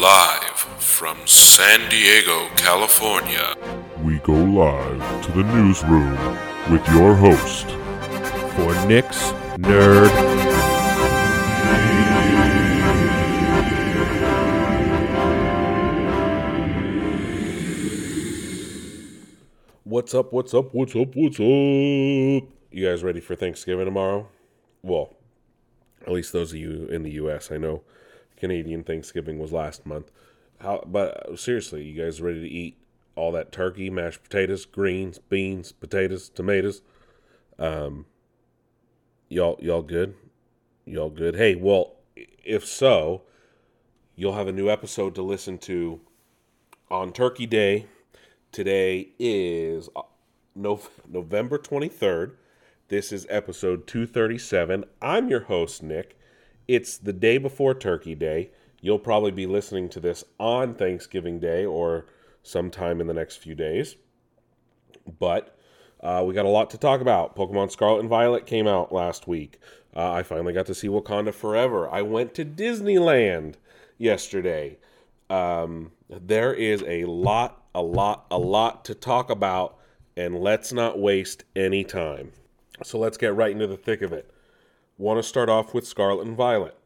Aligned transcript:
Live 0.00 0.58
from 0.78 1.18
San 1.26 1.90
Diego, 1.90 2.46
California. 2.54 3.56
We 4.00 4.18
go 4.20 4.32
live 4.32 5.24
to 5.24 5.32
the 5.32 5.42
newsroom 5.42 6.16
with 6.70 6.86
your 6.90 7.16
host, 7.16 7.66
for 8.54 8.86
Nick's 8.86 9.32
Nerd. 9.58 10.08
What's 19.82 20.14
up? 20.14 20.32
What's 20.32 20.54
up? 20.54 20.72
What's 20.74 20.94
up? 20.94 21.08
What's 21.16 21.40
up? 21.40 22.48
You 22.70 22.88
guys 22.88 23.02
ready 23.02 23.18
for 23.18 23.34
Thanksgiving 23.34 23.86
tomorrow? 23.86 24.28
Well, 24.80 25.16
at 26.02 26.12
least 26.12 26.32
those 26.32 26.52
of 26.52 26.58
you 26.60 26.86
in 26.86 27.02
the 27.02 27.10
U.S. 27.14 27.50
I 27.50 27.56
know 27.56 27.82
Canadian 28.38 28.84
Thanksgiving 28.84 29.38
was 29.38 29.52
last 29.52 29.84
month. 29.84 30.10
How? 30.60 30.82
But 30.86 31.38
seriously, 31.38 31.84
you 31.84 32.02
guys 32.02 32.20
ready 32.20 32.40
to 32.40 32.48
eat 32.48 32.78
all 33.14 33.32
that 33.32 33.52
turkey, 33.52 33.90
mashed 33.90 34.22
potatoes, 34.22 34.64
greens, 34.64 35.18
beans, 35.18 35.72
potatoes, 35.72 36.28
tomatoes? 36.28 36.82
Um, 37.58 38.06
y'all, 39.28 39.58
y'all 39.60 39.82
good? 39.82 40.14
Y'all 40.84 41.10
good? 41.10 41.36
Hey, 41.36 41.54
well, 41.54 41.96
if 42.44 42.64
so, 42.64 43.22
you'll 44.14 44.34
have 44.34 44.48
a 44.48 44.52
new 44.52 44.70
episode 44.70 45.14
to 45.16 45.22
listen 45.22 45.58
to 45.58 46.00
on 46.90 47.12
Turkey 47.12 47.46
Day. 47.46 47.86
Today 48.50 49.10
is 49.18 49.88
uh, 49.94 50.02
November 50.54 51.58
23rd. 51.58 52.32
This 52.88 53.12
is 53.12 53.26
episode 53.28 53.86
237. 53.86 54.84
I'm 55.02 55.28
your 55.28 55.40
host, 55.40 55.82
Nick. 55.82 56.17
It's 56.68 56.98
the 56.98 57.14
day 57.14 57.38
before 57.38 57.72
Turkey 57.72 58.14
Day. 58.14 58.50
You'll 58.82 58.98
probably 58.98 59.30
be 59.30 59.46
listening 59.46 59.88
to 59.88 60.00
this 60.00 60.22
on 60.38 60.74
Thanksgiving 60.74 61.40
Day 61.40 61.64
or 61.64 62.04
sometime 62.42 63.00
in 63.00 63.06
the 63.06 63.14
next 63.14 63.36
few 63.36 63.54
days. 63.54 63.96
But 65.18 65.56
uh, 66.00 66.22
we 66.26 66.34
got 66.34 66.44
a 66.44 66.50
lot 66.50 66.68
to 66.70 66.78
talk 66.78 67.00
about. 67.00 67.34
Pokemon 67.34 67.70
Scarlet 67.70 68.00
and 68.00 68.08
Violet 68.10 68.44
came 68.44 68.68
out 68.68 68.92
last 68.92 69.26
week. 69.26 69.58
Uh, 69.96 70.12
I 70.12 70.22
finally 70.22 70.52
got 70.52 70.66
to 70.66 70.74
see 70.74 70.88
Wakanda 70.88 71.32
Forever. 71.32 71.88
I 71.88 72.02
went 72.02 72.34
to 72.34 72.44
Disneyland 72.44 73.54
yesterday. 73.96 74.76
Um, 75.30 75.92
there 76.10 76.52
is 76.52 76.84
a 76.86 77.06
lot, 77.06 77.62
a 77.74 77.82
lot, 77.82 78.26
a 78.30 78.38
lot 78.38 78.84
to 78.84 78.94
talk 78.94 79.30
about, 79.30 79.78
and 80.18 80.38
let's 80.38 80.70
not 80.70 80.98
waste 80.98 81.44
any 81.56 81.82
time. 81.82 82.32
So 82.84 82.98
let's 82.98 83.16
get 83.16 83.34
right 83.34 83.52
into 83.52 83.66
the 83.66 83.78
thick 83.78 84.02
of 84.02 84.12
it 84.12 84.30
want 84.98 85.18
to 85.18 85.22
start 85.22 85.48
off 85.48 85.72
with 85.72 85.86
Scarlet 85.86 86.26
and 86.26 86.36
Violet. 86.36 86.76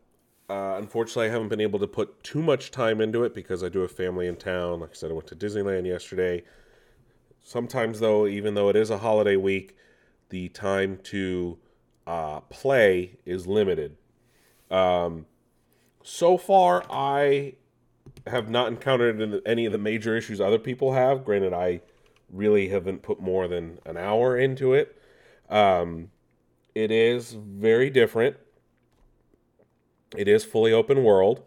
Uh, 0.48 0.76
unfortunately, 0.76 1.26
I 1.26 1.30
haven't 1.30 1.48
been 1.48 1.60
able 1.60 1.78
to 1.78 1.86
put 1.86 2.22
too 2.22 2.42
much 2.42 2.70
time 2.70 3.00
into 3.00 3.24
it 3.24 3.34
because 3.34 3.64
I 3.64 3.70
do 3.70 3.80
have 3.80 3.90
family 3.90 4.28
in 4.28 4.36
town. 4.36 4.80
Like 4.80 4.90
I 4.90 4.94
said, 4.94 5.10
I 5.10 5.14
went 5.14 5.26
to 5.28 5.36
Disneyland 5.36 5.86
yesterday. 5.86 6.44
Sometimes, 7.42 8.00
though, 8.00 8.26
even 8.26 8.54
though 8.54 8.68
it 8.68 8.76
is 8.76 8.90
a 8.90 8.98
holiday 8.98 9.36
week, 9.36 9.76
the 10.28 10.48
time 10.50 10.98
to 11.04 11.58
uh, 12.06 12.40
play 12.40 13.16
is 13.24 13.46
limited. 13.46 13.96
Um, 14.70 15.26
so 16.02 16.36
far, 16.36 16.84
I 16.90 17.54
have 18.26 18.50
not 18.50 18.68
encountered 18.68 19.42
any 19.46 19.64
of 19.64 19.72
the 19.72 19.78
major 19.78 20.16
issues 20.16 20.40
other 20.40 20.58
people 20.58 20.92
have. 20.92 21.24
Granted, 21.24 21.54
I 21.54 21.80
really 22.30 22.68
haven't 22.68 23.02
put 23.02 23.20
more 23.20 23.48
than 23.48 23.78
an 23.86 23.96
hour 23.96 24.36
into 24.36 24.74
it. 24.74 24.96
Um, 25.48 26.10
it 26.74 26.90
is 26.90 27.32
very 27.32 27.90
different. 27.90 28.36
It 30.16 30.28
is 30.28 30.44
fully 30.44 30.72
open 30.72 31.04
world. 31.04 31.42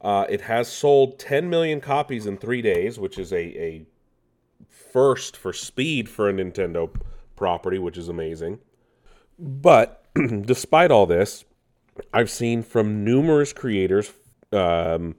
Uh, 0.00 0.24
it 0.28 0.42
has 0.42 0.68
sold 0.68 1.18
10 1.18 1.50
million 1.50 1.80
copies 1.80 2.26
in 2.26 2.38
three 2.38 2.62
days, 2.62 2.98
which 2.98 3.18
is 3.18 3.32
a, 3.32 3.36
a 3.36 3.86
first 4.68 5.36
for 5.36 5.52
speed 5.52 6.08
for 6.08 6.28
a 6.28 6.32
Nintendo 6.32 6.90
property, 7.36 7.78
which 7.78 7.98
is 7.98 8.08
amazing. 8.08 8.58
But 9.38 10.06
despite 10.42 10.90
all 10.90 11.06
this, 11.06 11.44
I've 12.12 12.30
seen 12.30 12.62
from 12.62 13.04
numerous 13.04 13.52
creators 13.52 14.12
um, 14.52 15.16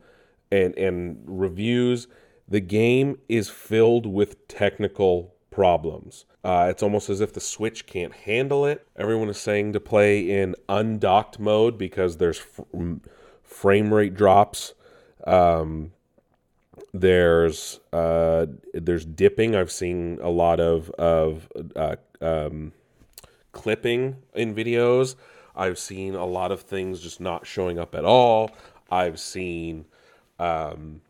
and 0.52 0.76
and 0.78 1.22
reviews, 1.26 2.08
the 2.48 2.60
game 2.60 3.20
is 3.30 3.50
filled 3.50 4.06
with 4.06 4.48
technical 4.48 5.36
problems. 5.50 6.26
Uh, 6.44 6.68
it's 6.70 6.82
almost 6.82 7.10
as 7.10 7.22
if 7.22 7.34
the 7.34 7.40
Switch 7.40 7.86
can't 7.86 8.14
handle 8.14 8.66
it. 8.66 8.88
Everyone 8.96 9.30
is 9.30 9.40
saying 9.40 9.74
to 9.74 9.80
play 9.80 10.30
in 10.30 10.56
undocked 10.68 11.40
mode 11.40 11.78
because 11.78 12.18
there's 12.18 12.40
f- 12.40 12.66
frame 13.44 13.94
rate 13.94 14.16
drops. 14.16 14.74
Um, 15.26 15.92
there's 16.94 17.80
uh, 17.94 18.48
there's 18.74 19.06
dipping. 19.06 19.56
I've 19.56 19.72
seen 19.72 20.20
a 20.22 20.30
lot 20.30 20.60
of 20.60 20.90
of 20.92 21.48
uh, 21.76 21.98
um, 22.22 22.74
clipping 23.52 24.18
in 24.34 24.56
videos. 24.56 25.16
I've 25.56 25.78
seen 25.78 26.16
a 26.16 26.26
lot 26.26 26.52
of 26.52 26.62
things 26.62 27.02
just 27.02 27.20
not 27.20 27.46
showing 27.46 27.78
up 27.78 27.94
at 27.94 28.06
all. 28.06 28.52
I've 28.90 29.20
seen 29.20 29.86
um, 30.40 31.02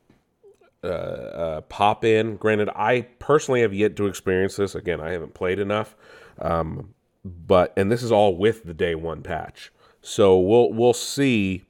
uh, 0.84 0.88
uh, 0.88 1.62
pop 1.62 2.04
in. 2.04 2.38
Granted, 2.38 2.70
I 2.76 3.02
personally 3.20 3.62
have 3.62 3.74
yet 3.74 3.96
to 3.98 4.08
experience 4.08 4.56
this. 4.56 4.76
Again, 4.76 5.00
I 5.00 5.12
haven't 5.12 5.34
played 5.34 5.60
enough, 5.60 5.96
um, 6.40 6.94
but 7.24 7.74
and 7.78 7.92
this 7.92 8.04
is 8.04 8.12
all 8.12 8.36
with 8.36 8.64
the 8.64 8.74
day 8.74 8.96
one 8.96 9.22
patch. 9.22 9.72
So 10.02 10.40
we'll 10.40 10.74
we'll 10.74 10.94
see 10.94 11.64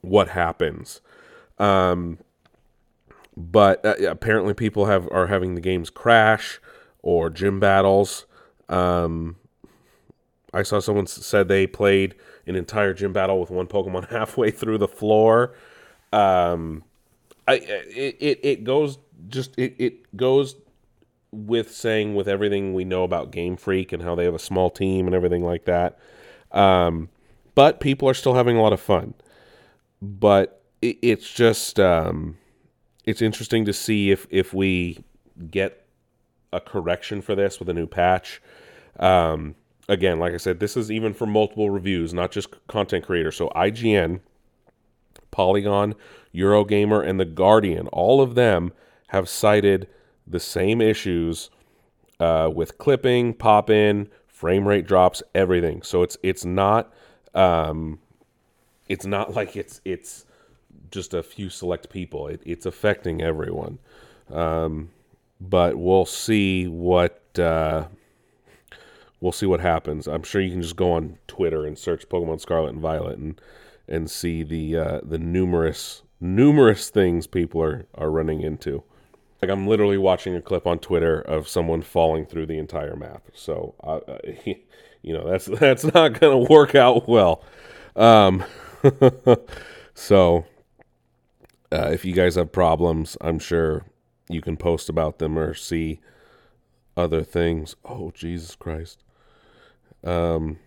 what 0.00 0.28
happens. 0.28 1.00
Um, 1.58 2.18
but 3.36 3.84
uh, 3.84 3.94
apparently, 4.08 4.54
people 4.54 4.86
have 4.86 5.08
are 5.12 5.28
having 5.28 5.54
the 5.54 5.60
games 5.60 5.90
crash 5.90 6.60
or 7.02 7.30
gym 7.30 7.60
battles. 7.60 8.26
Um, 8.68 9.36
I 10.52 10.62
saw 10.62 10.80
someone 10.80 11.06
said 11.06 11.48
they 11.48 11.66
played 11.66 12.14
an 12.46 12.56
entire 12.56 12.92
gym 12.92 13.12
battle 13.12 13.40
with 13.40 13.50
one 13.50 13.66
Pokemon 13.66 14.08
halfway 14.10 14.50
through 14.50 14.78
the 14.78 14.88
floor. 14.88 15.54
Um, 16.12 16.84
I 17.48 17.54
it, 17.54 18.16
it, 18.20 18.40
it 18.42 18.64
goes 18.64 18.98
just 19.28 19.58
it, 19.58 19.74
it 19.78 20.16
goes 20.16 20.56
with 21.32 21.72
saying 21.72 22.14
with 22.14 22.28
everything 22.28 22.74
we 22.74 22.84
know 22.84 23.04
about 23.04 23.30
Game 23.30 23.56
Freak 23.56 23.92
and 23.92 24.02
how 24.02 24.14
they 24.14 24.24
have 24.24 24.34
a 24.34 24.38
small 24.38 24.70
team 24.70 25.06
and 25.06 25.14
everything 25.14 25.42
like 25.44 25.64
that. 25.64 25.98
Um, 26.52 27.08
but 27.54 27.80
people 27.80 28.08
are 28.08 28.14
still 28.14 28.34
having 28.34 28.56
a 28.56 28.62
lot 28.62 28.72
of 28.72 28.80
fun. 28.80 29.14
But 30.00 30.62
it, 30.82 30.98
it's 31.02 31.32
just 31.32 31.80
um, 31.80 32.36
it's 33.04 33.22
interesting 33.22 33.64
to 33.64 33.72
see 33.72 34.10
if 34.10 34.26
if 34.30 34.52
we 34.52 35.02
get 35.50 35.86
a 36.52 36.60
correction 36.60 37.22
for 37.22 37.34
this 37.34 37.58
with 37.58 37.68
a 37.68 37.74
new 37.74 37.86
patch. 37.86 38.42
Um, 39.00 39.54
again, 39.88 40.18
like 40.18 40.34
I 40.34 40.36
said, 40.36 40.60
this 40.60 40.76
is 40.76 40.90
even 40.90 41.14
for 41.14 41.26
multiple 41.26 41.70
reviews, 41.70 42.12
not 42.12 42.30
just 42.30 42.48
content 42.66 43.06
creators. 43.06 43.36
So 43.36 43.48
IGN, 43.50 44.20
Polygon, 45.32 45.96
Eurogamer, 46.32 47.04
and 47.04 47.18
The 47.18 47.24
Guardian, 47.24 47.88
all 47.88 48.20
of 48.20 48.36
them 48.36 48.72
have 49.08 49.28
cited 49.28 49.88
the 50.26 50.38
same 50.38 50.80
issues 50.80 51.50
uh, 52.20 52.48
with 52.54 52.78
clipping, 52.78 53.34
pop 53.34 53.68
in, 53.68 54.08
frame 54.28 54.66
rate 54.66 54.86
drops, 54.86 55.22
everything. 55.34 55.82
So 55.82 56.02
it's 56.02 56.16
it's 56.22 56.44
not 56.44 56.92
um, 57.34 57.98
it's 58.88 59.04
not 59.04 59.34
like 59.36 59.56
it's 59.56 59.80
it's 59.84 60.24
just 60.90 61.14
a 61.14 61.22
few 61.22 61.50
select 61.50 61.90
people. 61.90 62.28
It, 62.28 62.40
it's 62.44 62.66
affecting 62.66 63.20
everyone. 63.20 63.78
Um, 64.30 64.90
but 65.40 65.76
we'll 65.76 66.06
see 66.06 66.68
what 66.68 67.20
uh, 67.38 67.86
we'll 69.20 69.32
see 69.32 69.46
what 69.46 69.60
happens. 69.60 70.06
I'm 70.06 70.22
sure 70.22 70.40
you 70.40 70.50
can 70.50 70.62
just 70.62 70.76
go 70.76 70.92
on 70.92 71.18
Twitter 71.26 71.66
and 71.66 71.76
search 71.76 72.08
Pokemon 72.08 72.40
Scarlet 72.40 72.70
and 72.70 72.80
Violet 72.80 73.18
and 73.18 73.40
and 73.92 74.10
see 74.10 74.42
the 74.42 74.76
uh, 74.76 75.00
the 75.04 75.18
numerous 75.18 76.02
numerous 76.18 76.88
things 76.90 77.26
people 77.28 77.62
are 77.62 77.86
are 77.94 78.10
running 78.10 78.40
into. 78.40 78.82
Like 79.40 79.50
I'm 79.50 79.66
literally 79.66 79.98
watching 79.98 80.34
a 80.34 80.40
clip 80.40 80.66
on 80.66 80.78
Twitter 80.78 81.20
of 81.20 81.46
someone 81.46 81.82
falling 81.82 82.26
through 82.26 82.46
the 82.46 82.58
entire 82.58 82.96
map. 82.96 83.24
So, 83.34 83.74
uh, 83.82 84.00
you 85.02 85.12
know, 85.12 85.28
that's 85.28 85.46
that's 85.60 85.84
not 85.84 86.18
going 86.18 86.46
to 86.46 86.52
work 86.52 86.74
out 86.74 87.08
well. 87.08 87.44
Um, 87.94 88.44
so, 89.94 90.46
uh, 91.70 91.90
if 91.92 92.04
you 92.04 92.14
guys 92.14 92.36
have 92.36 92.50
problems, 92.50 93.16
I'm 93.20 93.38
sure 93.38 93.84
you 94.28 94.40
can 94.40 94.56
post 94.56 94.88
about 94.88 95.18
them 95.18 95.38
or 95.38 95.52
see 95.54 96.00
other 96.96 97.22
things. 97.22 97.76
Oh, 97.84 98.10
Jesus 98.14 98.54
Christ. 98.54 99.02
Um, 100.04 100.58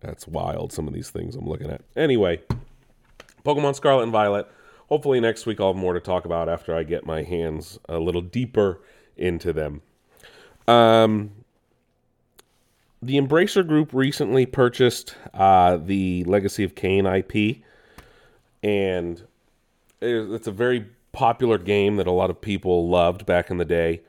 that's 0.00 0.26
wild. 0.26 0.72
Some 0.72 0.88
of 0.88 0.94
these 0.94 1.10
things 1.10 1.34
I'm 1.34 1.48
looking 1.48 1.70
at. 1.70 1.82
Anyway, 1.96 2.40
Pokemon 3.44 3.74
Scarlet 3.74 4.04
and 4.04 4.12
Violet. 4.12 4.46
Hopefully 4.88 5.20
next 5.20 5.46
week 5.46 5.60
I'll 5.60 5.72
have 5.72 5.76
more 5.76 5.94
to 5.94 6.00
talk 6.00 6.24
about 6.24 6.48
after 6.48 6.74
I 6.74 6.82
get 6.82 7.04
my 7.04 7.22
hands 7.22 7.78
a 7.88 7.98
little 7.98 8.20
deeper 8.20 8.80
into 9.16 9.52
them. 9.52 9.82
Um, 10.68 11.32
the 13.02 13.16
Embracer 13.18 13.66
Group 13.66 13.92
recently 13.92 14.46
purchased 14.46 15.14
uh, 15.34 15.76
the 15.76 16.24
Legacy 16.24 16.64
of 16.64 16.74
Kain 16.74 17.06
IP, 17.06 17.58
and 18.62 19.22
It's 20.00 20.46
a 20.46 20.52
very 20.52 20.86
popular 21.12 21.56
game 21.58 21.96
that 21.96 22.06
a 22.06 22.12
lot 22.12 22.30
of 22.30 22.40
people 22.40 22.88
loved 22.88 23.24
back 23.26 23.50
in 23.50 23.58
the 23.58 23.64
day. 23.64 24.02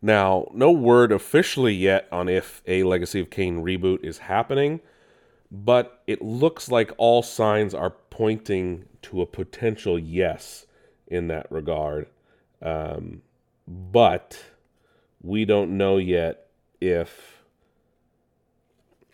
Now, 0.00 0.48
no 0.52 0.70
word 0.70 1.12
officially 1.12 1.72
yet 1.72 2.06
on 2.12 2.28
if 2.28 2.62
a 2.66 2.82
Legacy 2.82 3.20
of 3.20 3.30
Kain 3.30 3.62
reboot 3.62 4.04
is 4.04 4.18
happening, 4.18 4.80
but 5.50 6.02
it 6.06 6.22
looks 6.22 6.70
like 6.70 6.92
all 6.98 7.22
signs 7.22 7.74
are 7.74 7.90
pointing 8.10 8.86
to 9.02 9.22
a 9.22 9.26
potential 9.26 9.98
yes 9.98 10.66
in 11.06 11.28
that 11.28 11.50
regard. 11.50 12.06
Um, 12.62 13.22
but 13.66 14.42
we 15.22 15.44
don't 15.44 15.76
know 15.76 15.96
yet 15.96 16.46
if 16.80 17.42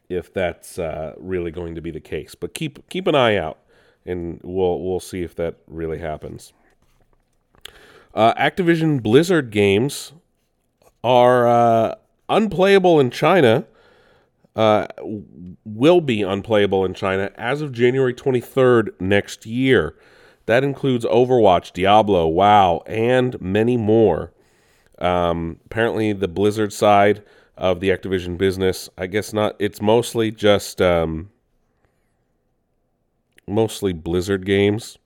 if 0.09 0.35
that's 0.35 0.79
uh, 0.79 1.15
really 1.19 1.53
going 1.53 1.77
to 1.77 1.81
be 1.81 1.91
the 1.91 2.00
case. 2.00 2.35
But 2.35 2.53
keep 2.55 2.88
keep 2.88 3.06
an 3.06 3.15
eye 3.15 3.37
out, 3.37 3.59
and 4.05 4.41
we'll 4.43 4.81
we'll 4.81 5.00
see 5.00 5.23
if 5.23 5.35
that 5.37 5.56
really 5.67 5.99
happens. 5.99 6.53
Uh, 8.12 8.35
Activision 8.35 9.00
Blizzard 9.00 9.50
games 9.53 10.12
are 11.05 11.47
uh, 11.47 11.94
unplayable 12.29 12.99
in 12.99 13.11
China. 13.11 13.65
Uh, 14.56 14.87
will 15.64 16.00
be 16.00 16.23
unplayable 16.23 16.85
in 16.85 16.93
China 16.93 17.31
as 17.37 17.62
of 17.62 17.73
January 17.73 18.12
23rd 18.12 18.88
next 19.00 19.47
year. 19.47 19.97
That 20.47 20.64
includes 20.64 21.05
Overwatch, 21.05 21.73
Diablo, 21.73 22.26
WoW, 22.26 22.82
and 22.87 23.41
many 23.41 23.76
more. 23.76 24.32
Um, 24.99 25.61
apparently, 25.67 26.12
the 26.12 26.29
Blizzard 26.29 26.73
side 26.73 27.23
of 27.56 27.81
the 27.81 27.91
Activision 27.91 28.37
business, 28.37 28.88
I 28.99 29.06
guess 29.06 29.32
not. 29.32 29.55
It's 29.58 29.81
mostly 29.81 30.31
just 30.31 30.82
um, 30.82 31.31
mostly 33.46 33.93
Blizzard 33.93 34.44
games. 34.46 34.99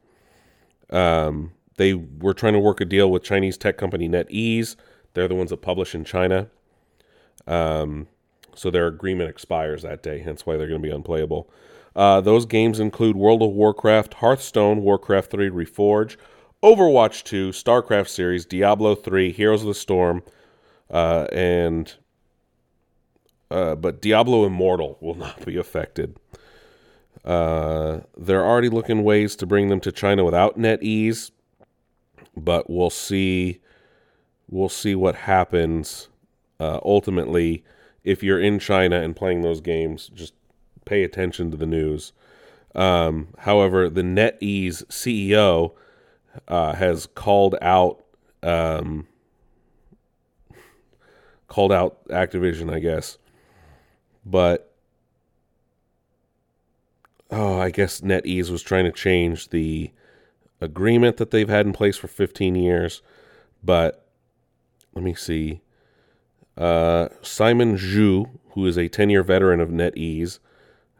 Um, 0.90 1.52
they 1.76 1.94
were 1.94 2.34
trying 2.34 2.52
to 2.52 2.60
work 2.60 2.80
a 2.80 2.84
deal 2.84 3.10
with 3.10 3.22
Chinese 3.22 3.58
tech 3.58 3.76
company 3.76 4.08
NetEase. 4.08 4.76
They're 5.14 5.28
the 5.28 5.34
ones 5.34 5.50
that 5.50 5.62
publish 5.62 5.94
in 5.94 6.04
China. 6.04 6.48
Um, 7.46 8.08
so 8.54 8.70
their 8.70 8.86
agreement 8.86 9.30
expires 9.30 9.82
that 9.82 10.02
day, 10.02 10.20
hence 10.20 10.46
why 10.46 10.56
they're 10.56 10.68
going 10.68 10.82
to 10.82 10.88
be 10.88 10.94
unplayable. 10.94 11.50
Uh, 11.96 12.20
those 12.20 12.44
games 12.46 12.80
include 12.80 13.16
World 13.16 13.42
of 13.42 13.50
Warcraft, 13.50 14.14
Hearthstone, 14.14 14.82
Warcraft 14.82 15.30
3 15.30 15.50
Reforge, 15.50 16.16
Overwatch 16.62 17.22
2, 17.24 17.50
StarCraft 17.50 18.08
series, 18.08 18.44
Diablo 18.44 18.94
3, 18.94 19.32
Heroes 19.32 19.62
of 19.62 19.68
the 19.68 19.74
Storm, 19.74 20.22
uh, 20.90 21.26
and 21.32 21.94
uh, 23.50 23.74
but 23.76 24.00
Diablo 24.00 24.44
Immortal 24.44 24.98
will 25.00 25.14
not 25.26 25.44
be 25.44 25.56
affected. 25.56 26.16
Uh, 27.24 28.00
they're 28.18 28.44
already 28.44 28.68
looking 28.68 29.02
ways 29.04 29.36
to 29.36 29.46
bring 29.46 29.68
them 29.68 29.80
to 29.80 29.92
China 29.92 30.24
without 30.24 30.58
NetEase, 30.58 31.30
but 32.36 32.68
we'll 32.68 32.90
see. 32.90 33.60
We'll 34.48 34.68
see 34.68 34.94
what 34.94 35.14
happens. 35.14 36.08
Uh, 36.60 36.78
ultimately, 36.84 37.64
if 38.04 38.22
you're 38.22 38.40
in 38.40 38.58
China 38.58 39.00
and 39.00 39.16
playing 39.16 39.42
those 39.42 39.60
games, 39.60 40.10
just 40.14 40.34
pay 40.84 41.02
attention 41.02 41.50
to 41.50 41.56
the 41.56 41.66
news. 41.66 42.12
Um, 42.74 43.28
however, 43.38 43.88
the 43.88 44.02
NetEase 44.02 44.84
CEO 44.86 45.72
uh, 46.48 46.74
has 46.74 47.06
called 47.06 47.56
out 47.62 48.04
um, 48.42 49.06
called 51.48 51.72
out 51.72 52.06
Activision, 52.08 52.72
I 52.72 52.80
guess, 52.80 53.16
but 54.26 54.74
oh, 57.30 57.58
I 57.58 57.70
guess 57.70 58.00
NetEase 58.00 58.50
was 58.50 58.62
trying 58.62 58.84
to 58.84 58.92
change 58.92 59.48
the 59.48 59.90
agreement 60.60 61.16
that 61.16 61.30
they've 61.30 61.48
had 61.48 61.66
in 61.66 61.72
place 61.72 61.96
for 61.96 62.08
15 62.08 62.54
years, 62.54 63.02
but 63.62 64.06
let 64.94 65.04
me 65.04 65.14
see. 65.14 65.60
Uh, 66.56 67.08
Simon 67.22 67.76
Zhu, 67.76 68.30
who 68.50 68.66
is 68.66 68.76
a 68.76 68.88
10-year 68.88 69.22
veteran 69.22 69.60
of 69.60 69.70
NetEase, 69.70 70.38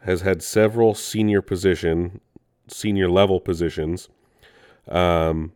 has 0.03 0.23
had 0.23 0.43
several 0.43 0.95
senior 0.95 1.41
position, 1.41 2.21
senior 2.67 3.09
level 3.09 3.41
positions. 3.41 4.09
Um, 4.89 5.53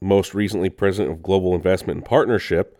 most 0.00 0.34
recently, 0.34 0.70
president 0.70 1.14
of 1.14 1.22
Global 1.22 1.54
Investment 1.54 1.98
and 1.98 2.04
Partnership, 2.04 2.78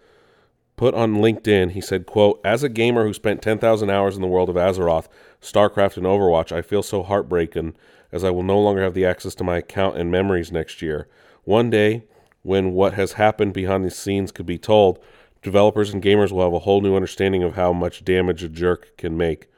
put 0.77 0.95
on 0.95 1.17
LinkedIn, 1.17 1.73
he 1.73 1.81
said, 1.81 2.07
quote, 2.07 2.41
As 2.45 2.63
a 2.63 2.69
gamer 2.69 3.05
who 3.05 3.13
spent 3.13 3.43
10,000 3.43 3.91
hours 3.91 4.17
in 4.17 4.23
the 4.23 4.29
world 4.29 4.49
of 4.49 4.57
Azeroth, 4.57 5.09
StarCraft, 5.43 5.97
and 5.97 6.07
Overwatch, 6.07 6.53
I 6.53 6.63
feel 6.63 6.83
so 6.83 7.03
heartbroken 7.03 7.75
as 8.13 8.25
I 8.25 8.31
will 8.31 8.43
no 8.43 8.59
longer 8.59 8.83
have 8.83 8.95
the 8.95 9.05
access 9.05 9.35
to 9.37 9.45
my 9.45 9.59
account 9.59 9.97
and 9.97 10.11
memories 10.11 10.51
next 10.51 10.83
year. 10.83 11.07
One 11.45 11.71
day, 11.71 12.05
when 12.43 12.73
what 12.73 12.95
has 12.95 13.13
happened 13.13 13.53
behind 13.53 13.85
the 13.85 13.91
scenes 13.91 14.33
could 14.33 14.47
be 14.47 14.59
told, 14.59 14.99
developers 15.43 15.93
and 15.93 16.03
gamers 16.03 16.33
will 16.33 16.45
have 16.45 16.53
a 16.53 16.61
whole 16.61 16.81
new 16.81 16.95
understanding 16.95 17.43
of 17.43 17.55
how 17.55 17.73
much 17.73 18.05
damage 18.05 18.43
a 18.43 18.49
jerk 18.49 18.97
can 18.97 19.17
make, 19.17 19.49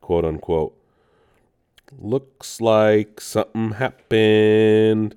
quote 0.00 0.24
unquote. 0.24 0.76
Looks 1.98 2.60
like 2.60 3.20
something 3.20 3.72
happened. 3.72 5.16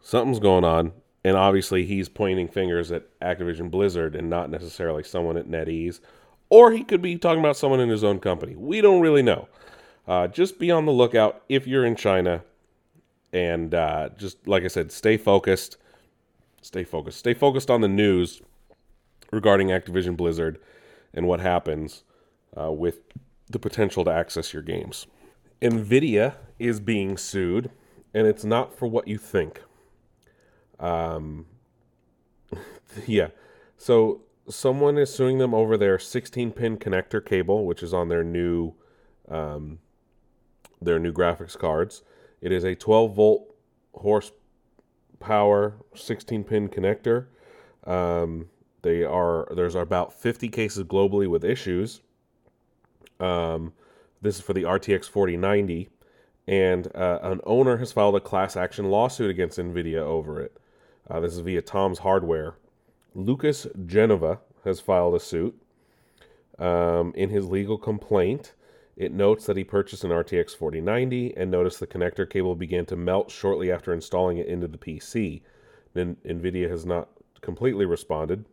Something's 0.00 0.38
going 0.38 0.64
on. 0.64 0.92
And 1.24 1.36
obviously, 1.36 1.86
he's 1.86 2.08
pointing 2.08 2.48
fingers 2.48 2.92
at 2.92 3.18
Activision 3.20 3.70
Blizzard 3.70 4.14
and 4.14 4.28
not 4.28 4.50
necessarily 4.50 5.02
someone 5.02 5.36
at 5.36 5.48
NetEase. 5.48 6.00
Or 6.50 6.70
he 6.72 6.84
could 6.84 7.00
be 7.00 7.16
talking 7.16 7.40
about 7.40 7.56
someone 7.56 7.80
in 7.80 7.88
his 7.88 8.04
own 8.04 8.20
company. 8.20 8.54
We 8.54 8.80
don't 8.80 9.00
really 9.00 9.22
know. 9.22 9.48
Uh, 10.06 10.28
just 10.28 10.58
be 10.58 10.70
on 10.70 10.84
the 10.84 10.92
lookout 10.92 11.42
if 11.48 11.66
you're 11.66 11.86
in 11.86 11.96
China. 11.96 12.42
And 13.32 13.74
uh, 13.74 14.10
just 14.16 14.46
like 14.46 14.64
I 14.64 14.68
said, 14.68 14.92
stay 14.92 15.16
focused. 15.16 15.78
Stay 16.60 16.84
focused. 16.84 17.18
Stay 17.18 17.34
focused 17.34 17.70
on 17.70 17.80
the 17.80 17.88
news 17.88 18.42
regarding 19.34 19.68
Activision 19.68 20.16
Blizzard 20.16 20.58
and 21.12 21.26
what 21.26 21.40
happens 21.40 22.04
uh, 22.58 22.72
with 22.72 23.00
the 23.48 23.58
potential 23.58 24.04
to 24.04 24.10
access 24.10 24.52
your 24.52 24.62
games. 24.62 25.06
NVIDIA 25.60 26.34
is 26.58 26.80
being 26.80 27.16
sued, 27.16 27.70
and 28.12 28.26
it's 28.26 28.44
not 28.44 28.76
for 28.76 28.86
what 28.86 29.08
you 29.08 29.18
think. 29.18 29.62
Um, 30.78 31.46
yeah. 33.06 33.28
So 33.76 34.22
someone 34.48 34.98
is 34.98 35.12
suing 35.12 35.38
them 35.38 35.54
over 35.54 35.76
their 35.76 35.98
16 35.98 36.52
pin 36.52 36.76
connector 36.76 37.24
cable, 37.24 37.64
which 37.64 37.82
is 37.82 37.94
on 37.94 38.08
their 38.08 38.24
new, 38.24 38.74
um, 39.28 39.78
their 40.80 40.98
new 40.98 41.12
graphics 41.12 41.58
cards. 41.58 42.02
It 42.40 42.52
is 42.52 42.64
a 42.64 42.74
12 42.74 43.14
volt 43.14 43.54
horsepower 43.94 45.76
16 45.94 46.44
pin 46.44 46.68
connector. 46.68 47.26
Um, 47.84 48.50
they 48.84 49.02
are 49.02 49.48
there's 49.56 49.74
about 49.74 50.12
50 50.12 50.48
cases 50.50 50.84
globally 50.84 51.26
with 51.26 51.42
issues. 51.42 52.02
Um, 53.18 53.72
this 54.20 54.36
is 54.36 54.42
for 54.42 54.52
the 54.52 54.62
RTX 54.62 55.08
4090, 55.08 55.88
and 56.46 56.94
uh, 56.94 57.18
an 57.22 57.40
owner 57.44 57.78
has 57.78 57.92
filed 57.92 58.14
a 58.14 58.20
class 58.20 58.56
action 58.56 58.90
lawsuit 58.90 59.30
against 59.30 59.58
NVIDIA 59.58 59.98
over 59.98 60.40
it. 60.40 60.56
Uh, 61.08 61.20
this 61.20 61.32
is 61.32 61.40
via 61.40 61.62
Tom's 61.62 62.00
Hardware. 62.00 62.56
Lucas 63.14 63.66
Genova 63.86 64.40
has 64.64 64.80
filed 64.80 65.14
a 65.14 65.20
suit. 65.20 65.58
Um, 66.58 67.12
in 67.16 67.30
his 67.30 67.46
legal 67.46 67.78
complaint, 67.78 68.52
it 68.96 69.12
notes 69.12 69.46
that 69.46 69.56
he 69.56 69.64
purchased 69.64 70.04
an 70.04 70.10
RTX 70.10 70.54
4090 70.54 71.36
and 71.36 71.50
noticed 71.50 71.80
the 71.80 71.86
connector 71.86 72.28
cable 72.28 72.54
began 72.54 72.84
to 72.86 72.96
melt 72.96 73.30
shortly 73.30 73.72
after 73.72 73.92
installing 73.94 74.36
it 74.38 74.46
into 74.46 74.68
the 74.68 74.78
PC. 74.78 75.40
Then 75.94 76.16
NVIDIA 76.24 76.68
has 76.68 76.84
not 76.84 77.08
completely 77.40 77.86
responded. 77.86 78.44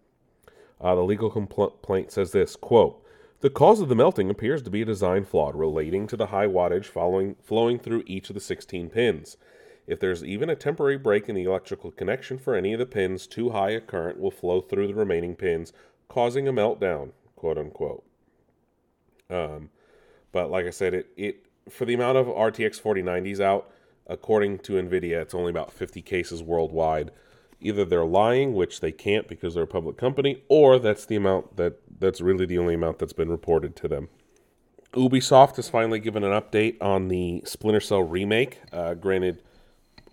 Uh, 0.82 0.96
the 0.96 1.04
legal 1.04 1.30
complaint 1.30 2.12
says 2.12 2.32
this 2.32 2.56
quote, 2.56 3.02
the 3.42 3.50
cause 3.50 3.82
of 3.82 3.90
the 3.90 3.96
melting 3.96 4.30
appears 4.30 4.62
to 4.64 4.70
be 4.70 4.82
a 4.82 4.86
design 4.86 5.26
flaw 5.26 5.52
relating 5.54 6.08
to 6.08 6.18
the 6.18 6.28
high 6.28 6.48
wattage 6.48 6.86
following, 6.86 7.36
flowing 7.42 7.80
through 7.80 8.04
each 8.06 8.30
of 8.30 8.36
the 8.36 8.40
16 8.40 8.90
pins. 8.90 9.38
If 9.88 10.00
there's 10.00 10.24
even 10.24 10.50
a 10.50 10.56
temporary 10.56 10.98
break 10.98 11.28
in 11.28 11.36
the 11.36 11.46
electrical 11.46 11.92
connection 11.92 12.38
for 12.38 12.56
any 12.56 12.74
of 12.74 12.80
the 12.80 12.86
pins, 12.86 13.26
too 13.26 13.50
high 13.50 13.72
a 13.72 13.82
current 13.82 14.20
will 14.20 14.32
flow 14.32 14.62
through 14.62 14.88
the 14.88 14.94
remaining 14.94 15.36
pins, 15.36 15.74
causing 16.08 16.48
a 16.48 16.54
meltdown, 16.54 17.12
quote 17.36 17.58
unquote. 17.58 18.04
Um, 19.30 19.70
but 20.32 20.52
like 20.52 20.66
I 20.66 20.70
said, 20.70 20.94
it, 20.94 21.08
it 21.18 21.46
for 21.70 21.86
the 21.86 21.94
amount 21.94 22.18
of 22.18 22.28
RTX 22.28 22.82
4090s 22.82 23.40
out, 23.40 23.72
according 24.08 24.60
to 24.60 24.74
NVIDIA, 24.74 25.22
it's 25.22 25.34
only 25.34 25.50
about 25.50 25.72
50 25.72 26.02
cases 26.02 26.44
worldwide. 26.44 27.12
Either 27.62 27.86
they're 27.86 28.06
lying, 28.06 28.54
which 28.54 28.80
they 28.80 28.92
can't 28.92 29.28
because 29.28 29.54
they're 29.54 29.64
a 29.64 29.68
public 29.68 29.98
company, 29.98 30.44
or 30.48 30.80
that's 30.80 31.06
the 31.06 31.16
amount 31.16 31.58
that 31.58 31.80
that's 32.00 32.20
really 32.22 32.46
the 32.46 32.58
only 32.58 32.74
amount 32.74 33.00
that's 33.00 33.14
been 33.14 33.30
reported 33.30 33.76
to 33.76 33.88
them. 33.88 34.10
Ubisoft 34.94 35.56
has 35.56 35.70
finally 35.70 36.00
given 36.00 36.24
an 36.24 36.32
update 36.32 36.76
on 36.82 37.08
the 37.08 37.42
Splinter 37.46 37.80
Cell 37.80 38.04
remake. 38.04 38.60
Uh, 38.74 38.94
granted, 38.94 39.42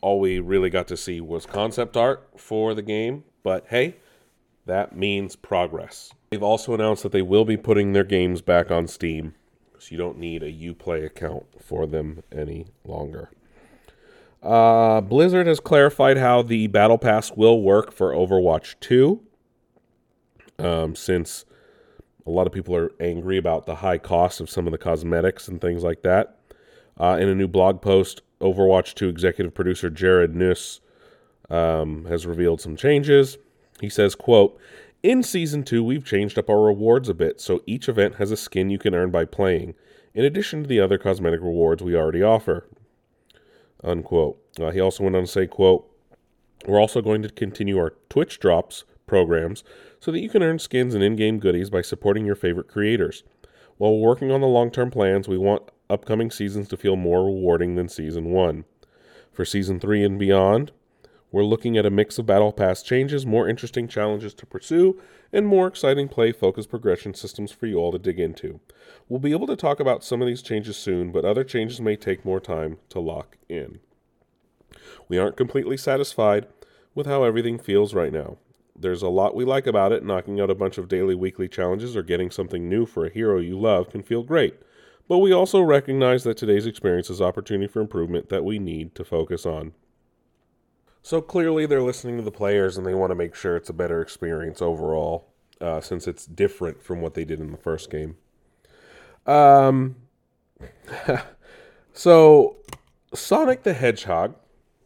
all 0.00 0.20
we 0.20 0.38
really 0.38 0.70
got 0.70 0.86
to 0.88 0.96
see 0.96 1.20
was 1.20 1.46
concept 1.46 1.96
art 1.96 2.28
for 2.36 2.74
the 2.74 2.82
game, 2.82 3.24
but 3.42 3.66
hey, 3.70 3.96
that 4.66 4.94
means 4.94 5.34
progress. 5.34 6.12
They've 6.30 6.42
also 6.42 6.74
announced 6.74 7.02
that 7.02 7.12
they 7.12 7.22
will 7.22 7.44
be 7.44 7.56
putting 7.56 7.92
their 7.92 8.04
games 8.04 8.42
back 8.42 8.70
on 8.70 8.86
Steam, 8.86 9.34
so 9.78 9.88
you 9.90 9.96
don't 9.96 10.18
need 10.18 10.42
a 10.42 10.52
Uplay 10.52 11.04
account 11.04 11.46
for 11.60 11.86
them 11.86 12.22
any 12.30 12.66
longer. 12.84 13.30
Uh, 14.42 15.00
Blizzard 15.00 15.46
has 15.46 15.60
clarified 15.60 16.16
how 16.16 16.42
the 16.42 16.68
Battle 16.68 16.98
Pass 16.98 17.32
will 17.32 17.60
work 17.62 17.92
for 17.92 18.12
Overwatch 18.12 18.76
2. 18.80 19.20
Um, 20.60 20.94
since 20.96 21.44
a 22.26 22.30
lot 22.30 22.46
of 22.46 22.52
people 22.52 22.74
are 22.76 22.92
angry 23.00 23.36
about 23.36 23.66
the 23.66 23.76
high 23.76 23.98
cost 23.98 24.40
of 24.40 24.50
some 24.50 24.66
of 24.66 24.72
the 24.72 24.78
cosmetics 24.78 25.48
and 25.48 25.60
things 25.60 25.82
like 25.82 26.02
that. 26.02 26.38
Uh, 26.98 27.16
in 27.20 27.28
a 27.28 27.34
new 27.34 27.48
blog 27.48 27.80
post, 27.80 28.22
Overwatch 28.40 28.94
2 28.94 29.08
executive 29.08 29.54
producer 29.54 29.88
Jared 29.88 30.34
Neuss 30.34 30.80
um, 31.48 32.04
has 32.06 32.26
revealed 32.26 32.60
some 32.60 32.76
changes. 32.76 33.38
He 33.80 33.88
says, 33.88 34.14
quote, 34.14 34.60
in 35.02 35.22
season 35.22 35.62
two, 35.62 35.84
we've 35.84 36.04
changed 36.04 36.38
up 36.38 36.50
our 36.50 36.60
rewards 36.60 37.08
a 37.08 37.14
bit, 37.14 37.40
so 37.40 37.62
each 37.66 37.88
event 37.88 38.16
has 38.16 38.32
a 38.32 38.36
skin 38.36 38.68
you 38.68 38.78
can 38.78 38.96
earn 38.96 39.12
by 39.12 39.24
playing, 39.24 39.74
in 40.12 40.24
addition 40.24 40.62
to 40.62 40.68
the 40.68 40.80
other 40.80 40.98
cosmetic 40.98 41.40
rewards 41.40 41.82
we 41.84 41.94
already 41.94 42.22
offer. 42.22 42.66
Unquote. 43.82 44.38
Uh, 44.60 44.70
he 44.70 44.80
also 44.80 45.04
went 45.04 45.16
on 45.16 45.22
to 45.22 45.28
say, 45.28 45.46
quote, 45.46 45.88
We're 46.66 46.80
also 46.80 47.00
going 47.00 47.22
to 47.22 47.28
continue 47.28 47.78
our 47.78 47.94
Twitch 48.08 48.40
drops 48.40 48.84
programs 49.06 49.64
so 50.00 50.12
that 50.12 50.20
you 50.20 50.28
can 50.28 50.42
earn 50.42 50.58
skins 50.58 50.94
and 50.94 51.02
in-game 51.02 51.38
goodies 51.38 51.70
by 51.70 51.82
supporting 51.82 52.26
your 52.26 52.34
favorite 52.34 52.68
creators. 52.68 53.24
While 53.76 53.92
we're 53.92 54.08
working 54.08 54.30
on 54.30 54.40
the 54.40 54.46
long-term 54.46 54.90
plans, 54.90 55.28
we 55.28 55.38
want 55.38 55.70
upcoming 55.88 56.30
seasons 56.30 56.68
to 56.68 56.76
feel 56.76 56.96
more 56.96 57.24
rewarding 57.24 57.76
than 57.76 57.88
season 57.88 58.26
one. 58.30 58.64
For 59.32 59.44
season 59.44 59.78
three 59.78 60.02
and 60.04 60.18
beyond, 60.18 60.72
we're 61.30 61.44
looking 61.44 61.76
at 61.76 61.84
a 61.84 61.90
mix 61.90 62.18
of 62.18 62.26
Battle 62.26 62.52
Pass 62.52 62.82
changes, 62.82 63.26
more 63.26 63.48
interesting 63.48 63.86
challenges 63.86 64.32
to 64.34 64.46
pursue, 64.46 65.00
and 65.32 65.46
more 65.46 65.66
exciting 65.66 66.08
play 66.08 66.32
focused 66.32 66.70
progression 66.70 67.12
systems 67.12 67.52
for 67.52 67.66
you 67.66 67.76
all 67.76 67.92
to 67.92 67.98
dig 67.98 68.18
into. 68.18 68.60
We'll 69.08 69.20
be 69.20 69.32
able 69.32 69.46
to 69.48 69.56
talk 69.56 69.78
about 69.78 70.02
some 70.02 70.22
of 70.22 70.28
these 70.28 70.42
changes 70.42 70.76
soon, 70.76 71.12
but 71.12 71.24
other 71.24 71.44
changes 71.44 71.80
may 71.80 71.96
take 71.96 72.24
more 72.24 72.40
time 72.40 72.78
to 72.88 73.00
lock 73.00 73.36
in. 73.48 73.80
We 75.06 75.18
aren't 75.18 75.36
completely 75.36 75.76
satisfied 75.76 76.46
with 76.94 77.06
how 77.06 77.24
everything 77.24 77.58
feels 77.58 77.94
right 77.94 78.12
now. 78.12 78.38
There's 78.74 79.02
a 79.02 79.08
lot 79.08 79.34
we 79.34 79.44
like 79.44 79.66
about 79.66 79.92
it. 79.92 80.04
Knocking 80.04 80.40
out 80.40 80.50
a 80.50 80.54
bunch 80.54 80.78
of 80.78 80.88
daily, 80.88 81.14
weekly 81.14 81.48
challenges 81.48 81.96
or 81.96 82.02
getting 82.02 82.30
something 82.30 82.68
new 82.68 82.86
for 82.86 83.04
a 83.04 83.12
hero 83.12 83.38
you 83.38 83.58
love 83.58 83.90
can 83.90 84.02
feel 84.02 84.22
great. 84.22 84.54
But 85.08 85.18
we 85.18 85.32
also 85.32 85.60
recognize 85.60 86.24
that 86.24 86.36
today's 86.36 86.66
experience 86.66 87.10
is 87.10 87.20
opportunity 87.20 87.66
for 87.66 87.80
improvement 87.80 88.28
that 88.28 88.44
we 88.44 88.58
need 88.58 88.94
to 88.94 89.04
focus 89.04 89.44
on. 89.44 89.72
So 91.08 91.22
clearly, 91.22 91.64
they're 91.64 91.80
listening 91.80 92.18
to 92.18 92.22
the 92.22 92.30
players 92.30 92.76
and 92.76 92.86
they 92.86 92.92
want 92.92 93.12
to 93.12 93.14
make 93.14 93.34
sure 93.34 93.56
it's 93.56 93.70
a 93.70 93.72
better 93.72 94.02
experience 94.02 94.60
overall, 94.60 95.32
uh, 95.58 95.80
since 95.80 96.06
it's 96.06 96.26
different 96.26 96.82
from 96.82 97.00
what 97.00 97.14
they 97.14 97.24
did 97.24 97.40
in 97.40 97.50
the 97.50 97.56
first 97.56 97.90
game. 97.90 98.18
Um, 99.24 99.96
so 101.94 102.56
Sonic 103.14 103.62
the 103.62 103.72
Hedgehog 103.72 104.34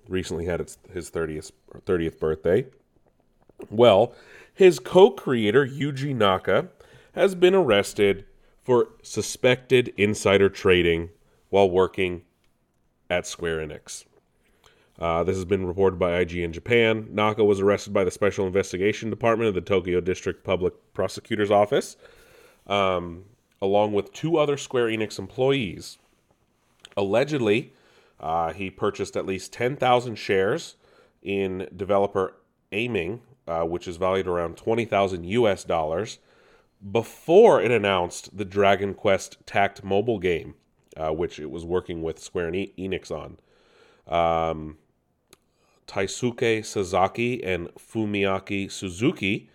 recently 0.09 0.45
had 0.45 0.61
its 0.61 0.79
his 0.93 1.11
30th 1.11 1.50
30th 1.87 2.21
birthday. 2.21 2.67
Well, 3.69 4.14
his 4.55 4.79
co-creator 4.79 5.67
Yuji 5.67 6.14
Naka 6.14 6.69
has 7.17 7.35
been 7.35 7.57
arrested 7.57 8.26
for 8.62 8.91
suspected 9.02 9.93
insider 9.97 10.49
trading 10.49 11.11
while 11.49 11.69
working 11.69 12.23
at 13.11 13.26
Square 13.26 13.67
Enix. 13.67 14.05
Uh, 15.02 15.25
this 15.25 15.35
has 15.35 15.44
been 15.44 15.66
reported 15.66 15.99
by 15.99 16.25
IGN 16.25 16.52
Japan. 16.52 17.09
Naka 17.11 17.42
was 17.42 17.59
arrested 17.59 17.92
by 17.92 18.04
the 18.04 18.11
Special 18.12 18.47
Investigation 18.47 19.11
Department 19.11 19.49
of 19.49 19.54
the 19.56 19.61
Tokyo 19.61 20.00
District 20.00 20.44
Public 20.44 20.75
Prosecutor's 20.94 21.50
Office, 21.50 21.97
um, 22.68 23.25
along 23.61 23.94
with 23.94 24.12
two 24.12 24.37
other 24.37 24.56
Square 24.56 24.87
Enix 24.87 25.18
employees. 25.18 25.99
Allegedly, 26.97 27.73
uh, 28.21 28.52
he 28.52 28.71
purchased 28.71 29.16
at 29.16 29.26
least 29.26 29.52
10,000 29.52 30.14
shares 30.14 30.76
in 31.21 31.68
developer 31.75 32.37
Aiming, 32.71 33.23
uh, 33.49 33.64
which 33.64 33.88
is 33.88 33.97
valued 33.97 34.28
around 34.28 34.56
20,000 34.56 35.25
US 35.25 35.64
dollars, 35.64 36.21
before 36.92 37.61
it 37.61 37.73
announced 37.73 38.38
the 38.38 38.44
Dragon 38.44 38.94
Quest 38.94 39.38
Tact 39.47 39.82
mobile 39.82 40.21
game, 40.21 40.54
uh, 40.97 41.11
which 41.11 41.40
it 41.40 41.50
was 41.50 41.64
working 41.64 42.02
with 42.02 42.21
Square 42.21 42.52
Enix 42.52 43.11
on. 43.11 43.38
Um, 44.06 44.78
Taisuke 45.87 46.65
Sasaki 46.65 47.43
and 47.43 47.69
Fumiaki 47.75 48.71
Suzuki 48.71 49.51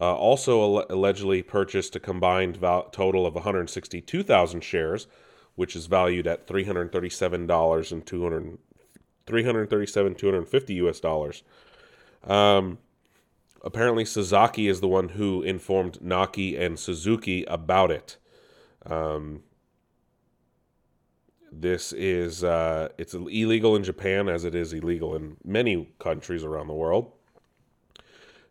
uh, 0.00 0.14
also 0.14 0.60
al- 0.60 0.86
allegedly 0.90 1.42
purchased 1.42 1.94
a 1.96 2.00
combined 2.00 2.56
val- 2.56 2.88
total 2.90 3.26
of 3.26 3.34
162,000 3.34 4.62
shares, 4.62 5.06
which 5.54 5.76
is 5.76 5.86
valued 5.86 6.26
at 6.26 6.46
$337 6.46 7.92
and 7.92 8.06
200 8.06 8.58
337 9.26 10.14
250 10.14 10.74
US 10.74 11.00
dollars. 11.00 11.42
Um, 12.24 12.78
apparently 13.62 14.04
Sasaki 14.04 14.68
is 14.68 14.80
the 14.80 14.88
one 14.88 15.10
who 15.10 15.42
informed 15.42 16.02
Naki 16.02 16.56
and 16.56 16.78
Suzuki 16.78 17.44
about 17.44 17.90
it. 17.90 18.16
Um, 18.84 19.42
this 21.52 21.92
is 21.92 22.42
uh, 22.42 22.88
it's 22.96 23.12
illegal 23.12 23.76
in 23.76 23.84
Japan 23.84 24.28
as 24.28 24.44
it 24.44 24.54
is 24.54 24.72
illegal 24.72 25.14
in 25.14 25.36
many 25.44 25.92
countries 25.98 26.44
around 26.44 26.68
the 26.68 26.74
world, 26.74 27.12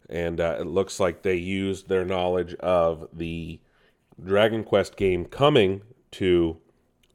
and 0.07 0.39
uh, 0.39 0.57
it 0.59 0.67
looks 0.67 0.99
like 0.99 1.23
they 1.23 1.35
used 1.35 1.89
their 1.89 2.05
knowledge 2.05 2.53
of 2.55 3.09
the 3.11 3.59
Dragon 4.23 4.63
Quest 4.63 4.95
game 4.97 5.25
coming 5.25 5.81
to 6.11 6.57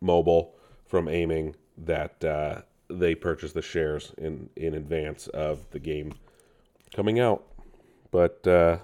mobile 0.00 0.56
from 0.86 1.08
aiming 1.08 1.54
that 1.78 2.24
uh, 2.24 2.62
they 2.88 3.14
purchased 3.14 3.54
the 3.54 3.62
shares 3.62 4.12
in 4.18 4.50
in 4.56 4.74
advance 4.74 5.28
of 5.28 5.70
the 5.70 5.78
game 5.78 6.12
coming 6.96 7.20
out. 7.20 7.44
But 8.10 8.44
uh, 8.46 8.78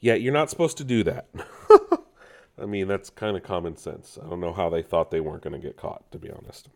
yeah, 0.00 0.14
you're 0.14 0.32
not 0.32 0.50
supposed 0.50 0.76
to 0.76 0.84
do 0.84 1.04
that. 1.04 1.28
I 2.60 2.66
mean, 2.66 2.88
that's 2.88 3.10
kind 3.10 3.36
of 3.36 3.42
common 3.42 3.76
sense. 3.76 4.18
I 4.22 4.28
don't 4.28 4.40
know 4.40 4.52
how 4.52 4.68
they 4.68 4.82
thought 4.82 5.10
they 5.10 5.20
weren't 5.20 5.42
going 5.42 5.60
to 5.60 5.66
get 5.66 5.76
caught, 5.76 6.10
to 6.12 6.18
be 6.18 6.30
honest. 6.30 6.68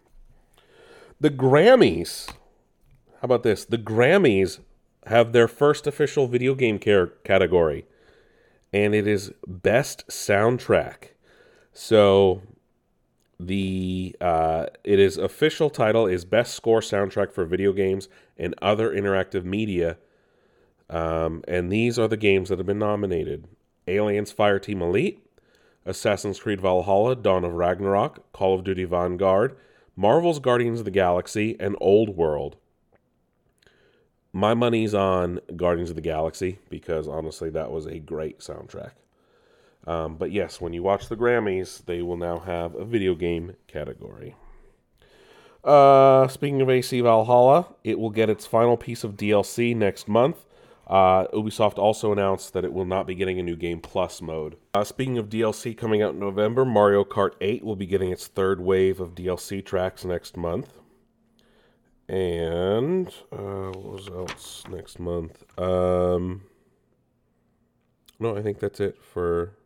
The 1.21 1.31
Grammys, 1.31 2.29
how 2.29 3.23
about 3.23 3.43
this? 3.43 3.65
The 3.65 3.79
Grammys 3.79 4.61
have 5.07 5.33
their 5.33 5.49
first 5.49 5.87
official 5.87 6.27
video 6.27 6.55
game 6.55 6.79
care 6.79 7.07
category, 7.07 7.87
and 8.73 8.95
it 8.95 9.07
is 9.07 9.33
Best 9.47 10.07
Soundtrack. 10.09 11.11
So 11.73 12.43
the 13.39 14.15
uh, 14.21 14.67
it 14.85 14.99
is 14.99 15.17
official 15.17 15.71
title 15.71 16.07
is 16.07 16.25
Best 16.25 16.55
Score 16.55 16.81
Soundtrack 16.81 17.33
for 17.33 17.45
Video 17.45 17.73
Games 17.73 18.09
and 18.37 18.55
Other 18.63 18.91
Interactive 18.91 19.45
Media. 19.45 19.99
Um, 20.91 21.43
and 21.49 21.73
these 21.73 21.99
are 21.99 22.09
the 22.09 22.17
games 22.17 22.49
that 22.49 22.59
have 22.59 22.67
been 22.67 22.79
nominated: 22.79 23.49
Aliens 23.87 24.33
Fire 24.33 24.59
Team 24.59 24.83
Elite, 24.83 25.22
Assassin's 25.85 26.41
Creed 26.41 26.61
Valhalla, 26.61 27.17
Dawn 27.17 27.45
of 27.45 27.55
Ragnarok, 27.55 28.33
Call 28.33 28.55
of 28.55 28.65
Duty 28.65 28.85
Vanguard, 28.85 29.57
Marvel's 29.97 30.39
Guardians 30.39 30.81
of 30.81 30.85
the 30.85 30.91
Galaxy, 30.91 31.57
and 31.59 31.77
Old 31.81 32.17
World. 32.17 32.57
My 34.33 34.55
money's 34.55 34.95
on 34.95 35.41
Guardians 35.57 35.91
of 35.91 35.97
the 35.97 36.03
Galaxy 36.03 36.59
because 36.71 37.07
honestly, 37.07 37.51
that 37.51 37.71
was 37.71 37.87
a 37.87 37.99
great 37.99 38.39
soundtrack. 38.39 38.93
Um, 39.87 40.17
but 40.17 40.31
yes, 40.31 40.61
when 40.61 40.73
you 40.73 40.83
watch 40.83 41.09
the 41.09 41.17
Grammys, 41.17 41.85
they 41.85 42.03
will 42.03 42.17
now 42.17 42.39
have 42.39 42.75
a 42.75 42.85
video 42.85 43.15
game 43.15 43.57
category. 43.67 44.37
Uh, 45.65 46.27
speaking 46.29 46.61
of 46.61 46.71
AC 46.71 47.01
Valhalla, 47.01 47.75
it 47.85 47.99
will 47.99 48.11
get 48.11 48.31
its 48.31 48.47
final 48.47 48.77
piece 48.77 49.05
of 49.05 49.17
DLC 49.17 49.77
next 49.77 50.09
month. 50.09 50.45
Uh, 50.87 51.27
Ubisoft 51.29 51.79
also 51.79 52.13
announced 52.13 52.53
that 52.53 52.65
it 52.65 52.73
will 52.73 52.85
not 52.85 53.07
be 53.07 53.15
getting 53.15 53.39
a 53.39 53.43
new 53.43 53.57
Game 53.57 53.81
Plus 53.81 54.21
mode. 54.21 54.57
Uh, 54.75 54.85
speaking 54.85 55.17
of 55.17 55.29
DLC 55.29 55.77
coming 55.77 56.03
out 56.03 56.15
in 56.15 56.21
November, 56.21 56.65
Mario 56.65 57.05
Kart 57.05 57.33
8 57.41 57.65
will 57.65 57.77
be 57.77 57.87
getting 57.87 58.11
its 58.11 58.27
third 58.27 58.61
wave 58.61 59.01
of 59.01 59.15
DLC 59.15 59.65
tracks 59.65 60.05
next 60.05 60.37
month. 60.37 60.79
And 62.09 63.09
uh, 63.31 63.71
what 63.71 63.85
was 63.85 64.09
else 64.09 64.65
next 64.69 64.99
month? 64.99 65.45
Um, 65.59 66.43
no, 68.19 68.37
I 68.37 68.43
think 68.43 68.59
that's 68.59 68.81
it 68.81 69.03
for 69.03 69.57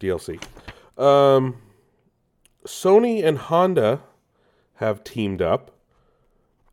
DLC. 0.00 0.42
Um, 0.98 1.58
Sony 2.66 3.24
and 3.24 3.38
Honda 3.38 4.00
have 4.76 5.04
teamed 5.04 5.42
up 5.42 5.70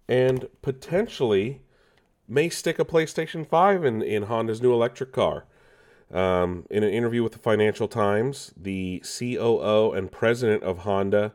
and 0.08 0.48
potentially 0.62 1.62
may 2.32 2.48
stick 2.50 2.80
a 2.80 2.86
PlayStation 2.86 3.46
5 3.46 3.84
in, 3.84 4.02
in 4.02 4.24
Honda's 4.24 4.62
new 4.62 4.74
electric 4.74 5.12
car. 5.12 5.46
Um, 6.12 6.66
in 6.70 6.84
an 6.84 6.90
interview 6.90 7.24
with 7.24 7.34
the 7.34 7.40
Financial 7.40 7.88
Times, 7.88 8.54
the 8.56 9.04
COO 9.06 9.92
and 9.92 10.12
president 10.12 10.64
of 10.64 10.80
Honda, 10.80 11.34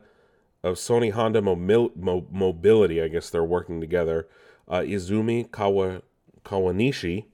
of 0.63 0.75
Sony 0.75 1.11
Honda 1.11 1.41
Mobil- 1.41 1.95
Mo- 1.95 2.27
Mobility, 2.31 3.01
I 3.01 3.07
guess 3.07 3.29
they're 3.29 3.43
working 3.43 3.79
together, 3.79 4.27
uh, 4.67 4.79
Izumi 4.79 5.49
Kawa- 5.51 6.01
Kawanishi, 6.43 7.25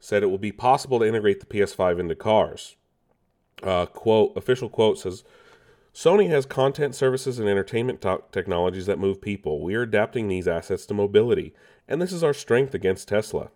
said 0.00 0.22
it 0.22 0.26
will 0.26 0.38
be 0.38 0.52
possible 0.52 0.98
to 0.98 1.06
integrate 1.06 1.40
the 1.40 1.46
PS5 1.46 1.98
into 1.98 2.14
cars. 2.14 2.76
Uh, 3.62 3.86
quote, 3.86 4.36
official 4.36 4.68
quote 4.68 4.98
says, 4.98 5.24
Sony 5.94 6.28
has 6.28 6.44
content 6.44 6.94
services 6.94 7.38
and 7.38 7.48
entertainment 7.48 8.02
to- 8.02 8.22
technologies 8.30 8.84
that 8.84 8.98
move 8.98 9.22
people. 9.22 9.62
We 9.62 9.74
are 9.74 9.82
adapting 9.82 10.28
these 10.28 10.46
assets 10.46 10.84
to 10.86 10.94
mobility, 10.94 11.54
and 11.88 12.00
this 12.00 12.12
is 12.12 12.22
our 12.22 12.34
strength 12.34 12.74
against 12.74 13.08
Tesla. 13.08 13.50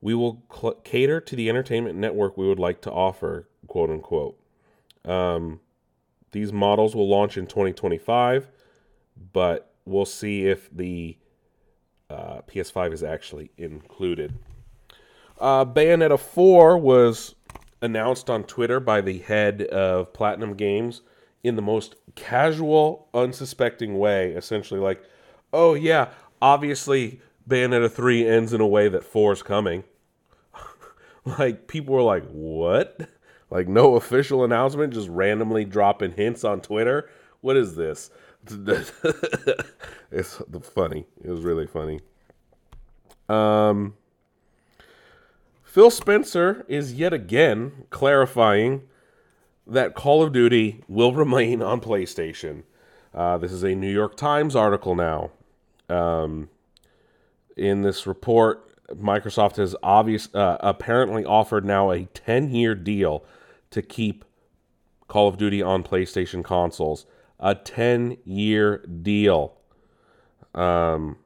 We 0.00 0.14
will 0.14 0.42
cl- 0.54 0.74
cater 0.84 1.20
to 1.20 1.36
the 1.36 1.48
entertainment 1.48 1.96
network 1.96 2.36
we 2.36 2.46
would 2.46 2.58
like 2.58 2.80
to 2.82 2.92
offer, 2.92 3.48
quote 3.66 3.90
unquote. 3.90 4.38
Um, 5.04 5.60
these 6.32 6.52
models 6.52 6.94
will 6.94 7.08
launch 7.08 7.36
in 7.36 7.46
2025, 7.46 8.48
but 9.32 9.72
we'll 9.84 10.04
see 10.04 10.46
if 10.46 10.68
the 10.70 11.16
uh, 12.10 12.42
PS5 12.42 12.92
is 12.92 13.02
actually 13.02 13.50
included. 13.56 14.34
Uh, 15.40 15.64
Bayonetta 15.64 16.18
4 16.18 16.78
was 16.78 17.34
announced 17.82 18.30
on 18.30 18.44
Twitter 18.44 18.80
by 18.80 19.00
the 19.00 19.18
head 19.18 19.62
of 19.62 20.12
Platinum 20.12 20.54
Games 20.54 21.02
in 21.42 21.56
the 21.56 21.62
most 21.62 21.94
casual, 22.14 23.08
unsuspecting 23.14 23.98
way. 23.98 24.32
Essentially, 24.32 24.80
like, 24.80 25.02
oh, 25.52 25.74
yeah, 25.74 26.08
obviously 26.40 27.20
Bayonetta 27.48 27.90
3 27.90 28.26
ends 28.26 28.52
in 28.52 28.60
a 28.60 28.66
way 28.66 28.88
that 28.88 29.04
4 29.04 29.32
is 29.32 29.42
coming. 29.42 29.84
like, 31.24 31.66
people 31.68 31.94
were 31.94 32.02
like, 32.02 32.24
what? 32.30 33.00
Like, 33.48 33.68
no 33.68 33.94
official 33.94 34.42
announcement, 34.42 34.92
just 34.92 35.08
randomly 35.08 35.64
dropping 35.64 36.10
hints 36.10 36.42
on 36.42 36.60
Twitter? 36.60 37.08
What 37.42 37.56
is 37.56 37.76
this? 37.76 38.10
it's 40.10 40.42
funny. 40.74 41.06
It 41.22 41.30
was 41.30 41.42
really 41.42 41.68
funny. 41.68 42.00
Um, 43.28 43.94
Phil 45.62 45.90
Spencer 45.90 46.64
is 46.68 46.94
yet 46.94 47.12
again 47.12 47.84
clarifying 47.90 48.82
that 49.66 49.94
Call 49.94 50.22
of 50.22 50.32
Duty 50.32 50.82
will 50.88 51.12
remain 51.12 51.60
on 51.60 51.80
PlayStation. 51.80 52.62
Uh, 53.12 53.36
this 53.38 53.52
is 53.52 53.62
a 53.62 53.74
New 53.74 53.92
York 53.92 54.16
Times 54.16 54.54
article 54.54 54.94
now. 54.94 55.30
Um, 55.88 56.48
in 57.56 57.82
this 57.82 58.06
report, 58.06 58.62
Microsoft 58.94 59.56
has 59.56 59.74
obvious 59.82 60.32
uh, 60.34 60.58
apparently 60.60 61.24
offered 61.24 61.64
now 61.64 61.90
a 61.90 62.04
10-year 62.06 62.74
deal 62.74 63.24
to 63.70 63.82
keep 63.82 64.24
Call 65.08 65.28
of 65.28 65.36
Duty 65.36 65.62
on 65.62 65.82
PlayStation 65.82 66.44
consoles. 66.44 67.06
A 67.38 67.54
10-year 67.54 68.78
deal. 68.78 69.54
Um, 70.54 71.18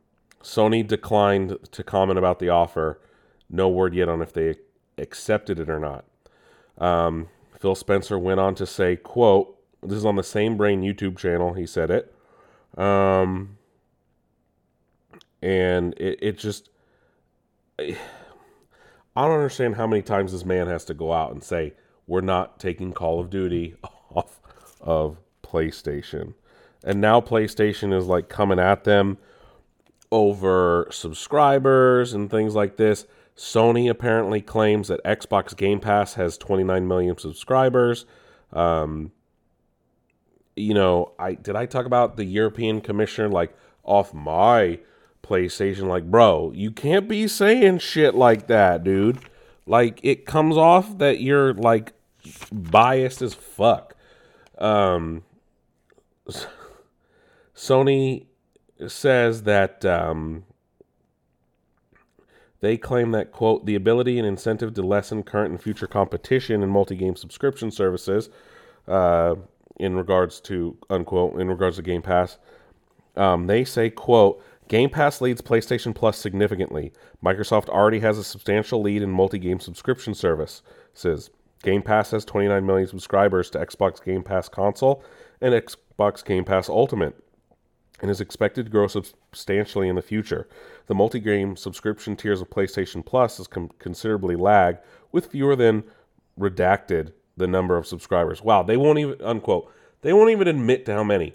Sony 0.43 0.87
declined 0.87 1.59
to 1.71 1.83
comment 1.83 2.19
about 2.19 2.39
the 2.39 2.49
offer. 2.49 3.01
No 3.49 3.69
word 3.69 3.95
yet 3.95 4.09
on 4.09 4.23
if 4.23 4.33
they 4.33 4.57
accepted 4.99 5.61
it 5.61 5.69
or 5.69 5.79
not. 5.79 6.05
Um, 6.79 7.29
Phil 7.59 7.75
Spencer 7.75 8.19
went 8.19 8.41
on 8.41 8.55
to 8.57 8.67
say, 8.67 8.97
quote, 8.97 9.57
this 9.83 9.99
is 9.99 10.05
on 10.05 10.17
the 10.17 10.23
same 10.23 10.57
brain 10.57 10.83
YouTube 10.83 11.19
channel, 11.19 11.55
he 11.55 11.67
said 11.67 11.91
it. 11.91 12.15
Um, 12.77 13.59
and 15.43 15.95
it, 15.95 16.19
it 16.23 16.39
just 16.39 16.71
I 17.79 19.27
don't 19.27 19.35
understand 19.35 19.77
how 19.77 19.87
many 19.87 20.03
times 20.03 20.33
this 20.33 20.45
man 20.45 20.67
has 20.69 20.85
to 20.87 20.95
go 20.95 21.13
out 21.13 21.33
and 21.33 21.43
say, 21.43 21.75
we're 22.07 22.21
not 22.21 22.59
taking 22.59 22.93
Call 22.93 23.21
of 23.21 23.31
Duty 23.31 23.75
off 24.15 24.41
of 24.81 25.19
PlayStation. 25.43 26.35
And 26.85 27.01
now 27.01 27.21
PlayStation 27.21 27.97
is 27.97 28.07
like 28.07 28.29
coming 28.29 28.59
at 28.59 28.85
them 28.85 29.19
over 30.13 30.89
subscribers 30.91 32.13
and 32.13 32.31
things 32.31 32.55
like 32.55 32.77
this. 32.77 33.07
Sony 33.37 33.89
apparently 33.89 34.41
claims 34.41 34.89
that 34.89 35.03
Xbox 35.05 35.57
Game 35.57 35.81
Pass 35.81 36.15
has 36.15 36.37
29 36.37 36.87
million 36.87 37.17
subscribers. 37.19 38.07
Um, 38.53 39.13
you 40.57 40.75
know, 40.75 41.13
I 41.19 41.35
did 41.35 41.57
I 41.57 41.67
talk 41.67 41.87
about 41.87 42.17
the 42.17 42.25
European 42.25 42.81
Commissioner 42.81 43.29
like 43.29 43.57
off 43.85 44.13
my 44.13 44.81
PlayStation? 45.23 45.89
Like, 45.89 46.11
bro, 46.11 46.53
you 46.55 46.71
can't 46.71 47.09
be 47.09 47.29
saying 47.29 47.79
shit 47.79 48.15
like 48.15 48.47
that, 48.49 48.85
dude. 48.85 49.19
Like, 49.67 50.01
it 50.03 50.27
comes 50.27 50.57
off 50.57 50.99
that 50.99 51.21
you're 51.21 51.55
like 51.55 51.93
biased 52.53 53.23
as 53.23 53.35
fuck. 53.35 53.95
Um, 54.59 55.23
Sony 57.55 58.27
says 58.87 59.43
that 59.43 59.85
um, 59.85 60.45
they 62.61 62.77
claim 62.77 63.11
that 63.13 63.33
quote 63.33 63.67
the 63.67 63.75
ability 63.75 64.19
and 64.19 64.27
incentive 64.27 64.75
to 64.75 64.83
lessen 64.83 65.23
current 65.23 65.51
and 65.51 65.61
future 65.61 65.87
competition 65.87 66.63
in 66.63 66.71
multi-game 66.71 67.17
subscription 67.17 67.71
services 67.71 68.29
uh, 68.87 69.35
in 69.79 69.97
regards 69.97 70.41
to 70.41 70.77
unquote 70.89 71.41
in 71.41 71.49
regards 71.49 71.77
to 71.77 71.83
Game 71.83 72.03
Pass. 72.03 72.39
Um, 73.17 73.47
they 73.47 73.65
say 73.65 73.91
quote 73.91 74.43
Game 74.71 74.89
Pass 74.89 75.21
leads 75.21 75.43
PlayStation 75.43 75.93
Plus 75.93 76.17
significantly. 76.17 76.93
Microsoft 77.25 77.69
already 77.69 77.99
has 77.99 78.19
a 78.19 78.23
substantial 78.23 78.81
lead 78.81 79.03
in 79.03 79.11
multi-game 79.11 79.59
subscription 79.59 80.15
services. 80.15 81.31
Game 81.65 81.83
Pass 81.83 82.13
has 82.13 82.25
29 82.25 82.65
million 82.65 82.87
subscribers 82.87 83.51
to 83.51 83.59
Xbox 83.59 84.01
Game 84.03 84.23
Pass 84.23 84.49
console 84.49 85.03
and 85.41 85.55
Xbox 85.55 86.25
Game 86.25 86.45
Pass 86.45 86.69
Ultimate 86.69 87.17
and 88.01 88.13
is 88.13 88.21
expected 88.21 88.67
to 88.67 88.71
grow 88.71 88.87
substantially 88.87 89.89
in 89.89 89.97
the 89.97 90.03
future. 90.03 90.49
The 90.87 90.95
multi-game 90.95 91.57
subscription 91.57 92.15
tiers 92.15 92.41
of 92.41 92.49
PlayStation 92.49 93.05
Plus 93.05 93.39
has 93.39 93.49
com- 93.49 93.73
considerably 93.81 94.37
lag, 94.37 94.79
with 95.11 95.27
fewer 95.27 95.57
than 95.57 95.83
redacted 96.39 97.13
the 97.37 97.49
number 97.49 97.77
of 97.77 97.89
subscribers. 97.89 98.41
Wow, 98.41 98.63
they 98.63 98.77
won't 98.77 99.01
even 99.01 99.21
unquote. 99.21 99.69
They 100.03 100.13
won't 100.13 100.31
even 100.31 100.47
admit 100.47 100.87
to 100.87 100.95
how 100.95 101.03
many 101.03 101.35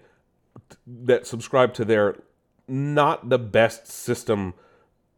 that 0.87 1.27
subscribe 1.27 1.73
to 1.73 1.83
their 1.83 2.15
not 2.67 3.29
the 3.29 3.39
best 3.39 3.87
system 3.87 4.53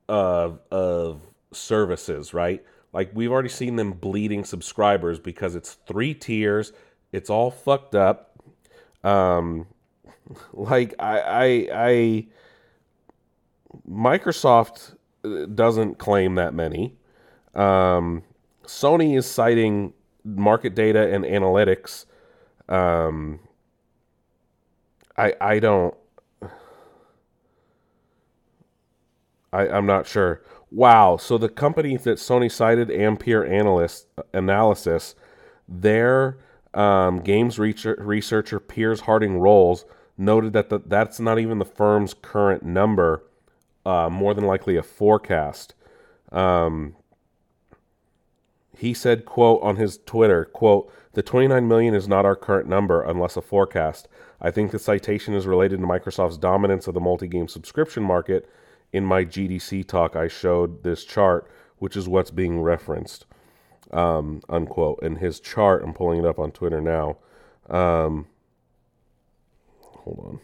of 0.09 0.59
of 0.71 1.21
services, 1.51 2.33
right? 2.33 2.63
Like 2.93 3.11
we've 3.13 3.31
already 3.31 3.49
seen 3.49 3.75
them 3.75 3.91
bleeding 3.91 4.43
subscribers 4.43 5.19
because 5.19 5.55
it's 5.55 5.73
three 5.87 6.13
tiers. 6.13 6.71
It's 7.11 7.29
all 7.29 7.51
fucked 7.51 7.95
up. 7.95 8.37
Um, 9.03 9.67
like 10.53 10.93
I, 10.99 11.19
I, 11.19 11.67
I, 11.73 12.27
Microsoft 13.89 14.95
uh, 15.23 15.45
doesn't 15.45 15.97
claim 15.97 16.35
that 16.35 16.53
many. 16.53 16.95
Um, 17.53 18.23
Sony 18.65 19.17
is 19.17 19.25
citing 19.25 19.93
market 20.23 20.75
data 20.75 21.13
and 21.13 21.23
analytics. 21.23 22.05
Um, 22.67 23.39
I, 25.17 25.33
I 25.39 25.59
don't. 25.59 25.95
I, 29.57 29.67
I'm 29.69 29.87
not 29.87 30.05
sure. 30.05 30.41
Wow. 30.69 31.17
So 31.17 31.37
the 31.37 31.49
company 31.49 31.97
that 31.97 32.17
Sony 32.17 32.51
cited, 32.51 32.91
Ampere 32.91 33.43
Analyst 33.43 34.07
Analysis, 34.33 35.15
their 35.67 36.37
um, 36.73 37.19
games 37.19 37.57
researcher 37.57 38.59
Piers 38.59 39.01
Harding 39.01 39.37
Rolls 39.39 39.85
noted 40.17 40.53
that 40.53 40.69
the, 40.69 40.79
that's 40.85 41.19
not 41.19 41.39
even 41.39 41.57
the 41.57 41.65
firm's 41.65 42.13
current 42.13 42.63
number, 42.63 43.23
uh, 43.85 44.09
more 44.09 44.33
than 44.33 44.45
likely 44.45 44.75
a 44.75 44.83
forecast. 44.83 45.73
Um, 46.31 46.95
he 48.77 48.93
said, 48.93 49.25
quote, 49.25 49.61
on 49.63 49.77
his 49.77 49.97
Twitter, 50.05 50.45
quote, 50.45 50.91
the 51.13 51.23
29 51.23 51.67
million 51.67 51.95
is 51.95 52.07
not 52.07 52.25
our 52.25 52.35
current 52.35 52.69
number 52.69 53.01
unless 53.01 53.35
a 53.35 53.41
forecast. 53.41 54.07
I 54.39 54.51
think 54.51 54.69
the 54.69 54.77
citation 54.77 55.33
is 55.33 55.47
related 55.47 55.79
to 55.79 55.87
Microsoft's 55.87 56.37
dominance 56.37 56.85
of 56.85 56.93
the 56.93 56.99
multi-game 56.99 57.47
subscription 57.47 58.03
market. 58.03 58.47
In 58.93 59.05
my 59.05 59.25
GDC 59.25 59.87
talk, 59.87 60.15
I 60.15 60.27
showed 60.27 60.83
this 60.83 61.03
chart, 61.03 61.49
which 61.77 61.95
is 61.95 62.07
what's 62.07 62.31
being 62.31 62.61
referenced, 62.61 63.25
um, 63.91 64.41
unquote. 64.49 64.99
And 65.01 65.17
his 65.17 65.39
chart, 65.39 65.83
I'm 65.83 65.93
pulling 65.93 66.19
it 66.19 66.25
up 66.25 66.39
on 66.39 66.51
Twitter 66.51 66.81
now. 66.81 67.17
Um, 67.69 68.27
Hold 70.07 70.39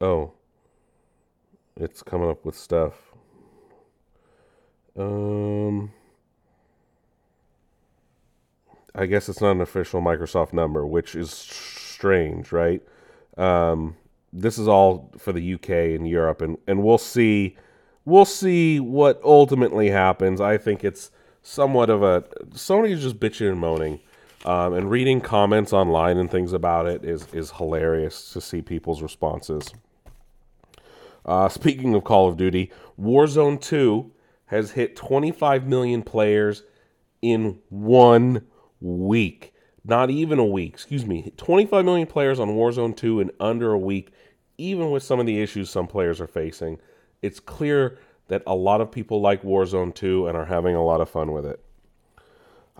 on. 0.00 0.06
Oh. 0.06 0.32
It's 1.76 2.02
coming 2.02 2.28
up 2.28 2.44
with 2.44 2.56
stuff. 2.56 3.12
Um 4.96 5.92
I 8.92 9.06
guess 9.06 9.28
it's 9.28 9.40
not 9.40 9.52
an 9.52 9.60
official 9.60 10.02
Microsoft 10.02 10.52
number, 10.52 10.84
which 10.84 11.14
is 11.14 11.30
strange, 11.30 12.50
right? 12.50 12.82
Um, 13.36 13.96
this 14.32 14.58
is 14.58 14.68
all 14.68 15.12
for 15.18 15.32
the 15.32 15.54
UK 15.54 15.70
and 15.70 16.08
Europe, 16.08 16.40
and, 16.42 16.58
and 16.66 16.82
we'll 16.82 16.98
see 16.98 17.56
we'll 18.04 18.24
see 18.24 18.80
what 18.80 19.20
ultimately 19.24 19.90
happens. 19.90 20.40
I 20.40 20.58
think 20.58 20.84
it's 20.84 21.10
somewhat 21.42 21.90
of 21.90 22.02
a 22.02 22.22
Sony's 22.50 23.02
just 23.02 23.20
bitching 23.20 23.50
and 23.50 23.60
moaning. 23.60 24.00
Um, 24.46 24.72
and 24.72 24.90
reading 24.90 25.20
comments 25.20 25.70
online 25.72 26.16
and 26.16 26.30
things 26.30 26.54
about 26.54 26.86
it 26.86 27.04
is 27.04 27.26
is 27.34 27.50
hilarious 27.52 28.32
to 28.32 28.40
see 28.40 28.62
people's 28.62 29.02
responses. 29.02 29.72
Uh, 31.26 31.48
speaking 31.48 31.94
of 31.94 32.04
Call 32.04 32.28
of 32.28 32.36
Duty, 32.38 32.72
Warzone 32.98 33.60
2 33.60 34.10
has 34.46 34.72
hit 34.72 34.96
25 34.96 35.66
million 35.66 36.02
players 36.02 36.62
in 37.22 37.58
one 37.68 38.46
week. 38.80 39.52
not 39.84 40.10
even 40.10 40.38
a 40.38 40.44
week, 40.44 40.72
excuse 40.74 41.06
me, 41.06 41.32
25 41.36 41.84
million 41.84 42.06
players 42.06 42.38
on 42.40 42.50
Warzone 42.50 42.96
2 42.96 43.20
in 43.20 43.30
under 43.40 43.72
a 43.72 43.78
week, 43.78 44.12
even 44.60 44.90
with 44.90 45.02
some 45.02 45.20
of 45.20 45.26
the 45.26 45.40
issues 45.40 45.70
some 45.70 45.86
players 45.86 46.20
are 46.20 46.26
facing. 46.26 46.78
It's 47.22 47.40
clear 47.40 47.98
that 48.28 48.42
a 48.46 48.54
lot 48.54 48.80
of 48.80 48.92
people 48.92 49.20
like 49.20 49.42
Warzone 49.42 49.94
2 49.94 50.28
and 50.28 50.36
are 50.36 50.44
having 50.44 50.74
a 50.74 50.84
lot 50.84 51.00
of 51.00 51.08
fun 51.08 51.32
with 51.32 51.46
it. 51.46 51.60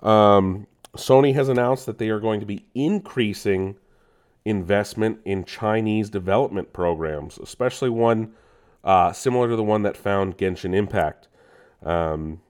Um, 0.03 0.67
Sony 0.97 1.35
has 1.35 1.49
announced 1.49 1.87
that 1.87 1.99
they 1.99 2.09
are 2.09 2.21
going 2.21 2.41
to 2.41 2.47
be 2.47 2.67
increasing 2.75 3.77
investment 4.45 5.21
in 5.25 5.45
Chinese 5.45 6.09
development 6.11 6.73
programs, 6.73 7.39
especially 7.39 7.91
one 7.91 8.33
uh, 8.83 9.13
similar 9.13 9.49
to 9.49 9.57
the 9.57 9.63
one 9.63 9.83
that 9.83 9.97
found 9.97 10.39
Genshin 10.39 10.75
Impact. 10.75 11.29
Um, 11.83 12.41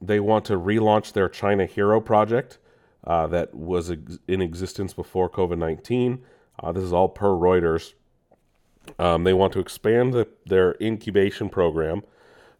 they 0.00 0.20
want 0.20 0.44
to 0.46 0.54
relaunch 0.54 1.12
their 1.12 1.28
China 1.28 1.66
Hero 1.66 2.00
project 2.00 2.58
uh, 3.04 3.26
that 3.28 3.54
was 3.54 3.90
ex- 3.90 4.18
in 4.26 4.42
existence 4.42 4.92
before 4.92 5.30
COVID 5.30 5.58
19. 5.58 6.22
Uh, 6.58 6.72
this 6.72 6.82
is 6.82 6.92
all 6.92 7.08
per 7.08 7.28
Reuters. 7.28 7.94
Um, 8.98 9.24
they 9.24 9.34
want 9.34 9.52
to 9.54 9.60
expand 9.60 10.14
the, 10.14 10.28
their 10.44 10.76
incubation 10.80 11.48
program, 11.48 12.02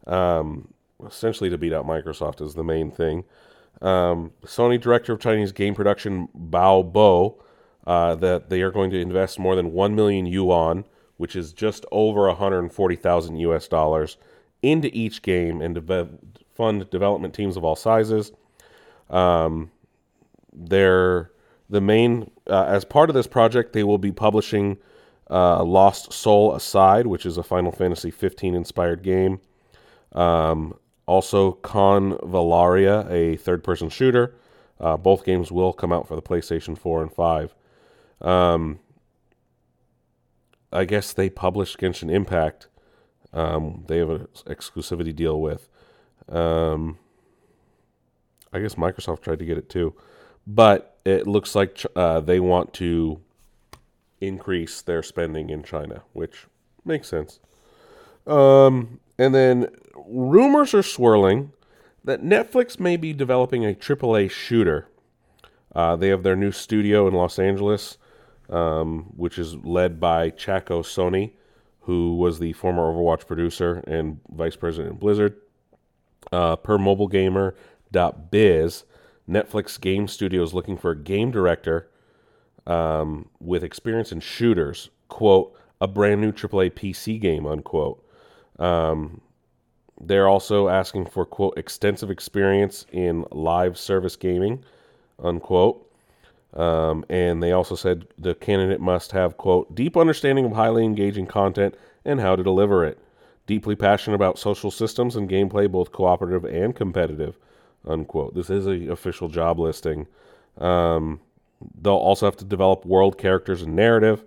um, 0.05 0.73
essentially 1.05 1.49
to 1.49 1.57
beat 1.57 1.73
out 1.73 1.85
Microsoft, 1.85 2.41
is 2.41 2.55
the 2.55 2.63
main 2.63 2.91
thing. 2.91 3.23
Um, 3.81 4.31
Sony 4.43 4.79
director 4.81 5.13
of 5.13 5.19
Chinese 5.19 5.51
game 5.51 5.75
production 5.75 6.29
Bao 6.35 6.91
Bo 6.91 7.41
uh, 7.85 8.15
that 8.15 8.49
they 8.49 8.61
are 8.61 8.71
going 8.71 8.91
to 8.91 8.99
invest 8.99 9.39
more 9.39 9.55
than 9.55 9.71
1 9.71 9.95
million 9.95 10.25
yuan, 10.25 10.83
which 11.17 11.35
is 11.35 11.53
just 11.53 11.85
over 11.91 12.27
140,000 12.27 13.37
US 13.37 13.67
dollars, 13.67 14.17
into 14.61 14.89
each 14.93 15.21
game 15.21 15.61
and 15.61 15.75
de- 15.75 16.09
fund 16.53 16.89
development 16.89 17.33
teams 17.33 17.55
of 17.55 17.63
all 17.63 17.75
sizes. 17.75 18.31
Um, 19.09 19.71
they're 20.51 21.31
the 21.69 21.81
main, 21.81 22.31
uh, 22.47 22.65
as 22.65 22.83
part 22.83 23.09
of 23.09 23.13
this 23.13 23.27
project, 23.27 23.73
they 23.73 23.83
will 23.83 23.97
be 23.97 24.11
publishing 24.11 24.77
uh, 25.29 25.63
Lost 25.63 26.13
Soul 26.13 26.55
Aside, 26.55 27.07
which 27.07 27.25
is 27.25 27.37
a 27.37 27.43
Final 27.43 27.71
Fantasy 27.71 28.11
15 28.11 28.55
inspired 28.55 29.03
game. 29.03 29.39
Um, 30.13 30.77
also, 31.05 31.53
Convallaria, 31.63 33.09
a 33.11 33.37
third 33.37 33.63
person 33.63 33.89
shooter. 33.89 34.35
Uh, 34.79 34.97
both 34.97 35.25
games 35.25 35.51
will 35.51 35.73
come 35.73 35.91
out 35.91 36.07
for 36.07 36.15
the 36.15 36.21
PlayStation 36.21 36.77
4 36.77 37.01
and 37.01 37.11
5. 37.11 37.55
Um, 38.21 38.79
I 40.71 40.85
guess 40.85 41.13
they 41.13 41.29
published 41.29 41.77
Genshin 41.79 42.11
Impact. 42.11 42.67
Um, 43.33 43.85
they 43.87 43.97
have 43.97 44.09
an 44.09 44.27
exclusivity 44.45 45.15
deal 45.15 45.39
with. 45.41 45.69
Um, 46.29 46.97
I 48.51 48.59
guess 48.59 48.75
Microsoft 48.75 49.21
tried 49.21 49.39
to 49.39 49.45
get 49.45 49.57
it 49.57 49.69
too. 49.69 49.95
But 50.45 50.97
it 51.05 51.27
looks 51.27 51.55
like 51.55 51.85
uh, 51.95 52.21
they 52.21 52.39
want 52.39 52.73
to 52.75 53.21
increase 54.21 54.81
their 54.81 55.03
spending 55.03 55.49
in 55.49 55.63
China, 55.63 56.03
which 56.13 56.47
makes 56.83 57.07
sense. 57.07 57.39
Um, 58.25 58.99
and 59.17 59.33
then 59.33 59.67
rumors 59.95 60.73
are 60.73 60.83
swirling 60.83 61.53
that 62.03 62.23
Netflix 62.23 62.77
may 62.79 62.97
be 62.97 63.13
developing 63.13 63.65
a 63.65 63.73
AAA 63.73 64.29
shooter. 64.31 64.87
Uh, 65.75 65.95
they 65.95 66.09
have 66.09 66.23
their 66.23 66.35
new 66.35 66.51
studio 66.51 67.07
in 67.07 67.13
Los 67.13 67.39
Angeles, 67.39 67.97
um, 68.49 69.13
which 69.15 69.37
is 69.37 69.55
led 69.57 69.99
by 69.99 70.31
Chacko 70.31 70.83
Sonny, 70.85 71.35
who 71.81 72.15
was 72.15 72.39
the 72.39 72.53
former 72.53 72.83
Overwatch 72.83 73.27
producer 73.27 73.83
and 73.87 74.19
vice 74.29 74.55
president 74.55 74.95
at 74.95 74.99
Blizzard. 74.99 75.35
Uh, 76.31 76.55
per 76.55 76.77
mobilegamer.biz, 76.77 78.83
Netflix 79.29 79.79
Game 79.79 80.07
Studio 80.07 80.41
is 80.43 80.53
looking 80.53 80.77
for 80.77 80.91
a 80.91 80.95
game 80.95 81.31
director 81.31 81.89
um, 82.67 83.29
with 83.39 83.63
experience 83.63 84.11
in 84.11 84.19
shooters, 84.19 84.89
quote, 85.07 85.55
a 85.81 85.87
brand 85.87 86.21
new 86.21 86.31
AAA 86.31 86.71
PC 86.71 87.19
game, 87.19 87.47
unquote. 87.47 88.03
Um, 88.59 89.21
they're 89.99 90.27
also 90.27 90.67
asking 90.67 91.07
for, 91.07 91.25
quote, 91.25 91.57
extensive 91.57 92.11
experience 92.11 92.85
in 92.91 93.25
live 93.31 93.77
service 93.77 94.15
gaming, 94.15 94.63
unquote. 95.17 95.83
Um, 96.53 97.05
and 97.09 97.41
they 97.41 97.51
also 97.51 97.75
said 97.75 98.07
the 98.17 98.35
candidate 98.35 98.81
must 98.81 99.11
have, 99.11 99.37
quote, 99.37 99.73
deep 99.73 99.95
understanding 99.95 100.45
of 100.45 100.51
highly 100.51 100.83
engaging 100.83 101.25
content 101.25 101.75
and 102.05 102.19
how 102.19 102.35
to 102.35 102.43
deliver 102.43 102.85
it. 102.85 102.99
Deeply 103.45 103.75
passionate 103.75 104.15
about 104.15 104.37
social 104.37 104.71
systems 104.71 105.15
and 105.15 105.29
gameplay, 105.29 105.71
both 105.71 105.91
cooperative 105.91 106.43
and 106.43 106.75
competitive, 106.75 107.37
unquote. 107.85 108.35
This 108.35 108.49
is 108.49 108.67
a 108.67 108.91
official 108.91 109.29
job 109.29 109.57
listing. 109.59 110.07
Um, 110.57 111.21
they'll 111.81 111.93
also 111.93 112.25
have 112.25 112.37
to 112.37 112.45
develop 112.45 112.85
world 112.85 113.17
characters 113.17 113.61
and 113.61 113.75
narrative 113.75 114.23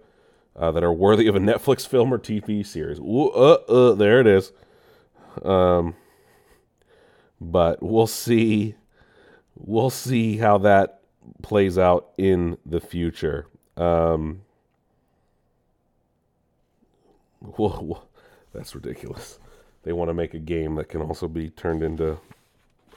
uh, 0.57 0.71
that 0.73 0.83
are 0.85 0.93
worthy 0.93 1.27
of 1.27 1.37
a 1.37 1.38
Netflix 1.40 1.87
film 1.87 2.12
or 2.12 2.19
TV 2.19 2.64
series. 2.64 2.99
Ooh, 2.99 3.31
uh, 3.31 3.59
uh, 3.69 3.95
there 3.95 4.21
it 4.21 4.27
is. 4.27 4.53
Um, 5.43 5.95
but 7.40 7.83
we'll 7.83 8.07
see. 8.07 8.75
We'll 9.57 9.90
see 9.90 10.37
how 10.37 10.59
that 10.59 11.01
plays 11.43 11.79
out 11.79 12.11
in 12.19 12.59
the 12.66 12.81
future. 12.81 13.47
Um, 13.77 14.43
well, 17.40 17.81
well, 17.83 18.09
that's 18.53 18.75
ridiculous. 18.75 19.38
They 19.83 19.93
want 19.93 20.09
to 20.11 20.14
make 20.14 20.35
a 20.35 20.38
game 20.38 20.75
that 20.75 20.88
can 20.88 21.01
also 21.01 21.27
be 21.27 21.51
turned 21.51 21.83
into 21.83 22.19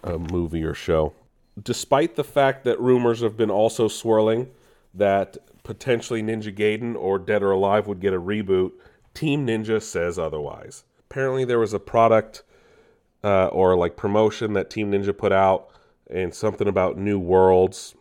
a 0.04 0.18
movie 0.18 0.64
or 0.64 0.74
show. 0.74 1.14
Despite 1.62 2.16
the 2.16 2.24
fact 2.24 2.64
that 2.64 2.80
rumors 2.80 3.22
have 3.22 3.38
been 3.38 3.52
also 3.52 3.88
swirling 3.88 4.50
that 4.94 5.38
potentially 5.64 6.22
Ninja 6.22 6.56
Gaiden 6.56 6.96
or 6.96 7.20
Dead 7.20 7.44
or 7.44 7.52
Alive 7.52 7.88
would 7.88 8.00
get 8.00 8.14
a 8.14 8.20
reboot, 8.20 8.72
Team 9.14 9.46
Ninja 9.46 9.82
says 9.82 10.18
otherwise. 10.18 10.84
Apparently, 11.10 11.46
there 11.46 11.60
was 11.60 11.74
a 11.74 11.80
product 11.80 12.44
uh, 13.24 13.48
or 13.48 13.76
like 13.76 13.96
promotion 13.96 14.54
that 14.54 14.70
Team 14.70 14.92
Ninja 14.92 15.16
put 15.16 15.32
out 15.32 15.70
and 16.10 16.34
something 16.34 16.68
about 16.68 16.98
new 16.98 17.20
worlds. 17.20 17.96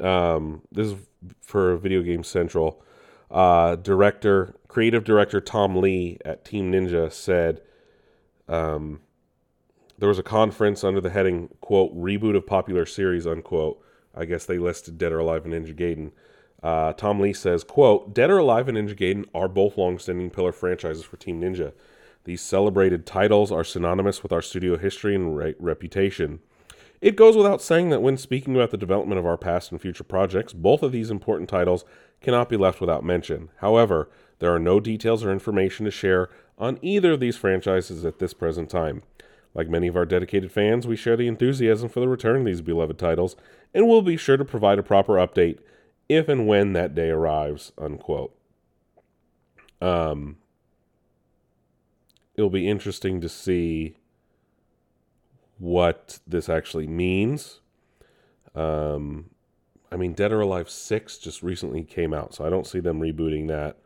Um, 0.00 0.62
this 0.70 0.88
is 0.88 0.94
for 1.40 1.76
Video 1.76 2.02
Game 2.02 2.24
Central. 2.24 2.82
Uh, 3.30 3.76
director, 3.76 4.54
creative 4.68 5.04
director 5.04 5.40
Tom 5.40 5.76
Lee 5.76 6.18
at 6.24 6.44
Team 6.44 6.72
Ninja 6.72 7.10
said 7.10 7.60
um, 8.48 9.00
there 9.98 10.08
was 10.08 10.18
a 10.18 10.22
conference 10.22 10.84
under 10.84 11.00
the 11.00 11.10
heading 11.10 11.48
"quote 11.60 11.96
reboot 11.96 12.36
of 12.36 12.46
popular 12.46 12.86
series" 12.86 13.26
unquote. 13.26 13.82
I 14.14 14.24
guess 14.24 14.46
they 14.46 14.58
listed 14.58 14.98
Dead 14.98 15.12
or 15.12 15.18
Alive 15.18 15.44
and 15.44 15.54
Ninja 15.54 15.74
Gaiden. 15.74 16.12
Uh, 16.62 16.92
Tom 16.94 17.20
Lee 17.20 17.32
says, 17.32 17.64
"quote 17.64 18.14
Dead 18.14 18.30
or 18.30 18.38
Alive 18.38 18.68
and 18.68 18.78
Ninja 18.78 18.96
Gaiden 18.96 19.26
are 19.34 19.48
both 19.48 19.76
long-standing 19.76 20.30
pillar 20.30 20.52
franchises 20.52 21.04
for 21.04 21.16
Team 21.16 21.40
Ninja. 21.40 21.72
These 22.24 22.40
celebrated 22.40 23.06
titles 23.06 23.52
are 23.52 23.62
synonymous 23.62 24.22
with 24.22 24.32
our 24.32 24.42
studio 24.42 24.76
history 24.76 25.14
and 25.14 25.36
re- 25.36 25.54
reputation." 25.58 26.40
It 27.00 27.14
goes 27.14 27.36
without 27.36 27.60
saying 27.60 27.90
that 27.90 28.00
when 28.00 28.16
speaking 28.16 28.56
about 28.56 28.70
the 28.70 28.78
development 28.78 29.18
of 29.18 29.26
our 29.26 29.36
past 29.36 29.70
and 29.70 29.80
future 29.80 30.02
projects, 30.02 30.54
both 30.54 30.82
of 30.82 30.92
these 30.92 31.10
important 31.10 31.48
titles 31.48 31.84
cannot 32.22 32.48
be 32.48 32.56
left 32.56 32.80
without 32.80 33.04
mention. 33.04 33.50
However, 33.58 34.08
there 34.38 34.54
are 34.54 34.58
no 34.58 34.80
details 34.80 35.22
or 35.22 35.30
information 35.30 35.84
to 35.84 35.90
share 35.90 36.30
on 36.58 36.78
either 36.80 37.12
of 37.12 37.20
these 37.20 37.36
franchises 37.36 38.04
at 38.04 38.18
this 38.18 38.32
present 38.32 38.70
time. 38.70 39.02
Like 39.56 39.70
many 39.70 39.86
of 39.86 39.96
our 39.96 40.04
dedicated 40.04 40.52
fans, 40.52 40.86
we 40.86 40.96
share 40.96 41.16
the 41.16 41.26
enthusiasm 41.26 41.88
for 41.88 42.00
the 42.00 42.08
return 42.08 42.36
of 42.36 42.44
these 42.44 42.60
beloved 42.60 42.98
titles, 42.98 43.36
and 43.72 43.88
we'll 43.88 44.02
be 44.02 44.18
sure 44.18 44.36
to 44.36 44.44
provide 44.44 44.78
a 44.78 44.82
proper 44.82 45.14
update 45.14 45.60
if 46.10 46.28
and 46.28 46.46
when 46.46 46.74
that 46.74 46.94
day 46.94 47.08
arrives. 47.08 47.72
Unquote. 47.78 48.36
Um, 49.80 50.36
it'll 52.34 52.50
be 52.50 52.68
interesting 52.68 53.18
to 53.22 53.30
see 53.30 53.96
what 55.56 56.18
this 56.26 56.50
actually 56.50 56.86
means. 56.86 57.60
Um, 58.54 59.30
I 59.90 59.96
mean, 59.96 60.12
Dead 60.12 60.32
or 60.32 60.42
Alive 60.42 60.68
6 60.68 61.16
just 61.16 61.42
recently 61.42 61.82
came 61.82 62.12
out, 62.12 62.34
so 62.34 62.44
I 62.44 62.50
don't 62.50 62.66
see 62.66 62.80
them 62.80 63.00
rebooting 63.00 63.48
that. 63.48 63.78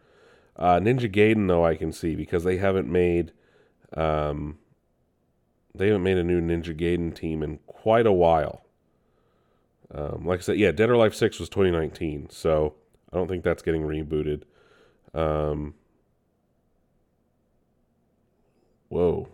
Uh, 0.57 0.81
Ninja 0.81 1.09
Gaiden, 1.09 1.47
though, 1.47 1.65
I 1.65 1.77
can 1.77 1.93
see 1.93 2.17
because 2.17 2.43
they 2.43 2.57
haven't 2.57 2.91
made. 2.91 3.31
Um, 3.97 4.59
they 5.75 5.87
haven't 5.89 6.03
made 6.03 6.19
a 6.19 6.25
new 6.25 6.41
Ninja 6.41 6.79
Gaiden 6.79 7.15
team 7.15 7.43
in 7.43 7.59
quite 7.67 8.07
a 8.07 8.13
while. 8.13 8.65
Um, 9.93 10.25
like 10.27 10.41
I 10.41 10.43
said, 10.43 10.59
yeah, 10.59 10.73
Dead 10.73 10.91
or 10.91 10.95
Alive 10.95 11.15
6 11.15 11.41
was 11.41 11.49
2019, 11.49 12.31
so 12.31 12.75
I 13.13 13.17
don't 13.17 13.29
think 13.29 13.43
that's 13.43 13.63
getting 13.63 13.83
rebooted. 13.83 14.43
Um, 15.15 15.75
whoa. 18.89 19.29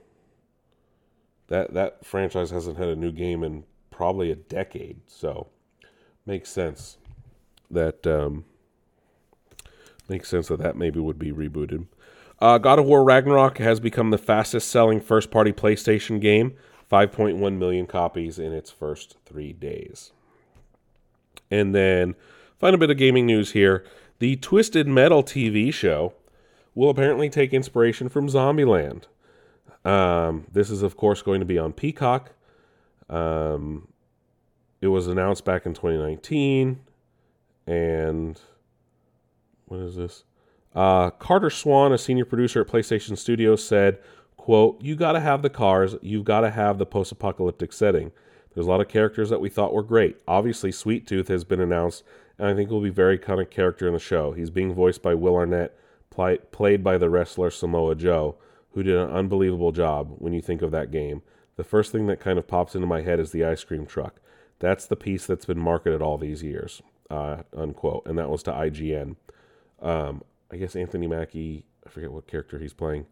That 1.49 1.75
that 1.75 2.05
franchise 2.05 2.51
hasn't 2.51 2.79
had 2.79 2.88
a 2.88 2.96
new 2.96 3.12
game 3.12 3.44
in 3.44 3.64
probably 3.90 4.33
a 4.33 4.37
decade, 4.37 5.01
so 5.07 5.49
makes 6.25 6.51
sense 6.51 6.99
that 7.70 8.05
um, 8.07 8.44
makes 10.09 10.29
sense 10.29 10.49
that 10.49 10.59
that 10.59 10.77
maybe 10.77 10.99
would 10.99 11.18
be 11.18 11.31
rebooted. 11.31 11.87
Uh, 12.38 12.59
God 12.59 12.79
of 12.79 12.85
War 12.85 13.03
Ragnarok 13.03 13.59
has 13.59 13.81
become 13.81 14.11
the 14.11 14.18
fastest 14.18 14.70
selling 14.70 15.01
first 15.01 15.31
party 15.31 15.53
PlayStation 15.53 16.20
game, 16.20 16.55
5.1 16.90 17.59
million 17.59 17.87
copies 17.87 18.38
in 18.38 18.53
its 18.53 18.70
first 18.70 19.16
three 19.25 19.53
days. 19.53 20.12
And 21.51 21.75
then, 21.75 22.14
find 22.59 22.75
a 22.75 22.79
bit 22.79 22.90
of 22.90 22.99
gaming 22.99 23.27
news 23.27 23.53
here. 23.53 23.85
The 24.18 24.37
Twisted 24.37 24.87
Metal 24.87 25.22
TV 25.22 25.72
show 25.72 26.14
will 26.75 26.90
apparently 26.90 27.31
take 27.31 27.55
inspiration 27.55 28.09
from 28.09 28.29
Zombieland. 28.29 29.05
Um, 29.85 30.46
this 30.53 30.70
is, 30.70 30.83
of 30.83 30.96
course, 30.96 31.22
going 31.22 31.40
to 31.40 31.46
be 31.46 31.59
on 31.59 31.72
Peacock. 31.72 32.33
Um, 33.09 33.88
it 34.81 34.88
was 34.88 35.07
announced 35.07 35.44
back 35.44 35.64
in 35.64 35.75
2019. 35.75 36.81
And 37.66 38.40
what 39.66 39.81
is 39.81 39.96
this? 39.96 40.25
Uh, 40.77 41.09
Carter 41.09 41.49
Swan, 41.49 41.93
a 41.95 41.99
senior 41.99 42.27
producer 42.27 42.61
at 42.61 42.69
PlayStation 42.69 43.17
Studios, 43.17 43.65
said, 43.65 43.99
quote, 44.37 44.81
You 44.83 44.95
got 44.95 45.12
to 45.12 45.21
have 45.21 45.41
the 45.41 45.49
cars. 45.49 45.97
You've 46.03 46.27
got 46.27 46.43
to 46.43 46.51
have 46.51 46.77
the 46.77 46.85
post 46.85 47.11
apocalyptic 47.11 47.73
setting. 47.73 48.12
There's 48.55 48.67
a 48.67 48.71
lot 48.71 48.83
of 48.83 48.89
characters 48.89 49.31
that 49.31 49.41
we 49.41 49.49
thought 49.49 49.73
were 49.73 49.83
great. 49.83 50.19
Obviously, 50.29 50.71
Sweet 50.71 51.07
Tooth 51.07 51.29
has 51.29 51.45
been 51.45 51.61
announced, 51.61 52.05
and 52.39 52.47
I 52.47 52.55
think 52.55 52.71
will 52.71 52.83
be 52.83 52.91
very 52.91 53.19
kind 53.19 53.41
of 53.41 53.49
character 53.49 53.87
in 53.87 53.95
the 53.95 53.99
show. 53.99 54.33
He's 54.33 54.51
being 54.51 54.75
voiced 54.75 55.03
by 55.03 55.15
Will 55.15 55.35
Arnett, 55.35 55.75
pl- 56.11 56.39
played 56.53 56.85
by 56.85 56.99
the 56.99 57.09
wrestler 57.09 57.51
Samoa 57.51 57.95
Joe, 57.95 58.37
who 58.73 58.83
did 58.83 58.97
an 58.97 59.11
unbelievable 59.11 59.73
job 59.73 60.17
when 60.19 60.35
you 60.35 60.43
think 60.43 60.61
of 60.61 60.73
that 60.73 60.91
game. 60.91 61.23
The 61.57 61.65
first 61.65 61.91
thing 61.91 62.07
that 62.09 62.21
kind 62.21 62.39
of 62.39 62.47
pops 62.47 62.75
into 62.75 62.87
my 62.87 63.01
head 63.01 63.19
is 63.19 63.33
the 63.33 63.45
ice 63.47 63.65
cream 63.65 63.87
truck. 63.87 64.21
That's 64.59 64.85
the 64.85 64.97
piece 64.97 65.25
that's 65.25 65.47
been 65.47 65.59
marketed 65.59 66.03
all 66.03 66.19
these 66.19 66.43
years, 66.43 66.83
uh, 67.11 67.45
unquote. 67.57 68.07
And 68.07 68.19
that 68.19 68.29
was 68.29 68.43
to 68.45 68.53
IGN. 68.53 69.17
Um, 69.81 70.23
I 70.53 70.57
guess 70.57 70.77
Anthony 70.77 71.07
Mackie, 71.07 71.65
I 71.87 71.91
forget 71.91 72.13
what 72.13 72.27
character 72.27 72.59
he's 72.59 72.73
playing. 72.73 73.07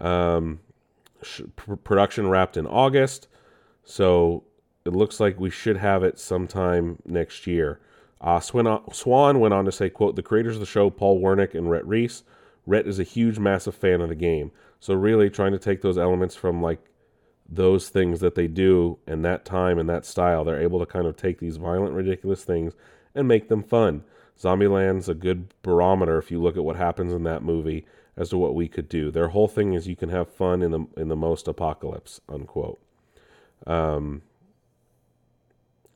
Um, 0.00 0.60
sh- 1.22 1.42
pr- 1.56 1.74
production 1.74 2.28
wrapped 2.28 2.56
in 2.56 2.66
August. 2.66 3.28
So 3.84 4.44
it 4.84 4.92
looks 4.92 5.20
like 5.20 5.40
we 5.40 5.50
should 5.50 5.76
have 5.76 6.02
it 6.02 6.18
sometime 6.18 6.98
next 7.04 7.46
year. 7.46 7.80
Uh, 8.20 8.40
Swan 8.40 9.40
went 9.40 9.54
on 9.54 9.64
to 9.64 9.72
say, 9.72 9.90
quote, 9.90 10.16
the 10.16 10.22
creators 10.22 10.56
of 10.56 10.60
the 10.60 10.66
show, 10.66 10.90
Paul 10.90 11.20
Wernick 11.20 11.54
and 11.54 11.70
Rhett 11.70 11.86
Reese. 11.86 12.22
Rhett 12.66 12.86
is 12.86 12.98
a 12.98 13.04
huge, 13.04 13.38
massive 13.38 13.74
fan 13.74 14.00
of 14.00 14.08
the 14.08 14.14
game. 14.14 14.50
So 14.80 14.94
really 14.94 15.30
trying 15.30 15.52
to 15.52 15.58
take 15.58 15.82
those 15.82 15.98
elements 15.98 16.34
from 16.34 16.62
like 16.62 16.80
those 17.48 17.88
things 17.88 18.20
that 18.20 18.34
they 18.34 18.48
do 18.48 18.98
and 19.06 19.24
that 19.24 19.44
time 19.44 19.78
and 19.78 19.88
that 19.88 20.04
style, 20.04 20.44
they're 20.44 20.60
able 20.60 20.80
to 20.80 20.86
kind 20.86 21.06
of 21.06 21.16
take 21.16 21.38
these 21.38 21.56
violent, 21.56 21.94
ridiculous 21.94 22.42
things 22.42 22.74
and 23.14 23.28
make 23.28 23.48
them 23.48 23.62
fun. 23.62 24.02
Zombieland's 24.38 25.08
a 25.08 25.14
good 25.14 25.54
barometer 25.62 26.18
if 26.18 26.30
you 26.30 26.40
look 26.40 26.56
at 26.56 26.64
what 26.64 26.76
happens 26.76 27.12
in 27.12 27.22
that 27.24 27.42
movie 27.42 27.86
as 28.16 28.30
to 28.30 28.38
what 28.38 28.54
we 28.54 28.68
could 28.68 28.88
do. 28.88 29.10
Their 29.10 29.28
whole 29.28 29.48
thing 29.48 29.74
is 29.74 29.86
you 29.86 29.96
can 29.96 30.08
have 30.08 30.28
fun 30.28 30.62
in 30.62 30.70
the 30.70 30.86
in 30.96 31.08
the 31.08 31.16
most 31.16 31.48
apocalypse, 31.48 32.20
unquote. 32.28 32.80
Um, 33.66 34.22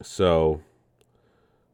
so 0.02 0.62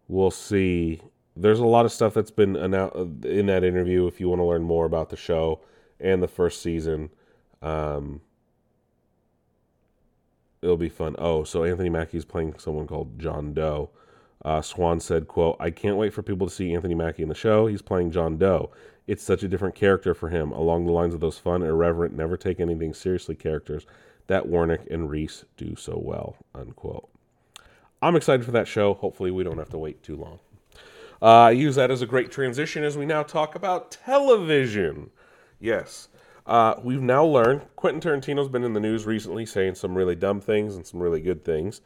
we'll 0.09 0.31
see. 0.31 1.01
There's 1.37 1.61
a 1.61 1.67
lot 1.67 1.85
of 1.85 1.93
stuff 1.93 2.15
that's 2.15 2.31
been 2.31 2.57
announced 2.57 3.25
in 3.25 3.47
that 3.47 3.63
interview. 3.63 4.07
If 4.07 4.21
you 4.21 4.29
want 4.29 4.41
to 4.41 4.45
learn 4.45 4.63
more 4.63 4.87
about 4.87 5.11
the 5.11 5.17
show 5.17 5.61
and 6.01 6.23
the 6.23 6.29
first 6.29 6.63
season, 6.63 7.11
um, 7.61 8.23
it'll 10.63 10.77
be 10.77 10.89
fun. 10.89 11.15
Oh, 11.19 11.45
so 11.45 11.65
Anthony 11.65 11.91
Mackie's 11.91 12.25
playing 12.25 12.59
someone 12.59 12.87
called 12.87 13.19
John 13.19 13.53
Doe. 13.53 13.91
Uh, 14.47 14.63
Swan 14.63 15.01
said, 15.01 15.27
"quote 15.27 15.57
I 15.59 15.73
can't 15.73 15.97
wait 15.97 16.15
for 16.15 16.23
people 16.23 16.47
to 16.47 16.55
see 16.55 16.73
Anthony 16.73 16.95
Mackie 16.95 17.25
in 17.25 17.29
the 17.29 17.35
show. 17.35 17.67
He's 17.67 17.83
playing 17.83 18.13
John 18.13 18.37
Doe. 18.37 18.71
It's 19.09 19.25
such 19.25 19.43
a 19.43 19.49
different 19.49 19.75
character 19.75 20.15
for 20.15 20.29
him, 20.29 20.53
along 20.53 20.87
the 20.87 20.93
lines 20.93 21.15
of 21.15 21.21
those 21.21 21.37
fun, 21.37 21.65
irreverent, 21.65 22.15
never 22.15 22.37
take 22.37 22.61
anything 22.61 22.95
seriously 22.95 23.35
characters 23.35 23.87
that 24.29 24.47
Wernick 24.47 24.89
and 24.89 25.11
Reese 25.11 25.47
do 25.57 25.75
so 25.75 25.99
well." 25.99 26.37
Unquote. 26.55 27.09
I'm 28.01 28.15
excited 28.15 28.47
for 28.47 28.53
that 28.53 28.69
show. 28.69 28.95
Hopefully, 28.95 29.33
we 29.33 29.43
don't 29.43 29.59
have 29.59 29.71
to 29.71 29.79
wait 29.79 30.05
too 30.05 30.15
long. 30.15 30.39
Uh, 31.21 31.47
I 31.47 31.51
use 31.51 31.75
that 31.75 31.91
as 31.91 32.01
a 32.01 32.07
great 32.07 32.31
transition 32.31 32.85
as 32.85 32.97
we 32.97 33.05
now 33.05 33.25
talk 33.25 33.57
about 33.57 33.91
television. 33.91 35.11
Yes, 35.59 36.09
uh, 36.47 36.77
we've 36.85 37.03
now 37.03 37.25
learned 37.25 37.63
Quentin 37.75 38.01
Tarantino's 38.01 38.49
been 38.49 38.63
in 38.63 38.75
the 38.75 38.81
news 38.81 39.07
recently 39.07 39.45
saying 39.45 39.75
some 39.75 39.97
really 39.97 40.15
dumb 40.15 40.41
things 40.41 40.77
and 40.77 40.87
some 40.87 41.03
really 41.03 41.21
good 41.21 41.45
things. 41.45 41.81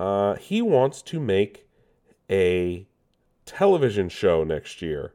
Uh, 0.00 0.34
he 0.34 0.60
wants 0.60 1.00
to 1.02 1.20
make 1.20 1.65
a 2.30 2.86
television 3.44 4.08
show 4.08 4.44
next 4.44 4.82
year. 4.82 5.14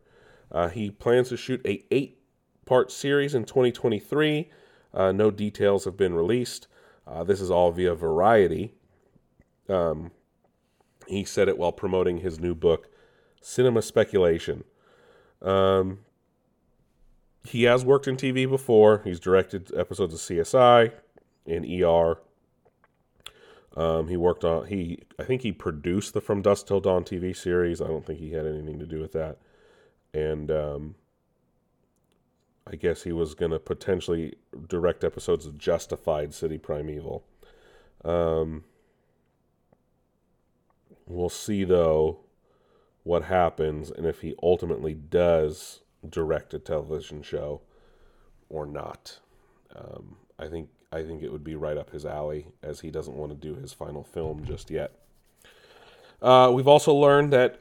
Uh, 0.52 0.70
he 0.70 0.90
plans 0.90 1.30
to 1.30 1.38
shoot 1.38 1.62
a 1.66 1.84
eight 1.92 2.20
part 2.66 2.92
series 2.92 3.36
in 3.36 3.46
2023. 3.46 4.50
Uh, 4.94 5.12
no 5.12 5.32
details 5.32 5.86
have 5.86 5.98
been 5.98 6.14
released. 6.14 6.68
Uh, 7.08 7.24
this 7.24 7.42
is 7.42 7.50
all 7.50 7.72
via 7.72 7.96
Variety. 7.96 8.74
Um, 9.70 10.12
he 11.08 11.24
said 11.24 11.48
it 11.48 11.58
while 11.58 11.72
promoting 11.72 12.18
his 12.18 12.40
new 12.40 12.54
book, 12.54 12.90
Cinema 13.42 13.82
Speculation. 13.82 14.64
Um, 15.42 16.00
he 17.44 17.64
has 17.64 17.84
worked 17.84 18.08
in 18.08 18.18
TV 18.18 18.48
before. 18.48 19.02
He's 19.04 19.20
directed 19.20 19.72
episodes 19.76 20.14
of 20.14 20.20
CSI 20.20 20.92
and 21.48 21.66
ER. 21.66 22.20
Um, 23.76 24.10
he 24.10 24.18
worked 24.18 24.44
on 24.44 24.68
he 24.68 25.00
I 25.18 25.24
think 25.24 25.42
he 25.44 25.52
produced 25.52 26.14
the 26.14 26.22
From 26.22 26.42
Dusk 26.42 26.68
Till 26.68 26.82
Dawn 26.82 27.04
TV 27.04 27.36
series. 27.36 27.82
I 27.82 27.88
don't 27.88 28.06
think 28.06 28.20
he 28.20 28.32
had 28.32 28.46
anything 28.46 28.80
to 28.80 28.86
do 28.86 29.00
with 29.00 29.14
that. 29.14 29.38
And 30.14 30.52
um, 30.52 30.96
I 32.68 32.76
guess 32.76 33.04
he 33.04 33.12
was 33.12 33.34
going 33.34 33.52
to 33.52 33.60
potentially 33.60 34.36
direct 34.68 35.04
episodes 35.04 35.46
of 35.46 35.58
Justified 35.58 36.34
City 36.34 36.58
Primeval. 36.58 37.24
Um, 38.04 38.66
we'll 41.08 41.30
see 41.30 41.64
though 41.64 42.20
what 43.04 43.24
happens 43.24 43.90
and 43.90 44.06
if 44.06 44.22
he 44.22 44.36
ultimately 44.44 44.94
does 44.94 45.82
direct 46.08 46.54
a 46.54 46.60
television 46.60 47.22
show 47.22 47.62
or 48.50 48.66
not. 48.66 49.20
Um, 49.76 50.18
I 50.38 50.48
think 50.48 50.70
I 50.92 51.04
think 51.04 51.24
it 51.24 51.32
would 51.32 51.44
be 51.44 51.56
right 51.56 51.78
up 51.78 51.92
his 51.92 52.06
alley, 52.06 52.48
as 52.62 52.82
he 52.82 52.92
doesn't 52.92 53.16
want 53.16 53.32
to 53.32 53.38
do 53.38 53.56
his 53.60 53.72
final 53.72 54.04
film 54.04 54.44
just 54.46 54.70
yet. 54.70 54.92
Uh, 56.22 56.52
we've 56.54 56.68
also 56.68 56.94
learned 56.94 57.32
that 57.34 57.60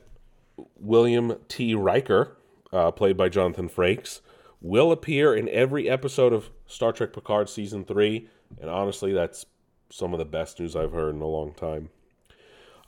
William 0.79 1.37
T. 1.49 1.75
Riker, 1.75 2.37
uh, 2.73 2.91
played 2.91 3.17
by 3.17 3.29
Jonathan 3.29 3.69
Frakes, 3.69 4.21
will 4.61 4.93
appear 4.93 5.35
in 5.35 5.49
every 5.49 5.89
episode 5.89 6.33
of 6.33 6.51
Star 6.67 6.93
Trek 6.93 7.13
Picard 7.13 7.49
season 7.49 7.85
three, 7.85 8.29
and 8.61 8.69
honestly, 8.69 9.13
that's 9.13 9.47
some 9.91 10.13
of 10.13 10.19
the 10.19 10.25
best 10.25 10.61
news 10.61 10.77
I've 10.77 10.93
heard 10.93 11.15
in 11.15 11.21
a 11.21 11.27
long 11.27 11.55
time. 11.55 11.91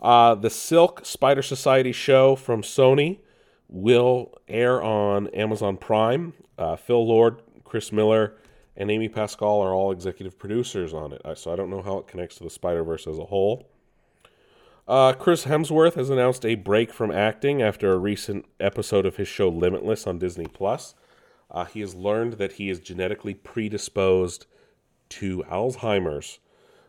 Uh, 0.01 0.35
the 0.35 0.51
Silk 0.51 1.05
Spider 1.05 1.43
Society 1.43 1.93
show 1.93 2.35
from 2.35 2.63
Sony 2.63 3.21
will 3.69 4.35
air 4.49 4.83
on 4.83 5.29
Amazon 5.29 5.77
Prime. 5.77 6.35
Uh, 6.59 6.77
Phil 6.77 7.07
Lord, 7.07 7.41
Chris 7.65 7.93
Miller, 7.93 8.35
and 8.77 8.91
Amy 8.91 9.09
Pascal 9.09 9.61
are 9.61 9.73
all 9.73 9.93
executive 9.93 10.39
producers 10.39 10.95
on 10.95 11.13
it. 11.13 11.23
So 11.37 11.53
I 11.53 11.57
don't 11.57 11.71
know 11.71 11.83
how 11.83 11.99
it 11.99 12.07
connects 12.07 12.37
to 12.37 12.45
the 12.45 12.51
Spider 12.51 12.85
Verse 12.85 13.07
as 13.07 13.19
a 13.19 13.25
whole. 13.25 13.69
Uh, 14.89 15.13
Chris 15.13 15.45
Hemsworth 15.45 15.95
has 15.95 16.11
announced 16.11 16.45
a 16.45 16.57
break 16.57 16.93
from 16.93 17.13
acting 17.13 17.63
after 17.63 17.93
a 17.93 17.99
recent 17.99 18.47
episode 18.59 19.07
of 19.07 19.17
his 19.17 19.29
show 19.29 19.49
Limitless 19.49 20.07
on 20.07 20.19
Disney 20.19 20.47
Plus. 20.47 20.95
Uh, 21.51 21.65
he 21.67 21.81
has 21.81 21.95
learned 21.95 22.35
that 22.35 22.53
he 22.53 22.69
is 22.69 22.81
genetically 22.81 23.35
predisposed 23.35 24.47
to 25.11 25.45
Alzheimer's. 25.45 26.41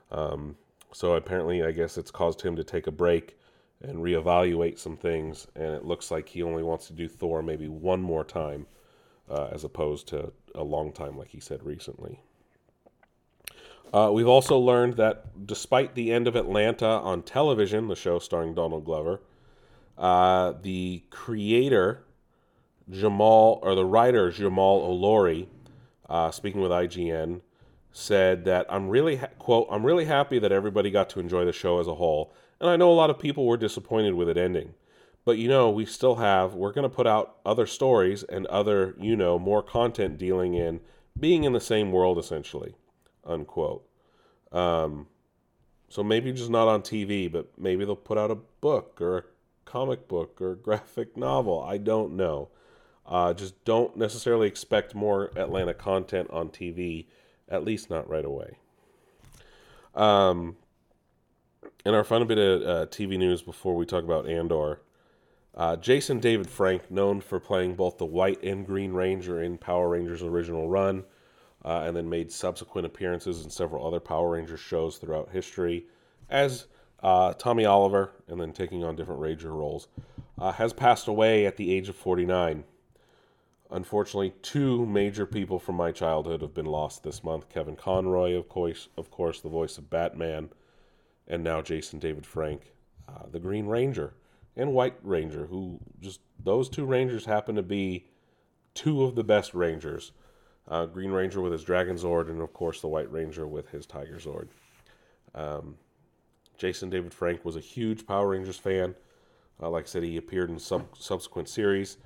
Um, 0.09 0.55
so 0.91 1.13
apparently, 1.13 1.63
I 1.63 1.71
guess 1.71 1.97
it's 1.97 2.11
caused 2.11 2.41
him 2.41 2.55
to 2.55 2.63
take 2.63 2.87
a 2.87 2.91
break 2.91 3.37
and 3.81 3.97
reevaluate 3.97 4.79
some 4.79 4.95
things. 4.95 5.47
And 5.55 5.73
it 5.73 5.85
looks 5.85 6.09
like 6.09 6.29
he 6.29 6.41
only 6.41 6.63
wants 6.63 6.87
to 6.87 6.93
do 6.93 7.07
Thor 7.07 7.43
maybe 7.43 7.67
one 7.67 8.01
more 8.01 8.23
time, 8.23 8.65
uh, 9.29 9.49
as 9.51 9.63
opposed 9.63 10.07
to 10.09 10.31
a 10.55 10.63
long 10.63 10.91
time, 10.91 11.17
like 11.17 11.29
he 11.29 11.39
said 11.39 11.63
recently. 11.63 12.19
Uh, 13.93 14.09
we've 14.11 14.27
also 14.27 14.57
learned 14.57 14.95
that 14.95 15.45
despite 15.45 15.93
the 15.93 16.11
end 16.11 16.27
of 16.27 16.35
Atlanta 16.35 16.85
on 16.85 17.21
television, 17.21 17.87
the 17.87 17.95
show 17.95 18.17
starring 18.17 18.55
Donald 18.55 18.85
Glover, 18.85 19.21
uh, 19.97 20.53
the 20.63 21.03
creator 21.11 22.03
Jamal 22.89 23.59
or 23.61 23.75
the 23.75 23.85
writer 23.85 24.31
Jamal 24.31 24.81
Olori, 24.81 25.47
uh, 26.09 26.31
speaking 26.31 26.61
with 26.61 26.71
IGN, 26.71 27.41
said 27.91 28.45
that 28.45 28.65
I'm 28.69 28.89
really 28.89 29.17
ha- 29.17 29.29
quote 29.37 29.67
I'm 29.69 29.85
really 29.85 30.05
happy 30.05 30.39
that 30.39 30.51
everybody 30.51 30.89
got 30.89 31.09
to 31.11 31.19
enjoy 31.19 31.45
the 31.45 31.53
show 31.53 31.79
as 31.79 31.87
a 31.87 31.95
whole, 31.95 32.33
and 32.59 32.69
I 32.69 32.75
know 32.75 32.91
a 32.91 32.93
lot 32.95 33.11
of 33.11 33.19
people 33.19 33.45
were 33.45 33.57
disappointed 33.57 34.15
with 34.15 34.27
it 34.27 34.37
ending. 34.37 34.73
But 35.25 35.37
you 35.37 35.47
know, 35.47 35.69
we 35.69 35.85
still 35.85 36.15
have, 36.15 36.53
we're 36.53 36.73
going 36.73 36.89
to 36.89 36.95
put 36.95 37.07
out 37.07 37.37
other 37.45 37.65
stories 37.65 38.23
and 38.23 38.45
other, 38.47 38.95
you 38.99 39.15
know, 39.15 39.39
more 39.39 39.63
content 39.63 40.17
dealing 40.17 40.53
in 40.53 40.81
being 41.17 41.43
in 41.43 41.53
the 41.53 41.61
same 41.61 41.91
world 41.91 42.17
essentially, 42.17 42.75
unquote. 43.25 43.87
Um, 44.51 45.07
so 45.89 46.03
maybe 46.03 46.31
just 46.31 46.49
not 46.49 46.67
on 46.67 46.81
TV, 46.81 47.31
but 47.31 47.51
maybe 47.57 47.85
they'll 47.85 47.95
put 47.95 48.17
out 48.17 48.31
a 48.31 48.35
book 48.35 48.99
or 48.99 49.17
a 49.17 49.23
comic 49.65 50.07
book 50.07 50.41
or 50.41 50.51
a 50.51 50.55
graphic 50.57 51.15
novel. 51.15 51.61
I 51.61 51.77
don't 51.77 52.15
know. 52.15 52.49
Uh, 53.05 53.33
just 53.33 53.63
don't 53.65 53.97
necessarily 53.97 54.47
expect 54.47 54.95
more 54.95 55.31
Atlanta 55.35 55.73
content 55.73 56.29
on 56.31 56.49
TV, 56.49 57.05
at 57.49 57.63
least 57.63 57.89
not 57.89 58.09
right 58.09 58.23
away. 58.23 58.57
Um, 59.93 60.55
in 61.85 61.93
our 61.93 62.03
fun 62.03 62.25
bit 62.27 62.37
of 62.37 62.61
uh, 62.61 62.85
TV 62.87 63.17
news 63.17 63.41
before 63.41 63.75
we 63.75 63.85
talk 63.85 64.03
about 64.03 64.27
Andor, 64.27 64.79
uh, 65.55 65.75
Jason 65.75 66.19
David 66.19 66.49
Frank, 66.49 66.89
known 66.89 67.21
for 67.21 67.39
playing 67.39 67.75
both 67.75 67.97
the 67.97 68.05
White 68.05 68.43
and 68.43 68.65
Green 68.65 68.93
Ranger 68.93 69.43
in 69.43 69.57
Power 69.57 69.89
Rangers 69.89 70.23
original 70.23 70.67
run, 70.67 71.03
uh, 71.63 71.83
and 71.85 71.95
then 71.95 72.09
made 72.09 72.31
subsequent 72.31 72.85
appearances 72.85 73.43
in 73.43 73.49
several 73.49 73.85
other 73.85 73.99
Power 73.99 74.31
Rangers 74.31 74.59
shows 74.59 74.97
throughout 74.97 75.29
history, 75.29 75.85
as 76.29 76.65
uh, 77.03 77.33
Tommy 77.33 77.65
Oliver, 77.65 78.11
and 78.27 78.39
then 78.39 78.51
taking 78.51 78.83
on 78.83 78.95
different 78.95 79.21
Ranger 79.21 79.51
roles, 79.51 79.87
uh, 80.39 80.51
has 80.51 80.73
passed 80.73 81.07
away 81.07 81.45
at 81.45 81.57
the 81.57 81.71
age 81.71 81.87
of 81.87 81.95
49. 81.95 82.63
Unfortunately, 83.69 84.33
two 84.41 84.85
major 84.85 85.25
people 85.25 85.59
from 85.59 85.75
my 85.75 85.91
childhood 85.91 86.41
have 86.41 86.53
been 86.53 86.65
lost 86.65 87.03
this 87.03 87.23
month. 87.23 87.49
Kevin 87.49 87.75
Conroy, 87.75 88.33
of 88.33 88.49
course, 88.49 88.89
of 88.97 89.11
course, 89.11 89.41
the 89.41 89.49
voice 89.49 89.77
of 89.77 89.89
Batman, 89.89 90.49
and 91.27 91.43
now 91.43 91.61
Jason 91.61 91.99
David 91.99 92.25
Frank, 92.25 92.73
uh, 93.07 93.27
the 93.31 93.39
Green 93.39 93.65
Ranger, 93.65 94.13
and 94.55 94.73
White 94.73 94.95
Ranger, 95.01 95.45
who 95.45 95.79
just 95.99 96.19
those 96.43 96.69
two 96.69 96.85
Rangers 96.85 97.25
happen 97.25 97.55
to 97.55 97.63
be 97.63 98.05
two 98.73 99.03
of 99.03 99.15
the 99.15 99.23
best 99.23 99.53
Rangers. 99.53 100.11
Uh, 100.67 100.85
Green 100.85 101.11
Ranger 101.11 101.41
with 101.41 101.51
his 101.51 101.63
Dragon 101.63 101.97
Zord, 101.97 102.29
and 102.29 102.41
of 102.41 102.53
course 102.53 102.81
the 102.81 102.87
White 102.87 103.11
Ranger 103.11 103.45
with 103.45 103.69
his 103.69 103.85
Tiger 103.85 104.15
Zord. 104.15 104.47
Um, 105.35 105.75
Jason 106.57 106.89
David 106.89 107.13
Frank 107.13 107.43
was 107.43 107.55
a 107.55 107.61
huge 107.61 108.07
Power 108.07 108.29
Rangers 108.29 108.57
fan. 108.57 108.95
Uh, 109.61 109.69
like 109.69 109.85
I 109.85 109.87
said, 109.87 110.03
he 110.03 110.17
appeared 110.17 110.49
in 110.49 110.59
some 110.59 110.85
subsequent 110.97 111.49
series. 111.49 111.97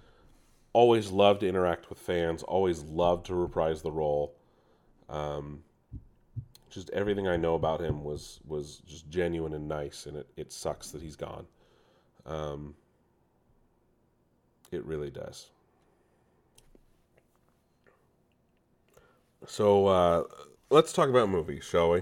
Always 0.74 1.12
loved 1.12 1.42
to 1.42 1.48
interact 1.48 1.90
with 1.90 2.00
fans. 2.00 2.44
Always 2.44 2.84
loved 2.84 3.28
to 3.28 3.36
reprise 3.36 3.82
the 3.82 3.92
role. 3.92 4.36
Um, 5.10 5.64
just 6.70 6.90
everything 6.92 7.28
I 7.28 7.38
know 7.38 7.56
about 7.56 7.82
him 7.82 8.04
was 8.04 8.40
was 8.46 8.82
just 8.86 9.10
genuine 9.10 9.54
and 9.54 9.68
nice, 9.68 10.06
and 10.06 10.18
it, 10.18 10.28
it 10.36 10.52
sucks 10.52 10.92
that 10.92 11.02
he's 11.02 11.16
gone. 11.16 11.46
Um, 12.28 12.76
it 14.72 14.86
really 14.86 15.10
does. 15.10 15.50
So 19.46 19.88
uh, 19.88 20.24
let's 20.70 20.92
talk 20.92 21.10
about 21.10 21.30
movies, 21.30 21.64
shall 21.64 21.92
we? 21.92 22.02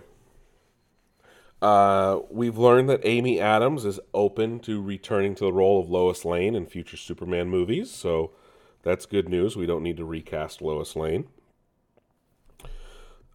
Uh, 1.61 2.19
we've 2.29 2.57
learned 2.57 2.89
that 2.89 3.01
Amy 3.03 3.39
Adams 3.39 3.85
is 3.85 3.99
open 4.13 4.59
to 4.59 4.81
returning 4.81 5.35
to 5.35 5.45
the 5.45 5.53
role 5.53 5.79
of 5.79 5.89
Lois 5.89 6.25
Lane 6.25 6.55
in 6.55 6.65
future 6.65 6.97
Superman 6.97 7.49
movies, 7.49 7.91
so 7.91 8.31
that's 8.83 9.05
good 9.05 9.29
news. 9.29 9.55
We 9.55 9.65
don't 9.65 9.83
need 9.83 9.97
to 9.97 10.05
recast 10.05 10.61
Lois 10.61 10.95
Lane. 10.95 11.27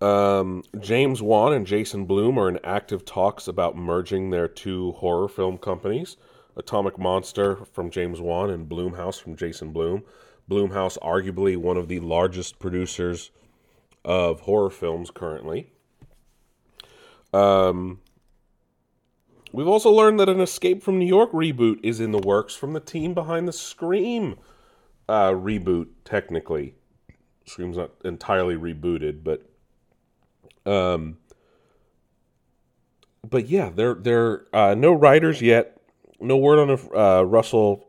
Um, 0.00 0.64
James 0.78 1.20
Wan 1.20 1.52
and 1.52 1.66
Jason 1.66 2.06
Blum 2.06 2.38
are 2.38 2.48
in 2.48 2.58
active 2.64 3.04
talks 3.04 3.46
about 3.46 3.76
merging 3.76 4.30
their 4.30 4.48
two 4.48 4.92
horror 4.92 5.28
film 5.28 5.58
companies 5.58 6.16
Atomic 6.56 6.98
Monster 6.98 7.56
from 7.72 7.90
James 7.90 8.20
Wan 8.20 8.50
and 8.50 8.68
Blumhouse 8.68 9.20
from 9.20 9.36
Jason 9.36 9.72
Blum. 9.72 10.02
Blumhouse, 10.48 10.98
arguably 10.98 11.56
one 11.56 11.76
of 11.76 11.88
the 11.88 12.00
largest 12.00 12.58
producers 12.58 13.30
of 14.04 14.40
horror 14.40 14.70
films 14.70 15.10
currently. 15.10 15.72
Um, 17.32 18.00
we've 19.52 19.68
also 19.68 19.90
learned 19.90 20.18
that 20.20 20.28
an 20.28 20.40
Escape 20.40 20.82
from 20.82 20.98
New 20.98 21.06
York 21.06 21.30
reboot 21.32 21.78
is 21.82 22.00
in 22.00 22.10
the 22.10 22.18
works 22.18 22.54
from 22.54 22.72
the 22.72 22.80
team 22.80 23.14
behind 23.14 23.46
the 23.46 23.52
Scream 23.52 24.36
uh, 25.08 25.30
reboot, 25.30 25.88
technically. 26.04 26.74
Scream's 27.46 27.76
not 27.76 27.90
entirely 28.04 28.54
rebooted, 28.54 29.24
but 29.24 29.46
um, 30.70 31.18
but 33.28 33.48
yeah, 33.48 33.70
there 33.70 33.94
there 33.94 34.46
uh, 34.52 34.74
no 34.74 34.92
writers 34.92 35.42
yet. 35.42 35.79
No 36.20 36.36
word 36.36 36.58
on 36.58 36.70
if 36.70 36.86
uh, 36.94 37.24
Russell. 37.24 37.88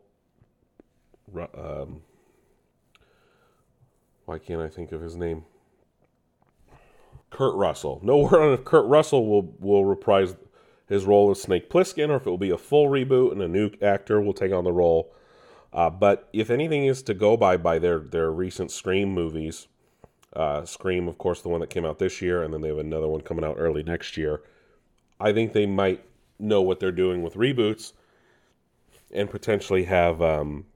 Um, 1.36 2.02
why 4.24 4.38
can't 4.38 4.60
I 4.60 4.68
think 4.68 4.92
of 4.92 5.00
his 5.00 5.16
name? 5.16 5.44
Kurt 7.30 7.54
Russell. 7.54 8.00
No 8.02 8.18
word 8.30 8.40
on 8.40 8.52
if 8.52 8.64
Kurt 8.64 8.86
Russell 8.86 9.26
will 9.26 9.54
will 9.60 9.84
reprise 9.84 10.34
his 10.88 11.04
role 11.04 11.30
as 11.30 11.40
Snake 11.42 11.70
Plissken, 11.70 12.08
or 12.08 12.16
if 12.16 12.26
it 12.26 12.30
will 12.30 12.38
be 12.38 12.50
a 12.50 12.58
full 12.58 12.88
reboot 12.88 13.32
and 13.32 13.42
a 13.42 13.48
new 13.48 13.70
actor 13.80 14.20
will 14.20 14.34
take 14.34 14.52
on 14.52 14.64
the 14.64 14.72
role. 14.72 15.14
Uh, 15.72 15.88
but 15.88 16.28
if 16.32 16.50
anything 16.50 16.84
is 16.84 17.02
to 17.02 17.14
go 17.14 17.36
by 17.36 17.56
by 17.56 17.78
their 17.78 17.98
their 17.98 18.30
recent 18.30 18.70
Scream 18.70 19.12
movies, 19.12 19.68
uh, 20.34 20.64
Scream, 20.64 21.06
of 21.06 21.18
course, 21.18 21.42
the 21.42 21.48
one 21.48 21.60
that 21.60 21.70
came 21.70 21.84
out 21.84 21.98
this 21.98 22.22
year, 22.22 22.42
and 22.42 22.52
then 22.52 22.62
they 22.62 22.68
have 22.68 22.78
another 22.78 23.08
one 23.08 23.20
coming 23.20 23.44
out 23.44 23.56
early 23.58 23.82
next 23.82 24.16
year. 24.16 24.42
I 25.20 25.32
think 25.32 25.52
they 25.52 25.66
might 25.66 26.04
know 26.38 26.62
what 26.62 26.80
they're 26.80 26.90
doing 26.90 27.22
with 27.22 27.34
reboots 27.34 27.92
and 29.12 29.30
potentially 29.30 29.84
have 29.84 30.22
um, 30.22 30.66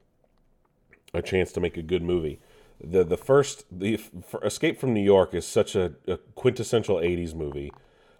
a 1.13 1.21
chance 1.21 1.51
to 1.53 1.59
make 1.59 1.77
a 1.77 1.81
good 1.81 2.03
movie. 2.03 2.39
The 2.83 3.03
the 3.03 3.17
first 3.17 3.65
the 3.71 3.99
Escape 4.43 4.79
from 4.79 4.93
New 4.93 5.03
York 5.03 5.33
is 5.33 5.47
such 5.47 5.75
a, 5.75 5.93
a 6.07 6.17
quintessential 6.35 6.97
'80s 6.97 7.33
movie, 7.33 7.71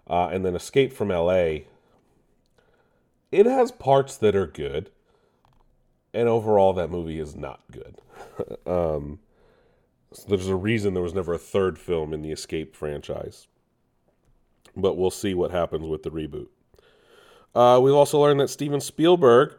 uh, 0.10 0.30
and 0.32 0.44
then 0.44 0.56
Escape 0.56 0.94
from 0.94 1.12
L.A. 1.12 1.68
It 3.32 3.46
has 3.46 3.72
parts 3.72 4.18
that 4.18 4.36
are 4.36 4.48
good, 4.48 4.90
and 6.14 6.28
overall 6.28 6.74
that 6.74 6.90
movie 6.90 7.20
is 7.20 7.36
not 7.36 7.62
good. 7.72 8.02
um, 8.66 9.20
so 10.12 10.24
there's 10.30 10.48
a 10.48 10.56
reason 10.56 10.94
there 10.94 11.04
was 11.04 11.14
never 11.14 11.34
a 11.34 11.40
third 11.40 11.78
film 11.78 12.14
in 12.14 12.22
the 12.22 12.32
Escape 12.32 12.76
franchise. 12.76 13.48
But 14.76 14.96
we'll 14.96 15.12
see 15.12 15.34
what 15.34 15.52
happens 15.52 15.88
with 15.88 16.04
the 16.04 16.12
reboot. 16.12 16.48
Uh, 17.54 17.80
we've 17.80 17.94
also 17.94 18.20
learned 18.20 18.40
that 18.40 18.50
Steven 18.50 18.80
Spielberg 18.80 19.56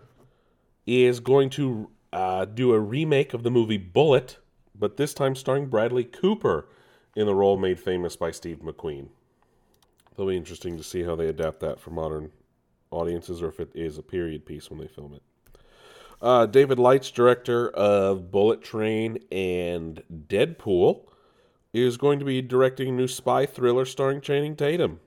is 0.88 1.20
going 1.20 1.50
to 1.50 1.90
uh, 2.12 2.44
do 2.46 2.72
a 2.72 2.80
remake 2.80 3.34
of 3.34 3.42
the 3.42 3.50
movie 3.50 3.76
Bullitt, 3.76 4.38
but 4.74 4.96
this 4.96 5.12
time 5.12 5.34
starring 5.34 5.66
Bradley 5.66 6.04
Cooper 6.04 6.68
in 7.14 7.26
the 7.26 7.34
role 7.34 7.56
made 7.56 7.78
famous 7.78 8.16
by 8.16 8.30
Steve 8.30 8.60
McQueen. 8.60 9.08
It'll 10.12 10.28
be 10.28 10.36
interesting 10.36 10.76
to 10.76 10.82
see 10.82 11.02
how 11.02 11.14
they 11.14 11.28
adapt 11.28 11.60
that 11.60 11.78
for 11.78 11.90
modern 11.90 12.32
audiences 12.90 13.42
or 13.42 13.48
if 13.48 13.60
it 13.60 13.70
is 13.74 13.98
a 13.98 14.02
period 14.02 14.46
piece 14.46 14.70
when 14.70 14.80
they 14.80 14.88
film 14.88 15.14
it. 15.14 15.22
Uh, 16.20 16.46
David 16.46 16.78
Leitch, 16.78 17.12
director 17.12 17.68
of 17.70 18.30
Bullet 18.30 18.62
Train 18.62 19.18
and 19.30 20.02
Deadpool, 20.26 21.04
is 21.72 21.96
going 21.96 22.18
to 22.18 22.24
be 22.24 22.42
directing 22.42 22.88
a 22.88 22.92
new 22.92 23.06
spy 23.06 23.46
thriller 23.46 23.84
starring 23.84 24.20
Channing 24.20 24.56
Tatum. 24.56 25.00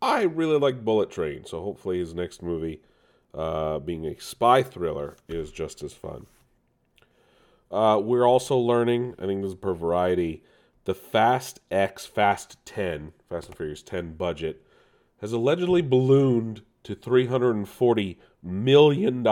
I 0.00 0.22
really 0.22 0.58
like 0.58 0.84
Bullet 0.84 1.10
Train, 1.10 1.46
so 1.46 1.62
hopefully 1.62 1.98
his 1.98 2.14
next 2.14 2.42
movie, 2.42 2.82
uh, 3.36 3.78
being 3.78 4.06
a 4.06 4.18
spy 4.20 4.62
thriller, 4.62 5.16
is 5.28 5.50
just 5.50 5.82
as 5.82 5.92
fun. 5.92 6.26
Uh, 7.70 8.00
we're 8.02 8.26
also 8.26 8.56
learning, 8.56 9.14
I 9.18 9.26
think 9.26 9.42
this 9.42 9.50
is 9.52 9.58
per 9.58 9.74
variety, 9.74 10.42
the 10.84 10.94
Fast 10.94 11.60
X 11.70 12.06
Fast 12.06 12.56
10, 12.64 13.12
Fast 13.28 13.48
and 13.48 13.56
Furious 13.56 13.82
10 13.82 14.14
budget 14.14 14.62
has 15.20 15.32
allegedly 15.32 15.82
ballooned 15.82 16.62
to 16.84 16.94
$340 16.94 18.16
million 18.42 19.26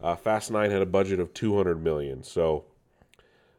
uh, 0.00 0.14
Fast 0.16 0.50
Nine 0.50 0.70
had 0.70 0.82
a 0.82 0.86
budget 0.86 1.18
of 1.18 1.34
200 1.34 1.82
million, 1.82 2.22
so 2.22 2.64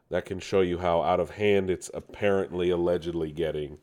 that 0.08 0.24
can 0.24 0.40
show 0.40 0.60
you 0.60 0.78
how 0.78 1.02
out 1.02 1.20
of 1.20 1.30
hand 1.30 1.70
it's 1.70 1.90
apparently 1.92 2.70
allegedly 2.70 3.30
getting. 3.30 3.78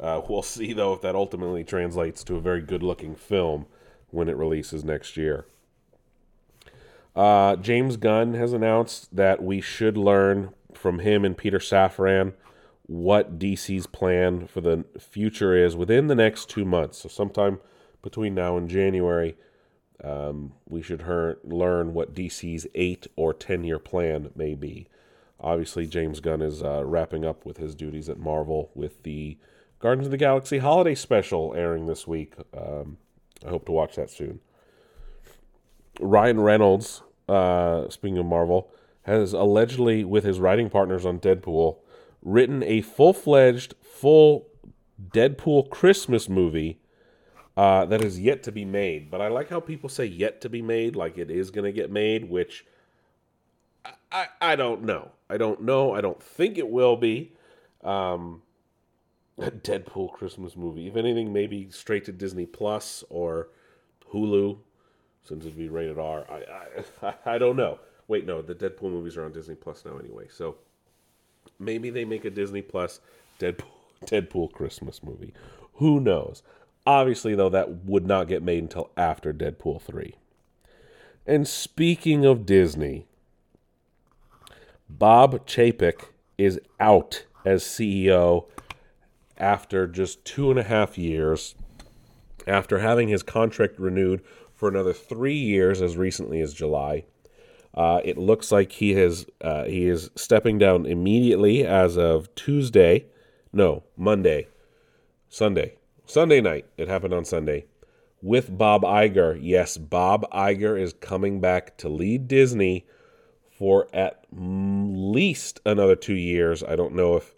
Uh, 0.00 0.20
we'll 0.28 0.42
see 0.42 0.72
though 0.72 0.92
if 0.92 1.00
that 1.02 1.14
ultimately 1.14 1.64
translates 1.64 2.24
to 2.24 2.36
a 2.36 2.40
very 2.40 2.60
good-looking 2.60 3.14
film 3.14 3.66
when 4.12 4.28
it 4.28 4.36
releases 4.36 4.84
next 4.84 5.16
year. 5.16 5.46
Uh, 7.14 7.56
James 7.56 7.96
Gunn 7.96 8.34
has 8.34 8.52
announced 8.52 9.14
that 9.14 9.42
we 9.42 9.60
should 9.60 9.96
learn 9.96 10.50
from 10.72 11.00
him 11.00 11.24
and 11.24 11.36
Peter 11.36 11.58
Safran 11.58 12.32
what 12.86 13.38
DC's 13.38 13.86
plan 13.86 14.46
for 14.46 14.60
the 14.60 14.84
future 14.98 15.54
is 15.54 15.76
within 15.76 16.06
the 16.06 16.14
next 16.14 16.48
two 16.48 16.64
months. 16.64 16.98
So, 16.98 17.08
sometime 17.08 17.58
between 18.02 18.34
now 18.34 18.56
and 18.56 18.68
January, 18.68 19.36
um, 20.02 20.52
we 20.68 20.82
should 20.82 21.02
learn 21.44 21.94
what 21.94 22.14
DC's 22.14 22.66
eight 22.74 23.06
or 23.16 23.32
ten 23.32 23.64
year 23.64 23.78
plan 23.78 24.30
may 24.34 24.54
be. 24.54 24.88
Obviously, 25.38 25.86
James 25.86 26.20
Gunn 26.20 26.42
is 26.42 26.62
uh, 26.62 26.84
wrapping 26.84 27.24
up 27.24 27.44
with 27.44 27.58
his 27.58 27.74
duties 27.74 28.08
at 28.08 28.18
Marvel 28.18 28.70
with 28.74 29.02
the 29.02 29.38
Guardians 29.78 30.06
of 30.06 30.12
the 30.12 30.16
Galaxy 30.16 30.58
holiday 30.58 30.94
special 30.94 31.54
airing 31.54 31.86
this 31.86 32.06
week. 32.06 32.34
Um, 32.56 32.98
I 33.44 33.50
hope 33.50 33.66
to 33.66 33.72
watch 33.72 33.96
that 33.96 34.10
soon. 34.10 34.40
Ryan 36.00 36.40
Reynolds, 36.40 37.02
uh, 37.28 37.88
speaking 37.88 38.18
of 38.18 38.26
Marvel, 38.26 38.70
has 39.02 39.32
allegedly, 39.32 40.04
with 40.04 40.24
his 40.24 40.40
writing 40.40 40.70
partners 40.70 41.04
on 41.04 41.18
Deadpool, 41.18 41.78
written 42.22 42.62
a 42.62 42.80
full 42.80 43.12
fledged, 43.12 43.74
full 43.82 44.46
Deadpool 45.10 45.70
Christmas 45.70 46.28
movie 46.28 46.78
uh, 47.56 47.84
that 47.86 48.02
is 48.02 48.20
yet 48.20 48.42
to 48.44 48.52
be 48.52 48.64
made. 48.64 49.10
But 49.10 49.20
I 49.20 49.28
like 49.28 49.50
how 49.50 49.60
people 49.60 49.88
say 49.88 50.06
yet 50.06 50.40
to 50.42 50.48
be 50.48 50.62
made, 50.62 50.96
like 50.96 51.18
it 51.18 51.30
is 51.30 51.50
going 51.50 51.64
to 51.64 51.72
get 51.72 51.90
made, 51.90 52.30
which 52.30 52.64
I, 53.84 53.92
I, 54.10 54.26
I, 54.40 54.56
don't 54.56 54.84
know. 54.84 55.10
I 55.28 55.36
don't 55.36 55.62
know. 55.62 55.92
I 55.92 56.00
don't 56.00 56.22
think 56.22 56.58
it 56.58 56.68
will 56.68 56.96
be. 56.96 57.32
Um, 57.82 58.42
a 59.38 59.50
Deadpool 59.50 60.12
Christmas 60.12 60.56
movie. 60.56 60.86
If 60.86 60.96
anything, 60.96 61.32
maybe 61.32 61.70
straight 61.70 62.04
to 62.06 62.12
Disney 62.12 62.46
Plus 62.46 63.04
or 63.08 63.48
Hulu, 64.12 64.58
since 65.24 65.44
it'd 65.44 65.56
be 65.56 65.68
rated 65.68 65.98
R. 65.98 66.26
I, 66.30 67.06
I 67.06 67.14
I 67.34 67.38
don't 67.38 67.56
know. 67.56 67.78
Wait, 68.08 68.26
no, 68.26 68.42
the 68.42 68.54
Deadpool 68.54 68.90
movies 68.90 69.16
are 69.16 69.24
on 69.24 69.32
Disney 69.32 69.54
Plus 69.54 69.84
now 69.84 69.96
anyway. 69.98 70.26
So 70.30 70.56
maybe 71.58 71.90
they 71.90 72.04
make 72.04 72.24
a 72.24 72.30
Disney 72.30 72.62
Plus 72.62 73.00
Deadpool 73.38 73.66
Deadpool 74.04 74.52
Christmas 74.52 75.02
movie. 75.02 75.32
Who 75.74 76.00
knows? 76.00 76.42
Obviously, 76.84 77.34
though, 77.34 77.48
that 77.48 77.84
would 77.84 78.06
not 78.06 78.26
get 78.26 78.42
made 78.42 78.64
until 78.64 78.90
after 78.96 79.32
Deadpool 79.32 79.80
3. 79.80 80.14
And 81.26 81.46
speaking 81.46 82.24
of 82.24 82.44
Disney, 82.44 83.06
Bob 84.88 85.46
Chapek 85.46 86.06
is 86.36 86.60
out 86.80 87.24
as 87.44 87.62
CEO 87.62 88.46
after 89.42 89.88
just 89.88 90.24
two 90.24 90.50
and 90.50 90.58
a 90.58 90.62
half 90.62 90.96
years, 90.96 91.56
after 92.46 92.78
having 92.78 93.08
his 93.08 93.24
contract 93.24 93.78
renewed 93.78 94.22
for 94.54 94.68
another 94.68 94.92
three 94.92 95.36
years 95.36 95.82
as 95.82 95.96
recently 95.96 96.40
as 96.40 96.54
July. 96.54 97.04
Uh, 97.74 98.00
it 98.04 98.16
looks 98.16 98.52
like 98.52 98.70
he 98.70 98.92
has 98.94 99.26
uh, 99.40 99.64
he 99.64 99.86
is 99.88 100.10
stepping 100.14 100.58
down 100.58 100.86
immediately 100.86 101.66
as 101.66 101.98
of 101.98 102.32
Tuesday, 102.34 103.04
no 103.52 103.82
Monday, 103.96 104.46
Sunday, 105.28 105.74
Sunday 106.06 106.40
night. 106.40 106.66
It 106.76 106.88
happened 106.88 107.14
on 107.14 107.24
Sunday 107.24 107.64
with 108.22 108.56
Bob 108.56 108.82
Iger. 108.82 109.38
Yes, 109.40 109.76
Bob 109.76 110.30
Iger 110.30 110.80
is 110.80 110.92
coming 110.92 111.40
back 111.40 111.76
to 111.78 111.88
lead 111.88 112.28
Disney 112.28 112.86
for 113.58 113.88
at 113.92 114.24
least 114.30 115.60
another 115.66 115.96
two 115.96 116.14
years. 116.14 116.62
I 116.62 116.76
don't 116.76 116.94
know 116.94 117.16
if 117.16 117.34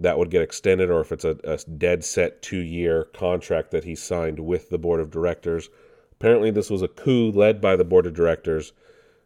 that 0.00 0.18
would 0.18 0.30
get 0.30 0.42
extended 0.42 0.90
or 0.90 1.00
if 1.00 1.12
it's 1.12 1.24
a, 1.24 1.38
a 1.44 1.58
dead 1.58 2.02
set 2.02 2.42
two 2.42 2.58
year 2.58 3.04
contract 3.04 3.70
that 3.70 3.84
he 3.84 3.94
signed 3.94 4.40
with 4.40 4.70
the 4.70 4.78
board 4.78 4.98
of 4.98 5.10
directors. 5.10 5.68
Apparently, 6.12 6.50
this 6.50 6.70
was 6.70 6.82
a 6.82 6.88
coup 6.88 7.30
led 7.30 7.60
by 7.60 7.76
the 7.76 7.84
board 7.84 8.06
of 8.06 8.14
directors, 8.14 8.72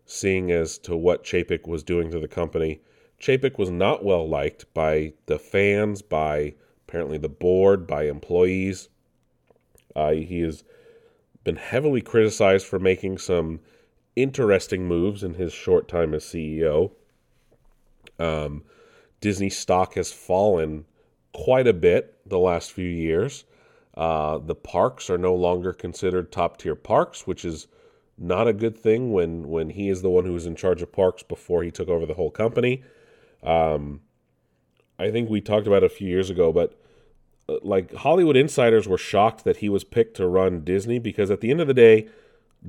seeing 0.05 0.51
as 0.51 0.79
to 0.79 0.97
what 0.97 1.25
Chapek 1.25 1.67
was 1.67 1.83
doing 1.83 2.11
to 2.11 2.21
the 2.21 2.29
company. 2.29 2.81
Chapek 3.21 3.57
was 3.57 3.71
not 3.71 4.05
well 4.05 4.29
liked 4.29 4.73
by 4.75 5.13
the 5.27 5.39
fans, 5.39 6.03
by 6.03 6.55
apparently 6.87 7.19
the 7.19 7.29
board, 7.29 7.87
by 7.87 8.05
employees. 8.05 8.89
Uh, 9.95 10.13
he 10.13 10.41
has 10.41 10.65
been 11.45 11.57
heavily 11.57 12.01
criticized 12.01 12.67
for 12.67 12.79
making 12.79 13.19
some 13.19 13.61
interesting 14.17 14.87
moves 14.87 15.23
in 15.23 15.35
his 15.35 15.53
short 15.53 15.89
time 15.89 16.15
as 16.15 16.25
CEO. 16.25 16.91
Um, 18.19 18.65
Disney 19.25 19.49
stock 19.49 19.95
has 19.95 20.13
fallen 20.13 20.85
quite 21.33 21.67
a 21.67 21.73
bit 21.73 22.15
the 22.29 22.39
last 22.39 22.71
few 22.73 22.87
years. 22.87 23.45
Uh, 23.95 24.37
the 24.37 24.55
parks 24.55 25.09
are 25.09 25.17
no 25.17 25.35
longer 25.35 25.73
considered 25.73 26.31
top 26.31 26.59
tier 26.59 26.75
parks, 26.75 27.27
which 27.27 27.43
is 27.43 27.67
not 28.19 28.47
a 28.47 28.53
good 28.53 28.79
thing 28.79 29.15
when 29.15 29.49
when 29.49 29.71
he 29.71 29.89
is 29.89 30.03
the 30.03 30.11
one 30.11 30.27
who 30.27 30.35
was 30.35 30.45
in 30.45 30.55
charge 30.55 30.83
of 30.83 30.93
parks 30.93 31.23
before 31.23 31.63
he 31.63 31.71
took 31.71 31.89
over 31.89 32.05
the 32.05 32.13
whole 32.13 32.31
company. 32.31 32.83
Um, 33.43 34.03
I 34.99 35.11
think 35.11 35.31
we 35.31 35.41
talked 35.41 35.67
about 35.67 35.83
it 35.83 35.93
a 35.93 35.97
few 35.97 36.07
years 36.07 36.29
ago, 36.29 36.53
but 36.53 36.79
uh, 37.49 37.57
like 37.63 37.95
Hollywood 37.95 38.37
insiders 38.37 38.87
were 38.87 38.99
shocked 38.99 39.45
that 39.45 39.57
he 39.57 39.71
was 39.71 39.85
picked 39.85 40.19
to 40.19 40.27
run 40.27 40.65
Disney 40.65 40.99
because 40.99 41.31
at 41.31 41.41
the 41.41 41.51
end 41.51 41.63
of 41.63 41.67
the 41.67 41.73
day, 41.73 42.09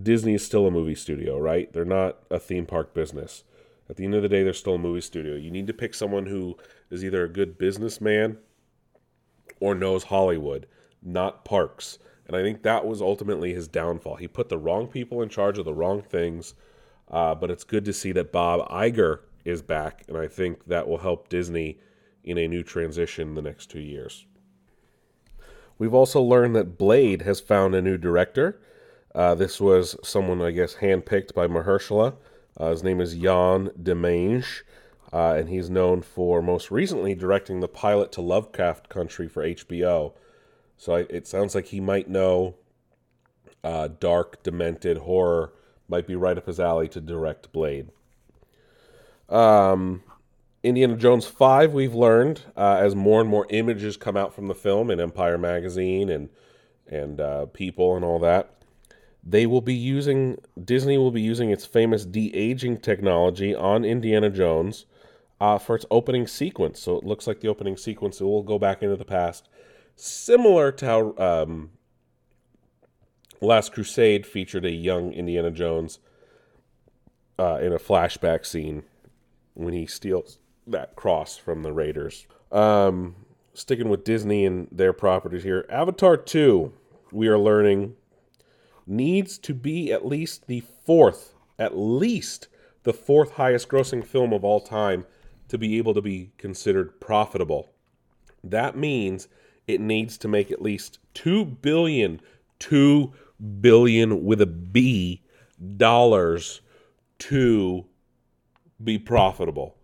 Disney 0.01 0.35
is 0.35 0.45
still 0.45 0.65
a 0.65 0.71
movie 0.71 0.95
studio, 0.95 1.37
right? 1.37 1.73
They're 1.73 1.83
not 1.83 2.19
a 2.31 2.39
theme 2.39 2.65
park 2.65 2.93
business. 2.93 3.43
At 3.89 3.97
the 3.97 4.05
end 4.05 4.15
of 4.15 4.21
the 4.23 4.29
day, 4.29 4.43
they're 4.43 4.53
still 4.53 4.75
a 4.75 4.79
movie 4.79 5.01
studio. 5.01 5.35
You 5.35 5.51
need 5.51 5.67
to 5.67 5.73
pick 5.73 5.93
someone 5.93 6.25
who 6.25 6.57
is 6.89 7.03
either 7.03 7.23
a 7.23 7.29
good 7.29 7.57
businessman 7.57 8.37
or 9.59 9.75
knows 9.75 10.05
Hollywood, 10.05 10.67
not 11.03 11.45
parks. 11.45 11.99
And 12.27 12.35
I 12.35 12.41
think 12.41 12.63
that 12.63 12.85
was 12.85 13.01
ultimately 13.01 13.53
his 13.53 13.67
downfall. 13.67 14.15
He 14.15 14.27
put 14.27 14.49
the 14.49 14.57
wrong 14.57 14.87
people 14.87 15.21
in 15.21 15.29
charge 15.29 15.57
of 15.59 15.65
the 15.65 15.73
wrong 15.73 16.01
things. 16.01 16.55
Uh, 17.09 17.35
but 17.35 17.51
it's 17.51 17.63
good 17.63 17.85
to 17.85 17.93
see 17.93 18.11
that 18.13 18.31
Bob 18.31 18.67
Iger 18.69 19.19
is 19.43 19.61
back, 19.61 20.03
and 20.07 20.17
I 20.17 20.27
think 20.27 20.65
that 20.65 20.87
will 20.87 20.97
help 20.97 21.29
Disney 21.29 21.79
in 22.23 22.37
a 22.37 22.47
new 22.47 22.63
transition 22.63 23.35
the 23.35 23.41
next 23.41 23.67
two 23.67 23.79
years. 23.79 24.25
We've 25.77 25.93
also 25.93 26.21
learned 26.21 26.55
that 26.55 26.77
Blade 26.77 27.21
has 27.21 27.39
found 27.39 27.75
a 27.75 27.81
new 27.81 27.97
director. 27.97 28.59
Uh, 29.13 29.35
this 29.35 29.61
was 29.61 29.95
someone, 30.03 30.41
I 30.41 30.51
guess, 30.51 30.75
handpicked 30.75 31.33
by 31.35 31.47
Mahershala. 31.47 32.15
Uh, 32.57 32.71
his 32.71 32.83
name 32.83 33.01
is 33.01 33.15
Yann 33.15 33.69
Demange, 33.81 34.63
uh, 35.11 35.33
and 35.37 35.49
he's 35.49 35.69
known 35.69 36.01
for 36.01 36.41
most 36.41 36.71
recently 36.71 37.13
directing 37.13 37.59
the 37.59 37.67
pilot 37.67 38.11
to 38.13 38.21
Lovecraft 38.21 38.87
Country 38.89 39.27
for 39.27 39.43
HBO. 39.43 40.13
So 40.77 40.95
I, 40.95 40.99
it 41.09 41.27
sounds 41.27 41.55
like 41.55 41.67
he 41.67 41.79
might 41.79 42.09
know 42.09 42.55
uh, 43.63 43.89
dark, 43.99 44.43
demented 44.43 44.99
horror. 44.99 45.53
Might 45.87 46.07
be 46.07 46.15
right 46.15 46.37
up 46.37 46.47
his 46.47 46.59
alley 46.59 46.87
to 46.89 47.01
direct 47.01 47.51
Blade. 47.51 47.89
Um, 49.29 50.03
Indiana 50.63 50.95
Jones 50.95 51.27
5, 51.27 51.73
we've 51.73 51.93
learned, 51.93 52.41
uh, 52.55 52.77
as 52.79 52.95
more 52.95 53.21
and 53.21 53.29
more 53.29 53.45
images 53.49 53.97
come 53.97 54.17
out 54.17 54.33
from 54.33 54.47
the 54.47 54.55
film 54.55 54.89
in 54.89 54.99
Empire 54.99 55.37
Magazine 55.37 56.09
and, 56.09 56.29
and 56.87 57.19
uh, 57.19 57.45
People 57.47 57.95
and 57.95 58.03
all 58.03 58.19
that, 58.19 58.51
they 59.25 59.45
will 59.45 59.61
be 59.61 59.73
using, 59.73 60.37
Disney 60.63 60.97
will 60.97 61.11
be 61.11 61.21
using 61.21 61.49
its 61.49 61.65
famous 61.65 62.05
de 62.05 62.33
aging 62.35 62.77
technology 62.77 63.55
on 63.55 63.83
Indiana 63.83 64.29
Jones 64.29 64.85
uh, 65.41 65.57
for 65.57 65.75
its 65.75 65.85
opening 65.89 66.27
sequence. 66.27 66.79
So 66.79 66.97
it 66.97 67.03
looks 67.03 67.25
like 67.25 67.39
the 67.39 67.47
opening 67.47 67.77
sequence 67.77 68.21
will 68.21 68.43
go 68.43 68.59
back 68.59 68.83
into 68.83 68.95
the 68.95 69.05
past, 69.05 69.49
similar 69.95 70.71
to 70.73 70.85
how 70.85 71.15
um, 71.17 71.71
Last 73.41 73.73
Crusade 73.73 74.25
featured 74.25 74.65
a 74.65 74.71
young 74.71 75.11
Indiana 75.11 75.51
Jones 75.51 75.99
uh, 77.37 77.59
in 77.61 77.73
a 77.73 77.79
flashback 77.79 78.45
scene 78.45 78.83
when 79.53 79.73
he 79.73 79.85
steals 79.85 80.39
that 80.67 80.95
cross 80.95 81.37
from 81.37 81.63
the 81.63 81.73
Raiders. 81.73 82.27
Um, 82.51 83.15
sticking 83.53 83.89
with 83.89 84.03
Disney 84.03 84.45
and 84.45 84.67
their 84.71 84.93
properties 84.93 85.43
here, 85.43 85.65
Avatar 85.69 86.17
2, 86.17 86.71
we 87.11 87.27
are 87.27 87.37
learning, 87.37 87.95
needs 88.87 89.37
to 89.39 89.53
be 89.53 89.91
at 89.91 90.05
least 90.05 90.47
the 90.47 90.61
fourth, 90.85 91.33
at 91.57 91.77
least 91.77 92.47
the 92.83 92.93
fourth 92.93 93.31
highest 93.31 93.69
grossing 93.69 94.05
film 94.05 94.31
of 94.31 94.43
all 94.43 94.61
time 94.61 95.05
to 95.47 95.57
be 95.57 95.77
able 95.77 95.93
to 95.93 96.01
be 96.01 96.31
considered 96.37 96.99
profitable. 96.99 97.71
That 98.43 98.77
means 98.77 99.27
it 99.67 99.81
needs 99.81 100.17
to 100.19 100.27
make 100.27 100.51
at 100.51 100.61
least 100.61 100.99
2 101.15 101.45
billion, 101.45 102.21
2 102.59 103.11
billion 103.61 104.23
with 104.23 104.41
a 104.41 104.45
B 104.45 105.23
dollars 105.77 106.61
to 107.17 107.85
be 108.83 108.97
profitable. 108.97 109.77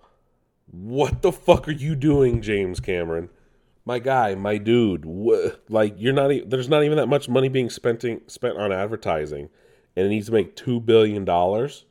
What 0.70 1.22
the 1.22 1.32
fuck 1.32 1.68
are 1.68 1.72
you 1.72 1.96
doing, 1.96 2.42
James 2.42 2.80
Cameron? 2.80 3.30
My 3.84 4.00
guy, 4.00 4.36
my 4.36 4.58
dude, 4.58 5.06
wh- 5.06 5.56
like 5.72 5.96
you're 5.98 6.14
not. 6.14 6.32
E- 6.32 6.44
there's 6.46 6.70
not 6.70 6.84
even 6.84 6.98
that 6.98 7.08
much 7.08 7.28
money 7.28 7.50
being 7.50 7.70
spent 7.70 8.04
spent 8.28 8.58
on 8.58 8.72
advertising, 8.72 9.50
and 9.96 10.06
it 10.06 10.10
needs 10.10 10.28
to 10.28 10.32
make 10.34 10.56
two 10.56 10.80
billion 10.80 11.26
dollars. 11.26 11.86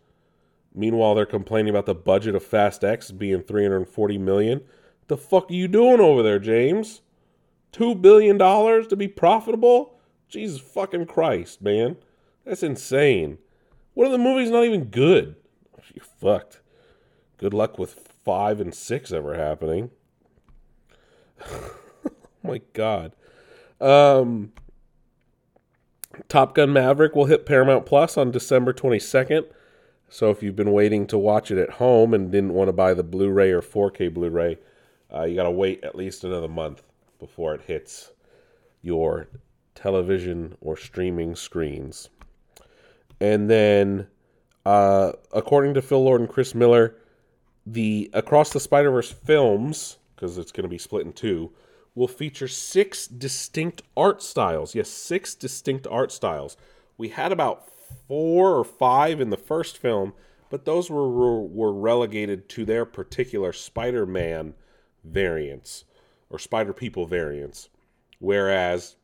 Meanwhile, 0.73 1.17
they're 1.17 1.27
complaining 1.27 1.71
about 1.71 1.87
the 1.87 1.95
budget 1.95 2.37
of 2.37 2.45
Fast 2.45 2.85
X 2.85 3.11
being 3.11 3.43
340 3.43 4.19
million. 4.19 4.61
The 5.09 5.17
fuck 5.17 5.51
are 5.51 5.55
you 5.55 5.67
doing 5.67 5.99
over 6.01 6.23
there, 6.23 6.39
James? 6.39 7.03
Two 7.73 7.97
billion 7.97 8.39
dollars 8.39 8.87
to 8.89 8.97
be 8.97 9.09
profitable? 9.09 9.99
Jesus 10.29 10.61
fucking 10.61 11.07
Christ, 11.07 11.61
man. 11.61 11.97
That's 12.45 12.63
insane. 12.63 13.39
What 13.95 14.07
are 14.07 14.13
the 14.13 14.19
movies 14.19 14.51
not 14.51 14.65
even 14.65 14.85
good? 14.85 15.35
You're 15.93 16.05
fucked. 16.05 16.61
Good 17.37 17.53
luck 17.53 17.79
with 17.79 18.13
five 18.25 18.61
and 18.61 18.73
six 18.73 19.13
ever 19.13 19.35
happening. 19.35 19.91
oh 22.07 22.11
my 22.43 22.61
god. 22.73 23.13
Um, 23.81 24.53
Top 26.29 26.55
Gun 26.55 26.73
Maverick 26.73 27.15
will 27.15 27.27
hit 27.27 27.47
Paramount 27.47 27.87
Plus 27.87 28.17
on 28.17 28.31
December 28.31 28.73
22nd. 28.73 29.47
So 30.09 30.31
if 30.31 30.43
you've 30.43 30.57
been 30.57 30.73
waiting 30.73 31.07
to 31.07 31.19
watch 31.19 31.51
it 31.51 31.59
at 31.59 31.71
home 31.71 32.13
and 32.13 32.33
didn't 32.33 32.53
want 32.53 32.69
to 32.69 32.73
buy 32.73 32.95
the 32.95 33.05
Blu-ray 33.05 33.53
or 33.53 33.63
4K 33.63 34.13
Blu-ray, 34.13 34.59
uh, 35.15 35.23
you 35.23 35.37
got 35.37 35.45
to 35.45 35.51
wait 35.51 35.85
at 35.85 35.95
least 35.95 36.25
another 36.25 36.49
month 36.49 36.83
before 37.19 37.55
it 37.55 37.63
hits 37.63 38.11
your 38.83 39.29
television 39.75 40.57
or 40.61 40.77
streaming 40.77 41.37
screens. 41.37 42.09
And 43.21 43.49
then, 43.49 44.09
uh, 44.67 45.13
according 45.33 45.75
to 45.75 45.83
Phil 45.83 46.03
Lord 46.03 46.21
and 46.21 46.31
Chris 46.31 46.55
Miller, 46.55 46.97
the 47.67 48.11
Across 48.13 48.53
the 48.53 48.61
Spider 48.61 48.91
Verse 48.91 49.13
films, 49.13 49.99
because 50.21 50.37
it's 50.37 50.53
going 50.53 50.65
to 50.65 50.69
be 50.69 50.77
split 50.77 51.07
in 51.07 51.13
two, 51.15 51.51
will 51.95 52.07
feature 52.07 52.47
six 52.47 53.07
distinct 53.07 53.83
art 53.97 54.23
styles. 54.23 54.75
Yes, 54.75 54.91
six 54.91 55.35
distinct 55.35 55.87
art 55.87 56.13
styles. 56.13 56.59
We 56.99 57.09
had 57.09 57.33
about 57.33 57.65
four 58.07 58.55
or 58.55 58.65
five 58.65 59.21
in 59.21 59.31
the 59.31 59.37
first 59.39 59.79
film, 59.79 60.13
but 60.51 60.67
those 60.67 60.91
were 60.91 61.41
were 61.41 61.73
relegated 61.73 62.49
to 62.51 62.65
their 62.67 62.85
particular 62.85 63.53
Spider-Man 63.53 64.55
variants 65.03 65.85
or 66.29 66.39
Spider 66.39 66.75
People 66.75 67.07
variants. 67.07 67.71
Whereas 68.19 68.97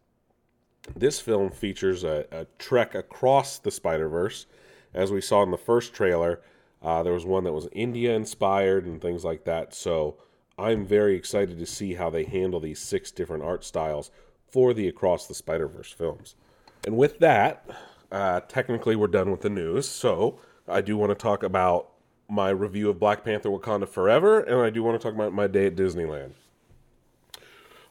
This 0.95 1.21
film 1.21 1.51
features 1.51 2.05
a, 2.05 2.27
a 2.31 2.47
trek 2.59 2.95
across 2.95 3.59
the 3.59 3.71
Spider 3.71 4.09
Verse. 4.09 4.47
As 4.95 5.11
we 5.11 5.21
saw 5.21 5.43
in 5.43 5.51
the 5.51 5.57
first 5.59 5.95
trailer, 5.95 6.41
uh, 6.83 7.03
there 7.03 7.13
was 7.13 7.27
one 7.27 7.45
that 7.45 7.53
was 7.53 7.69
India 7.73 8.15
inspired 8.15 8.87
and 8.87 9.01
things 9.01 9.25
like 9.25 9.45
that. 9.45 9.75
So 9.75 10.19
I'm 10.59 10.87
very 10.87 11.15
excited 11.17 11.59
to 11.59 11.67
see 11.67 11.95
how 11.95 12.09
they 12.09 12.25
handle 12.25 12.61
these 12.61 12.79
six 12.79 13.11
different 13.11 13.45
art 13.45 13.63
styles 13.63 14.11
for 14.51 14.73
the 14.73 14.89
Across 14.89 15.27
the 15.27 15.35
Spider 15.35 15.69
Verse 15.69 15.93
films. 15.93 16.35
And 16.87 16.97
with 16.97 17.19
that, 17.19 17.69
uh, 18.11 18.41
technically 18.41 18.97
we're 18.97 19.09
done 19.09 19.31
with 19.31 19.43
the 19.43 19.51
news. 19.51 19.87
So 19.87 20.39
I 20.67 20.81
do 20.81 20.97
want 20.97 21.11
to 21.11 21.15
talk 21.15 21.43
about 21.43 21.91
my 22.29 22.49
review 22.49 22.89
of 22.89 22.99
Black 22.99 23.23
Panther 23.23 23.51
Wakanda 23.51 23.87
Forever, 23.87 24.41
and 24.41 24.61
I 24.61 24.71
do 24.71 24.83
want 24.83 24.99
to 24.99 25.03
talk 25.03 25.15
about 25.15 25.33
my 25.33 25.47
day 25.47 25.67
at 25.67 25.77
Disneyland. 25.77 26.33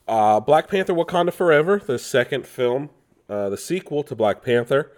Uh, 0.07 0.39
Black 0.39 0.67
Panther 0.67 0.93
Wakanda 0.93 1.33
Forever, 1.33 1.79
the 1.79 1.99
second 1.99 2.47
film, 2.47 2.89
uh, 3.29 3.49
the 3.49 3.57
sequel 3.57 4.03
to 4.03 4.15
Black 4.15 4.43
Panther, 4.43 4.91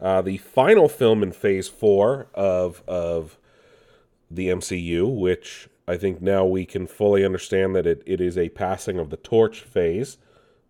uh, 0.00 0.20
the 0.20 0.36
final 0.36 0.88
film 0.88 1.22
in 1.22 1.32
phase 1.32 1.68
four 1.68 2.28
of, 2.34 2.82
of 2.86 3.38
the 4.30 4.48
MCU, 4.48 5.12
which 5.12 5.68
I 5.86 5.96
think 5.96 6.22
now 6.22 6.44
we 6.44 6.64
can 6.64 6.86
fully 6.86 7.24
understand 7.24 7.76
that 7.76 7.86
it, 7.86 8.02
it 8.06 8.20
is 8.20 8.38
a 8.38 8.48
passing 8.50 8.98
of 8.98 9.10
the 9.10 9.16
torch 9.18 9.60
phase, 9.60 10.18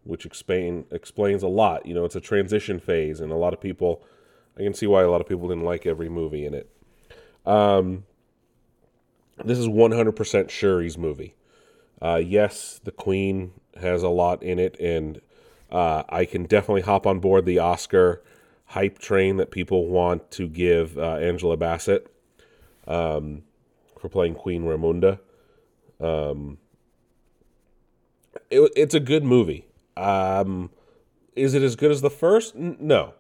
which 0.03 0.27
explain, 0.27 0.87
explains 0.91 1.43
a 1.43 1.49
lot. 1.49 1.87
You 1.87 1.95
know, 1.95 2.05
it's 2.05 2.17
a 2.17 2.21
transition 2.21 2.81
phase, 2.81 3.21
and 3.21 3.31
a 3.31 3.37
lot 3.37 3.53
of 3.53 3.61
people, 3.61 4.03
I 4.59 4.63
can 4.63 4.75
see 4.75 4.87
why 4.87 5.03
a 5.03 5.11
lot 5.11 5.21
of 5.21 5.29
people 5.29 5.49
didn't 5.49 5.65
like 5.65 5.87
every 5.87 6.09
movie 6.09 6.45
in 6.45 6.55
it. 6.55 6.69
Um, 7.47 8.05
this 9.45 9.59
is 9.59 9.69
100% 9.69 10.15
Shuri's 10.49 10.99
movie. 10.99 11.35
Uh, 12.03 12.21
yes, 12.25 12.81
the 12.83 12.93
Queen 12.93 13.53
has 13.81 14.03
a 14.03 14.09
lot 14.09 14.43
in 14.43 14.59
it, 14.59 14.79
and 14.81 15.21
uh, 15.71 16.03
I 16.09 16.25
can 16.25 16.45
definitely 16.45 16.83
hop 16.83 17.07
on 17.07 17.21
board 17.21 17.47
the 17.47 17.59
Oscar 17.59 18.23
hype 18.67 18.99
train 18.99 19.37
that 19.37 19.51
people 19.51 19.87
want 19.87 20.31
to 20.33 20.49
give 20.49 20.99
uh, 20.99 21.17
Angela 21.17 21.57
Bassett 21.57 22.09
um, 22.87 23.43
for 24.05 24.11
playing 24.11 24.35
Queen 24.35 24.65
Ramonda. 24.65 25.19
Um, 25.99 26.59
it, 28.51 28.71
it's 28.77 28.93
a 28.93 29.01
good 29.01 29.25
movie. 29.25 29.65
Um, 29.97 30.69
is 31.35 31.55
it 31.55 31.63
as 31.63 31.75
good 31.75 31.91
as 31.91 32.03
the 32.03 32.11
first? 32.11 32.55
N- 32.55 32.77
no. 32.79 33.15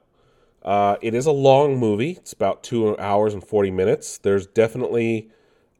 Uh, 0.62 0.96
it 1.00 1.14
is 1.14 1.24
a 1.24 1.32
long 1.32 1.78
movie. 1.78 2.10
It's 2.10 2.34
about 2.34 2.62
two 2.62 2.98
hours 2.98 3.32
and 3.32 3.42
40 3.42 3.70
minutes. 3.70 4.18
There's 4.18 4.46
definitely 4.46 5.30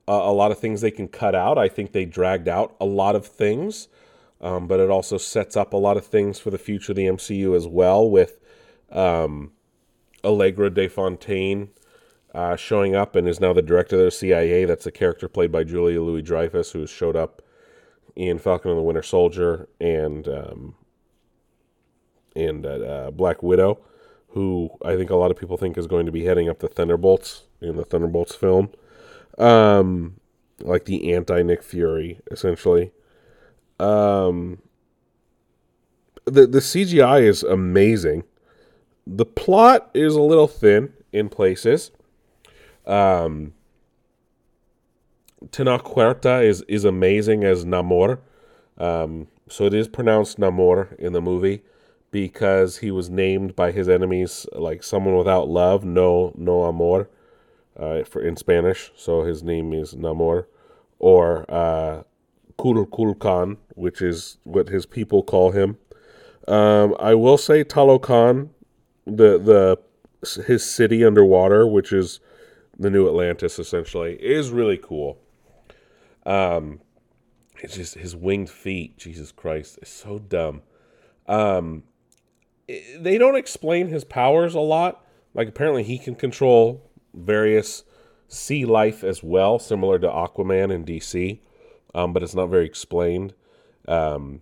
a 0.08 0.32
lot 0.32 0.50
of 0.50 0.58
things 0.58 0.80
they 0.80 0.90
can 0.90 1.08
cut 1.08 1.34
out. 1.34 1.58
I 1.58 1.68
think 1.68 1.92
they 1.92 2.06
dragged 2.06 2.48
out 2.48 2.74
a 2.80 2.86
lot 2.86 3.14
of 3.14 3.26
things, 3.26 3.88
um, 4.40 4.66
but 4.66 4.80
it 4.80 4.88
also 4.88 5.18
sets 5.18 5.54
up 5.54 5.74
a 5.74 5.78
lot 5.78 5.98
of 5.98 6.06
things 6.06 6.38
for 6.38 6.50
the 6.50 6.56
future 6.56 6.92
of 6.92 6.96
the 6.96 7.04
MCU 7.04 7.54
as 7.54 7.66
well 7.66 8.08
with 8.08 8.40
um, 8.90 9.52
Allegra 10.24 10.70
De 10.70 10.88
Fontaine 10.88 11.68
uh, 12.34 12.56
showing 12.56 12.96
up 12.96 13.14
and 13.14 13.28
is 13.28 13.40
now 13.40 13.52
the 13.52 13.62
director 13.62 13.96
of 13.96 14.04
the 14.04 14.10
CIA. 14.10 14.64
That's 14.64 14.86
a 14.86 14.90
character 14.90 15.28
played 15.28 15.52
by 15.52 15.64
Julia 15.64 16.02
Louis 16.02 16.22
Dreyfus, 16.22 16.72
who 16.72 16.86
showed 16.86 17.16
up 17.16 17.40
in 18.16 18.38
Falcon 18.38 18.70
and 18.70 18.78
the 18.78 18.82
Winter 18.82 19.02
Soldier 19.02 19.68
and 19.80 20.26
um, 20.28 20.74
and 22.34 22.66
uh, 22.66 23.12
Black 23.12 23.42
Widow, 23.42 23.78
who 24.30 24.70
I 24.84 24.96
think 24.96 25.10
a 25.10 25.16
lot 25.16 25.30
of 25.30 25.36
people 25.36 25.56
think 25.56 25.78
is 25.78 25.86
going 25.86 26.06
to 26.06 26.12
be 26.12 26.24
heading 26.24 26.48
up 26.48 26.58
the 26.58 26.68
Thunderbolts 26.68 27.44
in 27.60 27.76
the 27.76 27.84
Thunderbolts 27.84 28.34
film, 28.34 28.70
um, 29.38 30.18
like 30.60 30.86
the 30.86 31.14
anti 31.14 31.42
Nick 31.42 31.62
Fury, 31.62 32.20
essentially. 32.30 32.90
Um, 33.78 34.58
the 36.24 36.46
the 36.46 36.58
CGI 36.58 37.22
is 37.22 37.44
amazing. 37.44 38.24
The 39.06 39.26
plot 39.26 39.90
is 39.94 40.16
a 40.16 40.22
little 40.22 40.48
thin 40.48 40.94
in 41.12 41.28
places. 41.28 41.92
Um, 42.86 43.54
Tenoch 45.50 46.44
is 46.44 46.62
is 46.62 46.84
amazing 46.84 47.44
as 47.44 47.64
Namor. 47.64 48.18
Um, 48.78 49.28
so 49.48 49.64
it 49.66 49.74
is 49.74 49.88
pronounced 49.88 50.38
Namor 50.38 50.94
in 50.98 51.12
the 51.12 51.20
movie 51.20 51.62
because 52.10 52.78
he 52.78 52.90
was 52.90 53.10
named 53.10 53.56
by 53.56 53.72
his 53.72 53.88
enemies 53.88 54.46
like 54.52 54.82
someone 54.82 55.16
without 55.16 55.48
love, 55.48 55.84
no 55.84 56.32
no 56.36 56.64
amor, 56.64 57.08
uh, 57.78 58.04
for 58.04 58.22
in 58.22 58.36
Spanish. 58.36 58.92
So 58.96 59.22
his 59.22 59.42
name 59.42 59.72
is 59.72 59.94
Namor, 59.94 60.46
or 60.98 61.44
uh, 61.50 62.02
Kul 62.56 62.86
which 63.74 64.00
is 64.00 64.38
what 64.44 64.68
his 64.68 64.86
people 64.86 65.22
call 65.22 65.50
him. 65.50 65.76
Um, 66.46 66.94
I 66.98 67.14
will 67.14 67.38
say 67.38 67.64
Talokan, 67.64 68.50
the 69.06 69.38
the 69.38 69.78
his 70.46 70.64
city 70.64 71.04
underwater, 71.04 71.66
which 71.66 71.92
is 71.92 72.20
the 72.78 72.90
new 72.90 73.06
Atlantis, 73.06 73.58
essentially, 73.58 74.14
is 74.14 74.50
really 74.50 74.78
cool. 74.78 75.18
Um, 76.26 76.80
it's 77.60 77.76
just 77.76 77.94
his 77.94 78.16
winged 78.16 78.50
feet. 78.50 78.98
Jesus 78.98 79.32
Christ, 79.32 79.78
is 79.82 79.88
so 79.88 80.18
dumb. 80.18 80.62
Um, 81.26 81.84
they 82.66 83.18
don't 83.18 83.36
explain 83.36 83.88
his 83.88 84.04
powers 84.04 84.54
a 84.54 84.60
lot. 84.60 85.04
Like 85.34 85.48
apparently 85.48 85.82
he 85.82 85.98
can 85.98 86.14
control 86.14 86.90
various 87.12 87.84
sea 88.28 88.64
life 88.64 89.04
as 89.04 89.22
well, 89.22 89.58
similar 89.58 89.98
to 89.98 90.08
Aquaman 90.08 90.72
in 90.72 90.84
DC, 90.84 91.40
um, 91.94 92.12
but 92.12 92.22
it's 92.22 92.34
not 92.34 92.46
very 92.46 92.66
explained. 92.66 93.34
Um, 93.86 94.40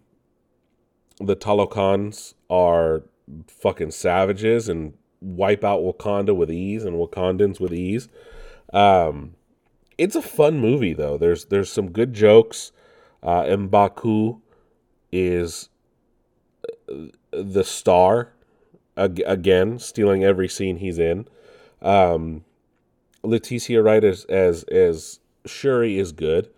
the 1.19 1.37
Talokans 1.37 2.35
are 2.49 3.03
fucking 3.47 3.91
savages 3.91 4.69
and 4.69 4.95
wipe 5.23 5.65
out 5.65 5.81
Wakanda 5.81 6.35
with 6.35 6.51
ease 6.51 6.85
and 6.85 6.97
Wakandans 6.97 7.61
with 7.61 7.73
ease. 7.73 8.09
Um, 8.73 9.35
it's 9.99 10.17
a 10.17 10.23
fun 10.23 10.59
movie 10.59 10.93
though. 10.95 11.17
There's 11.17 11.47
there's 11.47 11.71
some 11.71 11.91
good 11.91 12.13
jokes. 12.13 12.73
Uh, 13.23 13.43
Mbaku 13.43 14.41
is 15.13 15.69
uh, 16.91 17.07
the 17.31 17.63
star 17.65 18.33
ag- 18.97 19.23
again, 19.27 19.79
stealing 19.79 20.25
every 20.25 20.49
scene 20.49 20.77
he's 20.79 20.99
in. 20.99 21.29
Um, 21.81 22.45
Letitia 23.23 23.83
Wright 23.83 24.03
as 24.03 24.25
as 24.25 24.65
as 24.65 25.21
Shuri 25.47 25.99
is 25.99 26.13
good. 26.13 26.49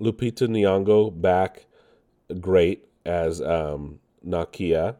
Lupita 0.00 0.48
Nyong'o 0.48 1.10
back 1.20 1.66
great 2.40 2.88
as 3.04 3.40
um, 3.40 4.00
Nakia. 4.26 4.96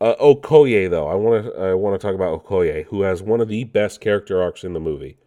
Uh, 0.00 0.14
Okoye 0.18 0.88
though, 0.88 1.08
I 1.08 1.14
want 1.14 1.44
to 1.44 1.60
I 1.60 1.74
want 1.74 2.00
to 2.00 2.04
talk 2.04 2.14
about 2.14 2.42
Okoye, 2.42 2.84
who 2.86 3.02
has 3.02 3.22
one 3.22 3.40
of 3.40 3.48
the 3.48 3.64
best 3.64 4.00
character 4.00 4.42
arcs 4.42 4.64
in 4.64 4.72
the 4.72 4.80
movie. 4.80 5.18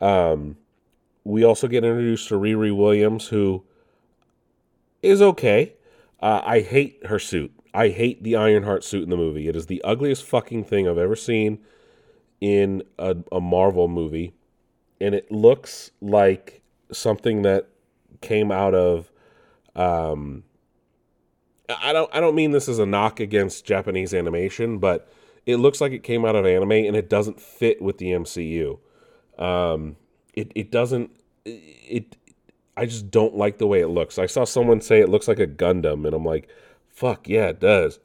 Um, 0.00 0.56
we 1.24 1.44
also 1.44 1.68
get 1.68 1.84
introduced 1.84 2.28
to 2.28 2.34
Riri 2.34 2.74
Williams, 2.74 3.28
who 3.28 3.64
is 5.02 5.20
okay. 5.20 5.74
Uh, 6.20 6.40
I 6.44 6.60
hate 6.60 7.04
her 7.06 7.18
suit. 7.18 7.52
I 7.74 7.88
hate 7.88 8.22
the 8.22 8.36
Ironheart 8.36 8.84
suit 8.84 9.02
in 9.02 9.10
the 9.10 9.18
movie. 9.18 9.48
It 9.48 9.56
is 9.56 9.66
the 9.66 9.82
ugliest 9.82 10.24
fucking 10.24 10.64
thing 10.64 10.88
I've 10.88 10.96
ever 10.96 11.16
seen 11.16 11.58
in 12.40 12.82
a, 12.98 13.16
a 13.30 13.40
Marvel 13.40 13.86
movie, 13.86 14.32
and 14.98 15.14
it 15.14 15.30
looks 15.30 15.90
like 16.00 16.62
something 16.90 17.42
that 17.42 17.68
came 18.22 18.50
out 18.50 18.74
of. 18.74 19.12
Um, 19.74 20.44
I 21.68 21.92
don't. 21.92 22.10
I 22.14 22.20
don't 22.20 22.34
mean 22.34 22.52
this 22.52 22.68
as 22.68 22.78
a 22.78 22.86
knock 22.86 23.20
against 23.20 23.64
Japanese 23.64 24.14
animation, 24.14 24.78
but 24.78 25.10
it 25.46 25.56
looks 25.56 25.80
like 25.80 25.92
it 25.92 26.02
came 26.02 26.24
out 26.24 26.36
of 26.36 26.46
anime, 26.46 26.72
and 26.72 26.96
it 26.96 27.08
doesn't 27.08 27.40
fit 27.40 27.82
with 27.82 27.98
the 27.98 28.06
MCU. 28.06 28.78
Um, 29.38 29.96
it 30.34 30.52
it 30.54 30.70
doesn't. 30.70 31.10
It. 31.44 32.16
I 32.76 32.84
just 32.84 33.10
don't 33.10 33.34
like 33.34 33.58
the 33.58 33.66
way 33.66 33.80
it 33.80 33.88
looks. 33.88 34.18
I 34.18 34.26
saw 34.26 34.44
someone 34.44 34.82
say 34.82 35.00
it 35.00 35.08
looks 35.08 35.28
like 35.28 35.38
a 35.38 35.46
Gundam, 35.46 36.04
and 36.04 36.14
I'm 36.14 36.24
like, 36.24 36.48
Fuck 36.96 37.28
yeah, 37.28 37.48
it 37.48 37.60
does. 37.60 38.00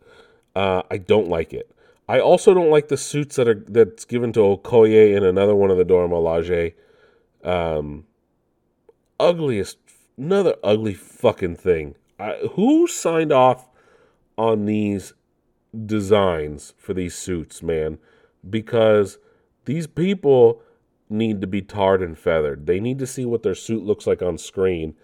Uh, 0.53 0.81
I 0.91 0.97
don't 0.97 1.29
like 1.29 1.53
it. 1.53 1.73
I 2.09 2.19
also 2.19 2.53
don't 2.53 2.69
like 2.69 2.89
the 2.89 2.97
suits 2.97 3.37
that 3.37 3.47
are 3.47 3.63
that's 3.69 4.03
given 4.03 4.33
to 4.33 4.41
Okoye 4.41 5.15
in 5.15 5.23
another 5.23 5.55
one 5.55 5.71
of 5.71 5.77
the 5.77 5.85
Dora 5.85 6.09
Milaje. 6.09 6.73
Um, 7.41 8.03
ugliest, 9.17 9.77
another 10.17 10.55
ugly 10.61 10.93
fucking 10.93 11.55
thing. 11.55 11.95
I, 12.21 12.47
who 12.53 12.87
signed 12.87 13.31
off 13.31 13.67
on 14.37 14.65
these 14.65 15.13
designs 15.85 16.73
for 16.77 16.93
these 16.93 17.15
suits, 17.15 17.63
man? 17.63 17.97
Because 18.47 19.17
these 19.65 19.87
people 19.87 20.61
need 21.09 21.41
to 21.41 21.47
be 21.47 21.61
tarred 21.61 22.01
and 22.01 22.17
feathered. 22.17 22.67
They 22.67 22.79
need 22.79 22.99
to 22.99 23.07
see 23.07 23.25
what 23.25 23.43
their 23.43 23.55
suit 23.55 23.83
looks 23.83 24.07
like 24.07 24.21
on 24.21 24.37
screen. 24.37 24.95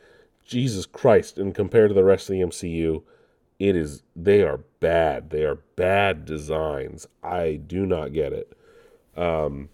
Jesus 0.46 0.86
Christ! 0.86 1.38
And 1.38 1.54
compared 1.54 1.90
to 1.90 1.94
the 1.94 2.04
rest 2.04 2.30
of 2.30 2.34
the 2.34 2.42
MCU, 2.42 3.04
it 3.60 3.76
is 3.76 4.04
they 4.16 4.44
are 4.44 4.60
bad 4.80 5.30
they 5.30 5.44
are 5.44 5.56
bad 5.76 6.26
designs 6.26 7.08
i 7.24 7.56
do 7.56 7.86
not 7.86 8.14
get 8.14 8.32
it 8.34 8.54
um 9.16 9.70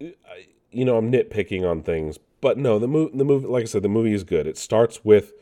I, 0.00 0.46
you 0.70 0.84
know 0.84 0.96
i'm 0.96 1.10
nitpicking 1.12 1.68
on 1.68 1.82
things 1.82 2.18
but 2.40 2.58
no 2.58 2.78
the 2.78 2.88
movie 2.88 3.16
the 3.16 3.24
movie 3.24 3.46
like 3.46 3.62
i 3.62 3.66
said 3.66 3.82
the 3.82 3.88
movie 3.88 4.12
is 4.12 4.24
good 4.24 4.46
it 4.46 4.58
starts 4.58 5.04
with 5.04 5.32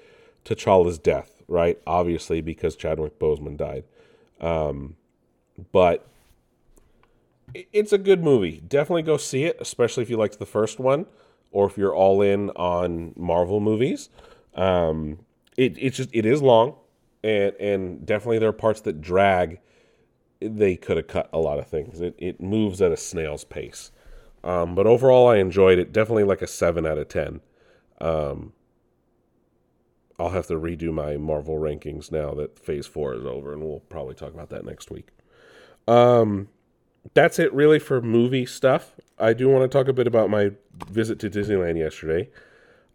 t'challa's 0.55 0.99
death 0.99 1.43
right 1.49 1.81
obviously 1.87 2.41
because 2.41 2.77
chadwick 2.77 3.19
boseman 3.19 3.57
died 3.57 3.85
Um, 4.41 4.97
but 5.73 6.07
it's 7.73 7.93
a 7.93 7.99
good 7.99 8.23
movie. 8.23 8.61
Definitely 8.67 9.03
go 9.03 9.17
see 9.17 9.45
it, 9.45 9.57
especially 9.61 10.03
if 10.03 10.11
you 10.11 10.17
liked 10.17 10.39
the 10.39 10.47
first 10.47 10.79
one, 10.79 11.07
or 11.51 11.67
if 11.67 11.79
you're 11.79 11.95
all 11.95 12.21
in 12.21 12.51
on 12.51 13.15
Marvel 13.17 13.61
movies. 13.61 14.11
Um, 14.55 15.21
it 15.57 15.77
it's 15.79 15.97
just 15.97 16.11
it 16.13 16.27
is 16.27 16.43
long, 16.43 16.77
and 17.23 17.55
and 17.55 18.07
definitely 18.07 18.39
there 18.39 18.51
are 18.51 18.53
parts 18.53 18.81
that 18.83 19.01
drag. 19.01 19.61
They 20.41 20.77
could 20.77 20.97
have 20.99 21.09
cut 21.09 21.29
a 21.33 21.39
lot 21.39 21.59
of 21.59 21.67
things. 21.67 22.01
It 22.01 22.15
it 22.19 22.41
moves 22.41 22.83
at 22.83 22.93
a 22.93 22.97
snail's 22.97 23.45
pace. 23.45 23.91
Um, 24.45 24.75
but 24.75 24.87
overall, 24.87 25.27
I 25.29 25.37
enjoyed 25.39 25.79
it. 25.79 25.93
Definitely 25.93 26.25
like 26.25 26.43
a 26.43 26.47
seven 26.47 26.87
out 26.87 26.99
of 26.99 27.09
ten. 27.09 27.41
Um, 28.01 28.53
I'll 30.19 30.31
have 30.31 30.47
to 30.49 30.55
redo 30.55 30.93
my 30.93 31.17
Marvel 31.17 31.57
rankings 31.57 32.11
now 32.11 32.35
that 32.35 32.59
Phase 32.59 32.87
Four 32.87 33.15
is 33.15 33.25
over, 33.25 33.53
and 33.53 33.63
we'll 33.63 33.81
probably 33.81 34.15
talk 34.15 34.35
about 34.35 34.51
that 34.51 34.65
next 34.65 34.91
week. 34.91 35.09
Um, 35.87 36.49
that's 37.15 37.39
it 37.39 37.53
really 37.53 37.79
for 37.79 38.03
movie 38.03 38.47
stuff. 38.47 38.97
I 39.19 39.33
do 39.33 39.49
want 39.49 39.71
to 39.71 39.79
talk 39.79 39.89
a 39.89 39.93
bit 39.93 40.07
about 40.07 40.31
my 40.31 40.53
visit 40.91 41.19
to 41.21 41.31
Disneyland 41.31 41.79
yesterday. 41.79 42.31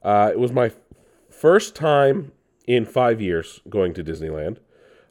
Uh, 0.04 0.30
it 0.32 0.40
was 0.40 0.52
my 0.52 0.72
first 1.30 1.76
time 1.76 2.32
in 2.68 2.86
five 2.86 3.22
years 3.22 3.62
going 3.70 3.94
to 3.94 4.04
Disneyland. 4.04 4.58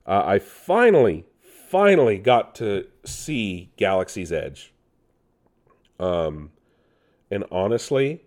Uh, 0.07 0.23
I 0.25 0.39
finally, 0.39 1.27
finally 1.43 2.19
got 2.19 2.55
to 2.57 2.87
see 3.05 3.71
Galaxy's 3.77 4.33
Edge. 4.33 4.73
Um, 5.99 6.51
and 7.31 7.45
honestly, 7.51 8.23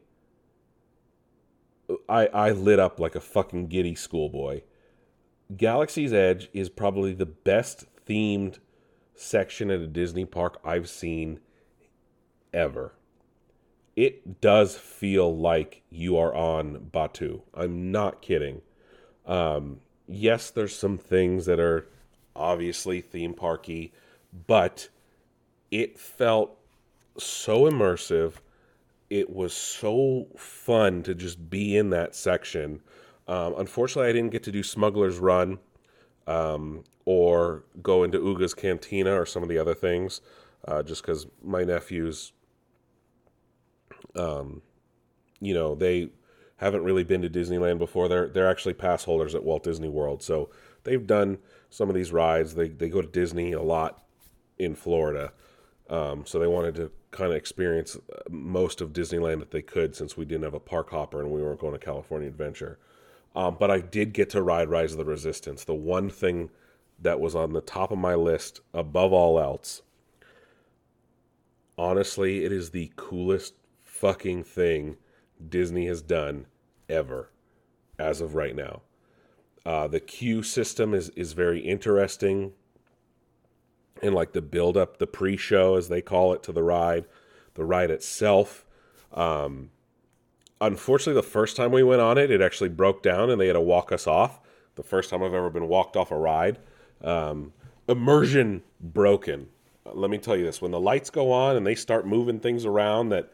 I 2.09 2.27
I 2.27 2.51
lit 2.51 2.79
up 2.79 2.99
like 2.99 3.15
a 3.15 3.21
fucking 3.21 3.67
giddy 3.67 3.95
schoolboy. 3.95 4.61
Galaxy's 5.55 6.13
Edge 6.13 6.49
is 6.53 6.69
probably 6.69 7.13
the 7.13 7.25
best 7.25 7.85
themed 8.05 8.59
section 9.13 9.69
at 9.69 9.79
a 9.79 9.87
Disney 9.87 10.25
park 10.25 10.59
I've 10.63 10.89
seen 10.89 11.39
ever. 12.53 12.93
It 13.95 14.41
does 14.41 14.75
feel 14.75 15.35
like 15.35 15.83
you 15.89 16.17
are 16.17 16.33
on 16.33 16.89
Batuu. 16.91 17.41
I'm 17.53 17.91
not 17.91 18.21
kidding. 18.21 18.61
Um, 19.25 19.79
yes, 20.07 20.49
there's 20.49 20.75
some 20.75 20.97
things 20.97 21.45
that 21.45 21.59
are 21.59 21.87
obviously 22.35 22.99
theme 22.99 23.33
parky, 23.33 23.93
but 24.47 24.89
it 25.71 25.97
felt 25.97 26.57
so 27.17 27.63
immersive. 27.63 28.33
It 29.09 29.29
was 29.29 29.53
so 29.53 30.27
fun 30.37 31.03
to 31.03 31.13
just 31.13 31.49
be 31.49 31.77
in 31.77 31.91
that 31.91 32.15
section. 32.15 32.81
Um, 33.27 33.55
unfortunately, 33.57 34.09
I 34.09 34.13
didn't 34.13 34.31
get 34.31 34.43
to 34.43 34.51
do 34.51 34.63
Smuggler's 34.63 35.19
Run 35.19 35.59
um, 36.27 36.83
or 37.05 37.63
go 37.81 38.03
into 38.03 38.19
Oga's 38.19 38.53
Cantina 38.53 39.13
or 39.13 39.25
some 39.25 39.43
of 39.43 39.49
the 39.49 39.57
other 39.57 39.75
things, 39.75 40.21
uh, 40.67 40.81
just 40.83 41.01
because 41.03 41.27
my 41.43 41.63
nephews, 41.63 42.33
um, 44.15 44.61
you 45.39 45.53
know, 45.53 45.75
they 45.75 46.09
haven't 46.57 46.83
really 46.83 47.03
been 47.03 47.21
to 47.21 47.29
Disneyland 47.29 47.77
before. 47.77 48.07
They're 48.07 48.27
they're 48.29 48.49
actually 48.49 48.73
pass 48.73 49.03
holders 49.03 49.35
at 49.35 49.43
Walt 49.43 49.63
Disney 49.63 49.89
World, 49.89 50.23
so 50.23 50.49
they've 50.83 51.05
done 51.05 51.37
some 51.69 51.89
of 51.89 51.95
these 51.95 52.11
rides. 52.11 52.55
They 52.55 52.69
they 52.69 52.89
go 52.89 53.01
to 53.01 53.07
Disney 53.07 53.51
a 53.51 53.61
lot 53.61 54.03
in 54.57 54.73
Florida, 54.75 55.33
um, 55.89 56.25
so 56.25 56.39
they 56.39 56.47
wanted 56.47 56.75
to 56.75 56.91
kind 57.15 57.31
of 57.31 57.37
experience 57.37 57.95
uh, 57.95 58.19
most 58.29 58.81
of 58.81 58.93
Disneyland 58.93 59.39
that 59.39 59.51
they 59.51 59.61
could 59.61 59.95
since 59.95 60.17
we 60.17 60.25
didn't 60.25 60.43
have 60.43 60.53
a 60.53 60.59
park 60.59 60.89
hopper 60.89 61.21
and 61.21 61.31
we 61.31 61.41
weren't 61.41 61.59
going 61.59 61.73
to 61.73 61.79
California 61.79 62.27
Adventure. 62.27 62.77
Um, 63.35 63.57
but 63.59 63.71
I 63.71 63.79
did 63.79 64.13
get 64.13 64.29
to 64.31 64.41
ride 64.41 64.69
Rise 64.69 64.91
of 64.91 64.97
the 64.97 65.05
Resistance, 65.05 65.63
the 65.63 65.73
one 65.73 66.09
thing 66.09 66.49
that 66.99 67.19
was 67.19 67.35
on 67.35 67.53
the 67.53 67.61
top 67.61 67.91
of 67.91 67.97
my 67.97 68.15
list 68.15 68.61
above 68.73 69.11
all 69.11 69.39
else. 69.39 69.81
Honestly, 71.77 72.45
it 72.45 72.51
is 72.51 72.69
the 72.69 72.91
coolest 72.95 73.55
fucking 73.83 74.43
thing 74.43 74.97
Disney 75.49 75.87
has 75.87 76.01
done 76.01 76.45
ever 76.87 77.29
as 77.99 78.21
of 78.21 78.35
right 78.35 78.55
now. 78.55 78.81
Uh, 79.65 79.87
the 79.87 79.99
queue 79.99 80.43
system 80.43 80.93
is, 80.93 81.09
is 81.09 81.33
very 81.33 81.59
interesting 81.59 82.53
and 84.01 84.13
like 84.13 84.33
the 84.33 84.41
build 84.41 84.77
up, 84.77 84.97
the 84.97 85.07
pre 85.07 85.37
show 85.37 85.75
as 85.75 85.89
they 85.89 86.01
call 86.01 86.33
it 86.33 86.43
to 86.43 86.51
the 86.51 86.63
ride, 86.63 87.05
the 87.53 87.65
ride 87.65 87.91
itself. 87.91 88.65
Um, 89.13 89.71
unfortunately, 90.59 91.19
the 91.19 91.27
first 91.27 91.55
time 91.55 91.71
we 91.71 91.83
went 91.83 92.01
on 92.01 92.17
it, 92.17 92.31
it 92.31 92.41
actually 92.41 92.69
broke 92.69 93.01
down 93.01 93.29
and 93.29 93.39
they 93.39 93.47
had 93.47 93.53
to 93.53 93.61
walk 93.61 93.91
us 93.91 94.07
off. 94.07 94.39
The 94.75 94.83
first 94.83 95.09
time 95.09 95.23
I've 95.23 95.33
ever 95.33 95.49
been 95.49 95.67
walked 95.67 95.95
off 95.95 96.11
a 96.11 96.17
ride. 96.17 96.59
Um, 97.01 97.53
immersion 97.87 98.63
broken. 98.79 99.47
Let 99.85 100.09
me 100.09 100.17
tell 100.17 100.35
you 100.35 100.43
this 100.43 100.61
when 100.61 100.71
the 100.71 100.79
lights 100.79 101.09
go 101.09 101.31
on 101.31 101.55
and 101.55 101.65
they 101.65 101.75
start 101.75 102.07
moving 102.07 102.39
things 102.39 102.65
around 102.65 103.09
that 103.09 103.31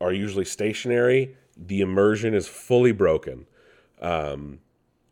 are 0.00 0.12
usually 0.12 0.44
stationary, 0.44 1.36
the 1.56 1.80
immersion 1.80 2.34
is 2.34 2.48
fully 2.48 2.92
broken. 2.92 3.46
Um, 4.00 4.60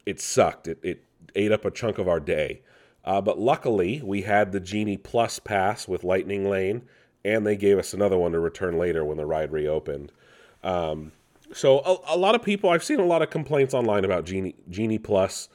it 0.06 0.20
sucked. 0.20 0.66
It, 0.68 0.78
it 0.82 1.04
ate 1.34 1.52
up 1.52 1.64
a 1.64 1.70
chunk 1.70 1.98
of 1.98 2.08
our 2.08 2.20
day. 2.20 2.62
Uh, 3.04 3.20
but 3.20 3.38
luckily, 3.38 4.02
we 4.04 4.22
had 4.22 4.52
the 4.52 4.60
Genie 4.60 4.96
Plus 4.98 5.38
pass 5.38 5.88
with 5.88 6.04
Lightning 6.04 6.48
Lane, 6.48 6.82
and 7.24 7.46
they 7.46 7.56
gave 7.56 7.78
us 7.78 7.94
another 7.94 8.18
one 8.18 8.32
to 8.32 8.40
return 8.40 8.78
later 8.78 9.04
when 9.04 9.16
the 9.16 9.26
ride 9.26 9.52
reopened. 9.52 10.12
Um, 10.62 11.12
so 11.52 11.80
a, 11.80 12.14
a 12.14 12.16
lot 12.16 12.34
of 12.34 12.42
people, 12.42 12.70
I've 12.70 12.84
seen 12.84 13.00
a 13.00 13.06
lot 13.06 13.22
of 13.22 13.30
complaints 13.30 13.74
online 13.74 14.04
about 14.04 14.24
Genie 14.24 14.54
Genie 14.68 14.98
Plus, 14.98 15.48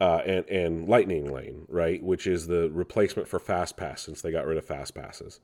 uh, 0.00 0.22
and 0.26 0.44
and 0.48 0.88
Lightning 0.88 1.32
Lane, 1.32 1.64
right, 1.68 2.02
which 2.02 2.26
is 2.26 2.48
the 2.48 2.68
replacement 2.70 3.28
for 3.28 3.38
Fast 3.38 3.76
Pass 3.76 4.02
since 4.02 4.20
they 4.20 4.32
got 4.32 4.46
rid 4.46 4.58
of 4.58 4.64
Fast 4.64 4.94
Passes. 4.94 5.40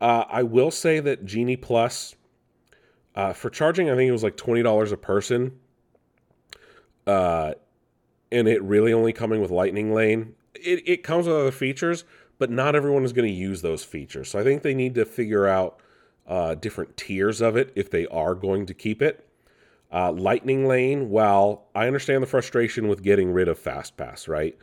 Uh, 0.00 0.24
I 0.28 0.42
will 0.42 0.70
say 0.70 1.00
that 1.00 1.24
Genie 1.24 1.56
Plus, 1.56 2.14
uh, 3.14 3.32
for 3.32 3.48
charging, 3.48 3.88
I 3.88 3.96
think 3.96 4.08
it 4.08 4.12
was 4.12 4.22
like 4.22 4.36
twenty 4.36 4.62
dollars 4.62 4.92
a 4.92 4.98
person. 4.98 5.58
And 8.34 8.48
it 8.48 8.60
really 8.62 8.92
only 8.92 9.12
coming 9.12 9.40
with 9.40 9.50
Lightning 9.50 9.94
Lane. 9.94 10.34
It, 10.54 10.82
it 10.86 11.02
comes 11.04 11.26
with 11.26 11.36
other 11.36 11.52
features, 11.52 12.04
but 12.38 12.50
not 12.50 12.74
everyone 12.74 13.04
is 13.04 13.12
going 13.12 13.28
to 13.28 13.34
use 13.34 13.62
those 13.62 13.84
features. 13.84 14.30
So 14.30 14.40
I 14.40 14.42
think 14.42 14.62
they 14.62 14.74
need 14.74 14.96
to 14.96 15.04
figure 15.04 15.46
out 15.46 15.78
uh, 16.26 16.56
different 16.56 16.96
tiers 16.96 17.40
of 17.40 17.56
it 17.56 17.72
if 17.76 17.90
they 17.90 18.06
are 18.08 18.34
going 18.34 18.66
to 18.66 18.74
keep 18.74 19.00
it. 19.00 19.28
Uh, 19.92 20.10
Lightning 20.10 20.66
Lane, 20.66 21.10
well, 21.10 21.68
I 21.74 21.86
understand 21.86 22.22
the 22.22 22.26
frustration 22.26 22.88
with 22.88 23.04
getting 23.04 23.32
rid 23.32 23.46
of 23.46 23.56
Fast 23.56 23.96
Pass, 23.96 24.26
right? 24.26 24.58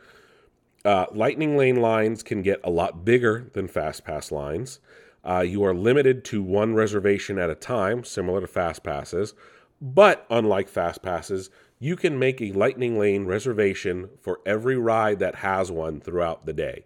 Uh, 0.84 1.06
Lightning 1.12 1.56
Lane 1.56 1.80
lines 1.80 2.22
can 2.22 2.42
get 2.42 2.60
a 2.64 2.70
lot 2.70 3.04
bigger 3.04 3.50
than 3.54 3.68
Fast 3.68 4.04
Pass 4.04 4.30
lines. 4.30 4.80
Uh, 5.24 5.40
you 5.40 5.64
are 5.64 5.74
limited 5.74 6.24
to 6.26 6.42
one 6.42 6.74
reservation 6.74 7.38
at 7.38 7.48
a 7.48 7.54
time, 7.54 8.04
similar 8.04 8.42
to 8.42 8.46
Fast 8.46 8.82
Passes. 8.82 9.32
But 9.80 10.26
unlike 10.28 10.68
Fast 10.68 11.02
Passes, 11.02 11.48
you 11.82 11.96
can 11.96 12.16
make 12.16 12.40
a 12.40 12.52
Lightning 12.52 12.96
Lane 12.96 13.24
reservation 13.24 14.08
for 14.20 14.38
every 14.46 14.76
ride 14.76 15.18
that 15.18 15.34
has 15.34 15.68
one 15.68 16.00
throughout 16.00 16.46
the 16.46 16.52
day. 16.52 16.84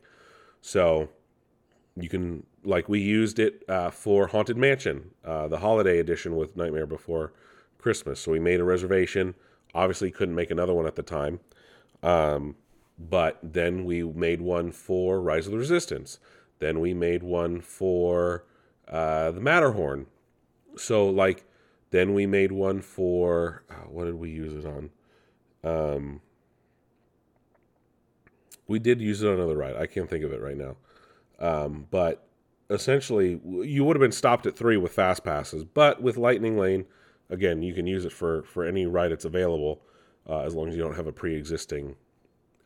So 0.62 1.11
you 2.01 2.09
can, 2.09 2.47
like 2.64 2.88
we 2.88 3.01
used 3.01 3.38
it 3.38 3.62
uh, 3.68 3.90
for 3.90 4.28
Haunted 4.28 4.57
Mansion, 4.57 5.11
uh, 5.22 5.49
the 5.49 5.59
holiday 5.59 5.99
edition 5.99 6.34
with 6.34 6.57
Nightmare 6.57 6.86
Before 6.86 7.34
Christmas. 7.76 8.20
So 8.20 8.32
we 8.32 8.38
made 8.38 8.59
a 8.59 8.64
reservation. 8.64 9.34
Obviously, 9.74 10.11
couldn't 10.11 10.34
make 10.34 10.51
another 10.51 10.72
one 10.72 10.86
at 10.86 10.97
the 10.97 11.03
time. 11.03 11.40
Um, 12.03 12.57
but 12.99 13.38
then 13.42 13.84
we 13.84 14.03
made 14.03 14.40
one 14.40 14.72
for 14.72 15.20
Rise 15.20 15.44
of 15.44 15.53
the 15.53 15.59
Resistance. 15.59 16.20
Then 16.59 16.80
we 16.80 16.94
made 16.94 17.22
one 17.22 17.61
for 17.61 18.47
uh, 18.88 19.30
the 19.32 19.40
Matterhorn. 19.42 20.07
So, 20.78 21.07
like, 21.07 21.44
then 21.91 22.14
we 22.14 22.26
made 22.26 22.53
one 22.53 22.80
for 22.80 23.62
uh, 23.70 23.89
what 23.89 24.05
did 24.05 24.14
we 24.14 24.30
use 24.30 24.53
it 24.53 24.66
on? 24.66 24.91
Um, 25.64 26.20
we 28.68 28.78
did 28.78 29.01
use 29.01 29.22
it 29.22 29.28
on 29.28 29.34
another 29.34 29.57
ride. 29.57 29.76
I 29.76 29.87
can't 29.87 30.09
think 30.09 30.24
of 30.24 30.32
it 30.32 30.41
right 30.41 30.57
now. 30.57 30.76
Um, 31.39 31.87
but 31.91 32.26
essentially, 32.70 33.41
you 33.45 33.84
would 33.84 33.97
have 33.97 34.01
been 34.01 34.12
stopped 34.12 34.47
at 34.47 34.57
three 34.57 34.76
with 34.76 34.93
fast 34.93 35.24
passes, 35.24 35.64
but 35.64 36.03
with 36.03 36.16
Lightning 36.16 36.59
Lane, 36.59 36.87
again, 37.30 37.62
you 37.62 37.74
can 37.74 37.87
use 37.87 38.05
it 38.05 38.12
for 38.12 38.43
for 38.45 38.64
any 38.64 38.87
ride 38.87 39.12
that's 39.12 39.24
available, 39.24 39.82
uh, 40.28 40.41
as 40.41 40.55
long 40.55 40.68
as 40.68 40.76
you 40.76 40.82
don't 40.82 40.97
have 40.97 41.07
a 41.07 41.12
pre-existing 41.12 41.97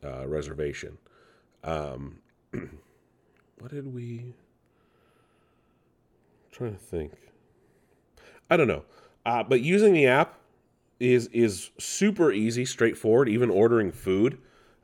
uh, 0.03 0.27
reservation. 0.27 0.97
Um, 1.63 2.19
what 3.59 3.71
did 3.71 3.93
we? 3.93 4.33
I'm 6.45 6.51
trying 6.51 6.73
to 6.73 6.79
think. 6.79 7.13
I 8.49 8.57
don't 8.57 8.67
know, 8.67 8.83
uh, 9.25 9.43
but 9.43 9.61
using 9.61 9.93
the 9.93 10.07
app 10.07 10.37
is 10.99 11.27
is 11.27 11.71
super 11.77 12.31
easy, 12.31 12.65
straightforward. 12.65 13.27
Even 13.29 13.49
ordering 13.49 13.91
food 13.91 14.37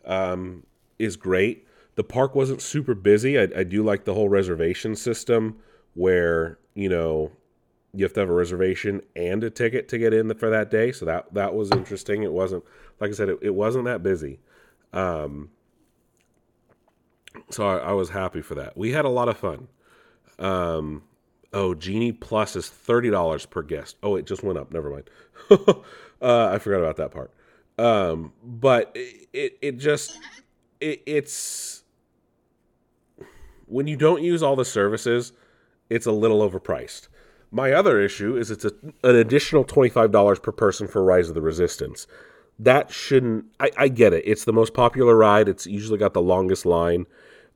um, 0.06 0.64
is 1.00 1.16
great. 1.16 1.68
The 1.96 2.04
park 2.04 2.36
wasn't 2.36 2.62
super 2.62 2.94
busy. 2.94 3.40
I, 3.40 3.48
I 3.56 3.64
do 3.64 3.84
like 3.84 4.06
the 4.06 4.14
whole 4.14 4.30
reservation 4.30 4.96
system 4.96 5.58
where 5.94 6.60
you 6.74 6.90
know 6.90 7.32
you 7.94 8.04
have 8.04 8.14
to 8.14 8.20
have 8.20 8.30
a 8.30 8.34
reservation 8.34 9.02
and 9.16 9.44
a 9.44 9.50
ticket 9.50 9.88
to 9.90 9.98
get 9.98 10.14
in 10.14 10.34
for 10.36 10.50
that 10.50 10.70
day. 10.70 10.92
So 10.92 11.06
that 11.06 11.34
that 11.34 11.54
was 11.54 11.72
interesting. 11.72 12.24
It 12.24 12.34
wasn't 12.34 12.64
like 13.00 13.12
I 13.12 13.14
said, 13.14 13.30
it, 13.30 13.40
it 13.42 13.56
wasn't 13.56 13.86
that 13.86 14.04
busy. 14.04 14.40
Um, 14.94 15.50
so 17.50 17.68
I, 17.68 17.90
I 17.90 17.92
was 17.94 18.10
happy 18.10 18.42
for 18.42 18.56
that. 18.56 18.78
We 18.78 18.92
had 18.92 19.06
a 19.06 19.10
lot 19.10 19.30
of 19.30 19.38
fun. 19.38 19.68
Um, 20.40 21.04
oh, 21.54 21.74
Genie 21.74 22.12
Plus 22.12 22.56
is 22.56 22.70
thirty 22.70 23.10
dollars 23.10 23.46
per 23.46 23.62
guest. 23.62 23.98
Oh, 24.04 24.16
it 24.16 24.26
just 24.26 24.44
went 24.44 24.58
up. 24.58 24.72
Never 24.72 24.90
mind. 24.90 25.10
uh, 26.22 26.48
I 26.50 26.60
forgot 26.60 26.80
about 26.80 26.98
that 26.98 27.12
part. 27.12 27.32
Um, 27.78 28.34
but 28.44 28.92
it, 28.96 29.58
it, 29.62 29.78
just 29.78 30.18
it, 30.82 31.04
it's 31.06 31.84
when 33.68 33.88
you 33.88 33.96
don't 33.96 34.24
use 34.24 34.42
all 34.42 34.56
the 34.56 34.66
services, 34.66 35.34
it's 35.90 36.06
a 36.06 36.12
little 36.12 36.48
overpriced. 36.48 37.08
My 37.52 37.72
other 37.72 38.02
issue 38.02 38.36
is 38.36 38.52
it's 38.52 38.66
a, 38.66 38.72
an 39.04 39.16
additional 39.16 39.64
twenty 39.64 39.90
five 39.90 40.12
dollars 40.12 40.40
per 40.40 40.52
person 40.52 40.88
for 40.88 41.04
Rise 41.04 41.30
of 41.30 41.36
the 41.36 41.42
Resistance. 41.42 42.08
That 42.60 42.92
shouldn't. 42.92 43.46
I, 43.60 43.70
I 43.78 43.88
get 43.88 44.14
it. 44.14 44.24
It's 44.26 44.46
the 44.46 44.54
most 44.54 44.74
popular 44.74 45.16
ride. 45.16 45.48
It's 45.48 45.68
usually 45.68 46.00
got 46.00 46.14
the 46.14 46.22
longest 46.22 46.66
line. 46.66 47.06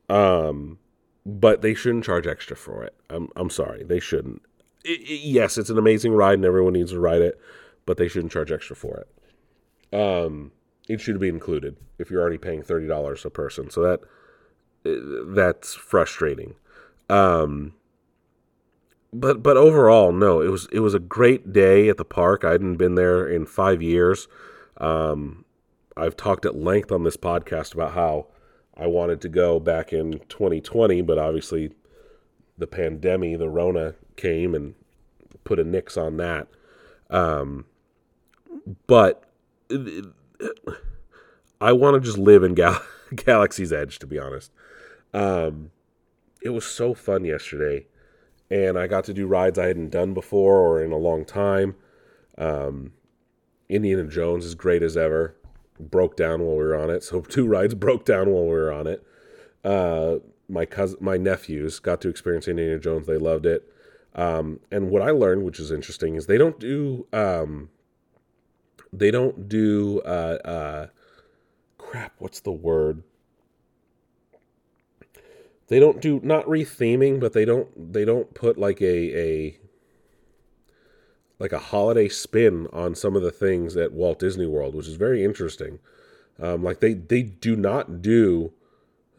Um, 0.08 0.78
but 1.26 1.62
they 1.62 1.74
shouldn't 1.74 2.04
charge 2.06 2.28
extra 2.28 2.56
for 2.56 2.84
it. 2.84 2.94
I'm 3.10 3.30
I'm 3.36 3.50
sorry, 3.50 3.84
they 3.84 4.00
shouldn't. 4.00 4.42
I- 4.86 4.90
I- 4.92 5.20
yes, 5.24 5.58
it's 5.58 5.70
an 5.70 5.78
amazing 5.78 6.14
ride 6.14 6.36
and 6.36 6.46
everyone 6.46 6.74
needs 6.74 6.92
to 6.92 7.00
ride 7.00 7.22
it, 7.22 7.40
but 7.86 7.98
they 7.98 8.08
shouldn't 8.08 8.32
charge 8.32 8.52
extra 8.52 8.76
for 8.76 8.98
it. 8.98 9.98
Um, 9.98 10.52
it 10.88 11.00
should 11.02 11.20
be 11.20 11.30
included 11.30 11.78
if 12.00 12.10
you're 12.10 12.22
already 12.22 12.38
paying 12.38 12.64
thirty 12.64 12.88
dollars 12.88 13.26
a 13.26 13.30
person. 13.30 13.70
So 13.70 13.82
that 13.84 14.00
uh, 14.86 15.34
that's 15.36 15.74
frustrating. 15.76 16.56
Um, 17.10 17.74
but 19.14 19.44
but 19.44 19.58
overall, 19.58 20.12
no, 20.12 20.42
it 20.42 20.48
was 20.50 20.68
it 20.72 20.80
was 20.80 20.94
a 20.94 21.00
great 21.00 21.52
day 21.52 21.90
at 21.90 21.98
the 21.98 22.06
park. 22.06 22.44
I 22.46 22.52
hadn't 22.52 22.78
been 22.78 22.96
there 22.96 23.28
in 23.28 23.46
five 23.46 23.82
years. 23.82 24.28
Um, 24.78 25.46
I've 25.98 26.16
talked 26.16 26.46
at 26.46 26.56
length 26.56 26.92
on 26.92 27.04
this 27.04 27.18
podcast 27.18 27.74
about 27.74 27.94
how 27.94 28.28
I 28.76 28.88
wanted 28.88 29.22
to 29.22 29.30
go 29.30 29.60
back 29.60 29.94
in 29.94 30.20
2020, 30.30 31.02
but 31.02 31.18
obviously 31.18 31.72
the 32.58 32.68
pandemic, 32.68 33.38
the 33.38 33.50
Rona 33.50 33.96
came 34.16 34.56
and 34.56 34.76
put 35.44 35.60
a 35.60 35.64
nix 35.64 35.98
on 35.98 36.18
that. 36.18 36.48
Um, 37.10 37.66
but 38.88 39.24
I 41.60 41.74
want 41.74 41.96
to 41.96 42.00
just 42.00 42.18
live 42.18 42.44
in 42.44 42.54
Gal- 42.54 42.82
Galaxy's 43.16 43.74
Edge, 43.74 44.00
to 44.00 44.08
be 44.08 44.18
honest. 44.18 44.52
Um, 45.14 45.72
it 46.42 46.50
was 46.50 46.66
so 46.66 46.94
fun 46.94 47.26
yesterday, 47.26 47.88
and 48.50 48.78
I 48.78 48.88
got 48.88 49.04
to 49.06 49.14
do 49.14 49.28
rides 49.28 49.60
I 49.60 49.68
hadn't 49.68 49.90
done 49.90 50.14
before 50.14 50.58
or 50.58 50.84
in 50.84 50.92
a 50.92 50.98
long 50.98 51.26
time. 51.26 51.76
Um, 52.38 52.94
Indiana 53.70 54.06
Jones 54.06 54.46
is 54.46 54.56
great 54.56 54.82
as 54.82 54.98
ever. 54.98 55.36
Broke 55.90 56.16
down 56.16 56.42
while 56.42 56.56
we 56.56 56.64
were 56.64 56.76
on 56.76 56.90
it, 56.90 57.04
so 57.04 57.22
two 57.36 57.48
rides 57.48 57.74
broke 57.74 58.06
down 58.06 58.30
while 58.30 58.44
we 58.44 58.52
were 58.52 58.72
on 58.72 58.88
it. 58.88 59.04
Uh, 59.64 60.18
my 60.48 60.66
cousin, 60.66 60.98
my 61.02 61.18
nephews 61.18 61.80
got 61.80 62.02
to 62.02 62.10
experience 62.10 62.48
Indiana 62.48 62.80
Jones. 62.80 63.08
They 63.08 63.18
loved 63.18 63.46
it. 63.46 63.68
Um, 64.14 64.60
and 64.72 64.90
what 64.90 65.02
I 65.02 65.12
learned, 65.12 65.44
which 65.44 65.60
is 65.60 65.72
interesting, 65.72 66.16
is 66.16 66.28
they 66.28 66.38
don't 66.38 66.60
do 66.60 67.08
um, 67.14 67.70
they 68.92 69.12
don't 69.12 69.48
do 69.48 70.02
uh, 70.02 70.38
uh, 70.44 70.88
crap. 71.78 72.14
What's 72.20 72.42
the 72.42 72.52
word? 72.52 73.04
They 75.68 75.80
don't 75.80 76.02
do 76.02 76.20
not 76.22 76.46
retheming, 76.46 77.22
but 77.22 77.32
they 77.32 77.46
don't 77.46 77.94
they 77.94 78.04
don't 78.04 78.34
put 78.34 78.58
like 78.58 78.82
a 78.82 79.18
a 79.18 79.58
like 81.42 81.52
a 81.52 81.60
holiday 81.60 82.08
spin 82.08 82.68
on 82.72 82.94
some 82.94 83.16
of 83.16 83.24
the 83.24 83.32
things 83.32 83.76
at 83.76 83.94
Walt 83.94 84.20
Disney 84.20 84.46
World, 84.46 84.76
which 84.76 84.88
is 84.88 84.94
very 84.94 85.26
interesting. 85.26 85.80
Um, 86.40 86.64
like 86.64 86.82
they 86.82 86.94
they 86.94 87.24
do 87.24 87.56
not 87.56 88.02
do 88.04 88.54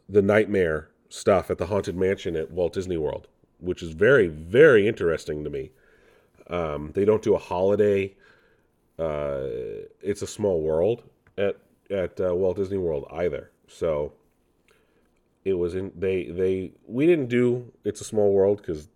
the 0.09 0.23
nightmare 0.23 0.89
stuff 1.09 1.51
at 1.51 1.59
the 1.59 1.67
haunted 1.67 1.97
mansion 1.97 2.37
at 2.37 2.53
Walt 2.53 2.75
Disney 2.75 2.97
World, 2.97 3.27
which 3.59 3.83
is 3.83 3.91
very 3.91 4.29
very 4.29 4.87
interesting 4.87 5.43
to 5.43 5.51
me. 5.51 5.73
Um, 6.49 6.93
they 6.95 7.05
don't 7.05 7.23
do 7.23 7.35
a 7.35 7.39
holiday. 7.39 8.15
Uh, 9.01 9.49
it's 10.01 10.23
a 10.23 10.27
small 10.27 10.63
world 10.63 11.03
at 11.37 11.57
at 11.91 12.21
uh, 12.21 12.35
Walt 12.37 12.57
Disney 12.57 12.79
World 12.79 13.05
either. 13.11 13.51
So 13.67 14.13
it 15.45 15.55
was 15.55 15.75
in 15.75 15.91
they 15.97 16.27
they 16.27 16.71
we 16.87 17.05
didn't 17.05 17.29
do 17.29 17.73
it's 17.85 18.01
a 18.01 18.05
small 18.05 18.33
world 18.33 18.59
because 18.59 18.89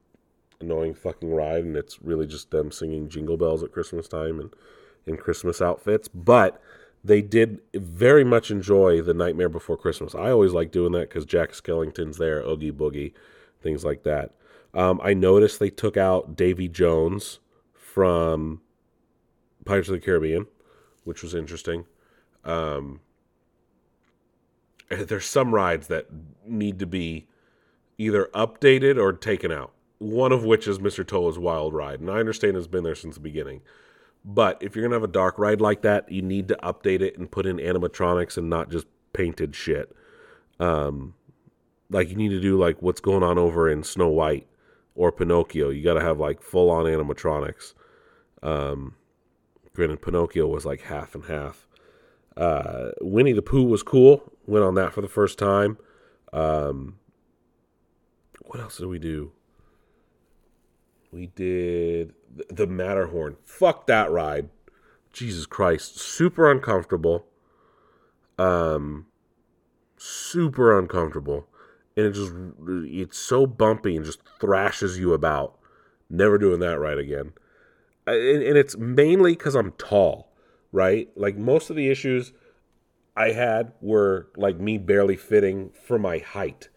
annoying 0.61 0.94
fucking 0.94 1.30
ride 1.30 1.64
and 1.64 1.76
it's 1.76 2.00
really 2.02 2.26
just 2.26 2.50
them 2.50 2.70
singing 2.70 3.09
jingle 3.09 3.36
bells 3.36 3.62
at 3.62 3.72
christmas 3.72 4.09
time 4.09 4.40
and 4.40 4.54
in 5.07 5.16
christmas 5.16 5.61
outfits. 5.62 6.09
But 6.09 6.61
they 7.04 7.22
did 7.22 7.61
very 7.74 8.24
much 8.24 8.50
enjoy 8.50 9.00
the 9.02 9.14
nightmare 9.14 9.48
before 9.48 9.76
christmas. 9.76 10.14
I 10.14 10.30
always 10.30 10.52
like 10.52 10.70
doing 10.70 10.92
that 10.92 11.09
because 11.09 11.24
jack 11.24 11.50
skellington's 11.50 12.18
there 12.18 12.40
oogie 12.40 12.72
boogie 12.72 13.12
things 13.62 13.84
like 13.84 14.02
that. 14.04 14.32
Um, 14.74 15.00
i 15.02 15.14
noticed 15.14 15.59
they 15.59 15.70
took 15.70 15.96
out 15.96 16.36
davy 16.36 16.68
jones 16.68 17.38
from 17.72 18.61
pirates 19.64 19.88
of 19.88 19.94
the 19.94 20.00
caribbean 20.00 20.46
which 21.07 21.22
was 21.22 21.34
interesting. 21.34 21.86
Um, 22.44 23.00
there's 24.90 25.24
some 25.24 25.54
rides 25.54 25.86
that 25.86 26.07
need 26.44 26.78
to 26.80 26.86
be 26.86 27.28
either 27.96 28.28
updated 28.34 29.00
or 29.00 29.12
taken 29.12 29.52
out. 29.52 29.72
One 29.99 30.32
of 30.32 30.44
which 30.44 30.68
is 30.68 30.78
Mr. 30.78 31.07
Toad's 31.07 31.38
Wild 31.38 31.72
Ride, 31.72 32.01
and 32.01 32.11
I 32.11 32.18
understand 32.18 32.57
it's 32.57 32.66
been 32.66 32.84
there 32.84 32.94
since 32.94 33.14
the 33.14 33.20
beginning. 33.20 33.62
But 34.24 34.59
if 34.61 34.74
you're 34.74 34.84
gonna 34.84 34.97
have 34.97 35.03
a 35.03 35.09
dark 35.09 35.38
ride 35.38 35.61
like 35.61 35.82
that, 35.82 36.11
you 36.11 36.20
need 36.20 36.49
to 36.49 36.59
update 36.62 37.01
it 37.01 37.16
and 37.16 37.30
put 37.30 37.47
in 37.47 37.59
animatronics 37.59 38.36
and 38.36 38.51
not 38.51 38.70
just 38.70 38.86
painted 39.12 39.55
shit. 39.55 39.94
Um, 40.59 41.14
like 41.90 42.11
you 42.11 42.16
need 42.16 42.30
to 42.30 42.40
do 42.40 42.59
like 42.59 42.82
what's 42.82 43.01
going 43.01 43.22
on 43.22 43.38
over 43.38 43.68
in 43.70 43.82
Snow 43.84 44.09
White 44.09 44.47
or 44.94 45.12
Pinocchio. 45.12 45.70
You 45.70 45.82
got 45.82 45.94
to 45.94 46.01
have 46.01 46.18
like 46.18 46.42
full 46.42 46.70
on 46.70 46.86
animatronics. 46.86 47.74
Um, 48.42 48.97
granted, 49.74 50.03
Pinocchio 50.03 50.47
was 50.47 50.64
like 50.64 50.82
half 50.82 51.14
and 51.14 51.24
half. 51.24 51.66
Uh, 52.36 52.90
Winnie 53.01 53.32
the 53.32 53.42
Pooh 53.42 53.64
was 53.64 53.82
cool. 53.82 54.32
Went 54.47 54.64
on 54.64 54.74
that 54.74 54.92
for 54.92 55.01
the 55.01 55.09
first 55.09 55.38
time. 55.38 55.78
Um, 56.32 56.99
what 58.42 58.61
else 58.61 58.78
did 58.78 58.86
we 58.86 58.99
do? 58.99 59.32
We 61.16 61.28
did 61.28 62.12
the 62.50 62.66
Matterhorn. 62.66 63.36
Fuck 63.42 63.86
that 63.86 64.10
ride. 64.10 64.50
Jesus 65.14 65.46
Christ. 65.46 65.98
Super 65.98 66.50
uncomfortable. 66.50 67.24
Um, 68.38 69.06
super 69.96 70.78
uncomfortable. 70.78 71.48
And 71.96 72.04
it 72.04 72.12
just, 72.12 72.34
it's 72.68 73.18
so 73.18 73.46
bumpy 73.46 73.96
and 73.96 74.04
just 74.04 74.20
thrashes 74.38 74.98
you 74.98 75.14
about. 75.14 75.58
Never 76.10 76.36
doing 76.36 76.60
that 76.60 76.78
ride 76.78 76.98
again. 76.98 77.32
And, 78.06 78.42
and 78.42 78.58
it's 78.58 78.76
mainly 78.76 79.32
because 79.32 79.54
I'm 79.54 79.72
tall, 79.72 80.34
right? 80.70 81.08
Like 81.16 81.38
most 81.38 81.70
of 81.70 81.76
the 81.76 81.88
issues 81.88 82.34
I 83.16 83.30
had 83.30 83.72
were 83.80 84.28
like 84.36 84.60
me 84.60 84.76
barely 84.76 85.16
fitting 85.16 85.70
for 85.82 85.98
my 85.98 86.18
height. 86.18 86.68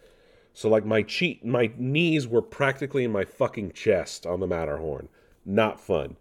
So 0.59 0.67
like 0.67 0.83
my 0.83 1.03
cheek, 1.03 1.45
my 1.45 1.71
knees 1.77 2.27
were 2.27 2.41
practically 2.41 3.05
in 3.05 3.13
my 3.13 3.23
fucking 3.23 3.71
chest 3.71 4.25
on 4.25 4.41
the 4.41 4.45
Matterhorn. 4.45 5.07
Not 5.45 5.79
fun. 5.79 6.17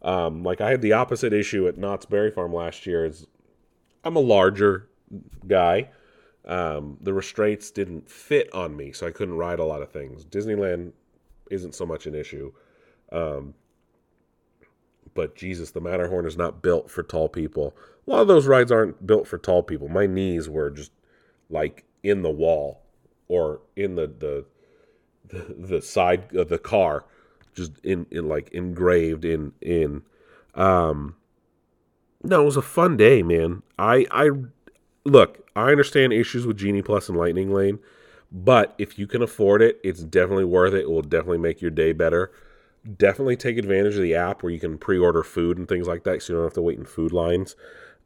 Um, 0.00 0.44
like 0.44 0.60
I 0.60 0.70
had 0.70 0.80
the 0.80 0.92
opposite 0.92 1.32
issue 1.32 1.66
at 1.66 1.76
Knott's 1.76 2.06
Berry 2.06 2.30
Farm 2.30 2.54
last 2.54 2.86
year. 2.86 3.04
Is 3.04 3.26
I'm 4.04 4.14
a 4.14 4.20
larger 4.20 4.88
guy. 5.44 5.90
Um, 6.44 6.98
the 7.00 7.12
restraints 7.12 7.72
didn't 7.72 8.08
fit 8.08 8.48
on 8.54 8.76
me, 8.76 8.92
so 8.92 9.08
I 9.08 9.10
couldn't 9.10 9.34
ride 9.34 9.58
a 9.58 9.64
lot 9.64 9.82
of 9.82 9.90
things. 9.90 10.24
Disneyland 10.24 10.92
isn't 11.50 11.74
so 11.74 11.84
much 11.84 12.06
an 12.06 12.14
issue. 12.14 12.52
Um, 13.10 13.54
but 15.14 15.34
Jesus, 15.34 15.72
the 15.72 15.80
Matterhorn 15.80 16.26
is 16.26 16.36
not 16.36 16.62
built 16.62 16.92
for 16.92 17.02
tall 17.02 17.28
people. 17.28 17.76
A 18.06 18.10
lot 18.10 18.20
of 18.20 18.28
those 18.28 18.46
rides 18.46 18.70
aren't 18.70 19.04
built 19.04 19.26
for 19.26 19.36
tall 19.36 19.64
people. 19.64 19.88
My 19.88 20.06
knees 20.06 20.48
were 20.48 20.70
just 20.70 20.92
like 21.48 21.86
in 22.04 22.22
the 22.22 22.30
wall 22.30 22.82
or 23.30 23.60
in 23.76 23.94
the 23.94 24.06
the 24.06 24.44
the, 25.56 25.80
side 25.80 26.34
of 26.34 26.48
the 26.48 26.58
car, 26.58 27.04
just 27.54 27.72
in, 27.84 28.06
in 28.10 28.28
like 28.28 28.50
engraved 28.50 29.24
in 29.24 29.52
in. 29.60 30.02
Um, 30.54 31.14
no, 32.22 32.42
it 32.42 32.44
was 32.44 32.56
a 32.56 32.62
fun 32.62 32.96
day, 32.96 33.22
man. 33.22 33.62
I 33.78 34.06
I 34.10 34.30
look. 35.04 35.46
I 35.56 35.70
understand 35.70 36.12
issues 36.12 36.46
with 36.46 36.58
Genie 36.58 36.82
Plus 36.82 37.08
and 37.08 37.16
Lightning 37.16 37.52
Lane, 37.52 37.78
but 38.30 38.74
if 38.78 38.98
you 38.98 39.06
can 39.06 39.22
afford 39.22 39.62
it, 39.62 39.80
it's 39.84 40.02
definitely 40.02 40.44
worth 40.44 40.74
it. 40.74 40.82
It 40.82 40.90
will 40.90 41.02
definitely 41.02 41.38
make 41.38 41.62
your 41.62 41.70
day 41.70 41.92
better 41.92 42.30
definitely 42.96 43.36
take 43.36 43.58
advantage 43.58 43.94
of 43.94 44.02
the 44.02 44.14
app 44.14 44.42
where 44.42 44.50
you 44.50 44.58
can 44.58 44.78
pre-order 44.78 45.22
food 45.22 45.58
and 45.58 45.68
things 45.68 45.86
like 45.86 46.04
that 46.04 46.22
so 46.22 46.32
you 46.32 46.36
don't 46.38 46.46
have 46.46 46.54
to 46.54 46.62
wait 46.62 46.78
in 46.78 46.86
food 46.86 47.12
lines 47.12 47.54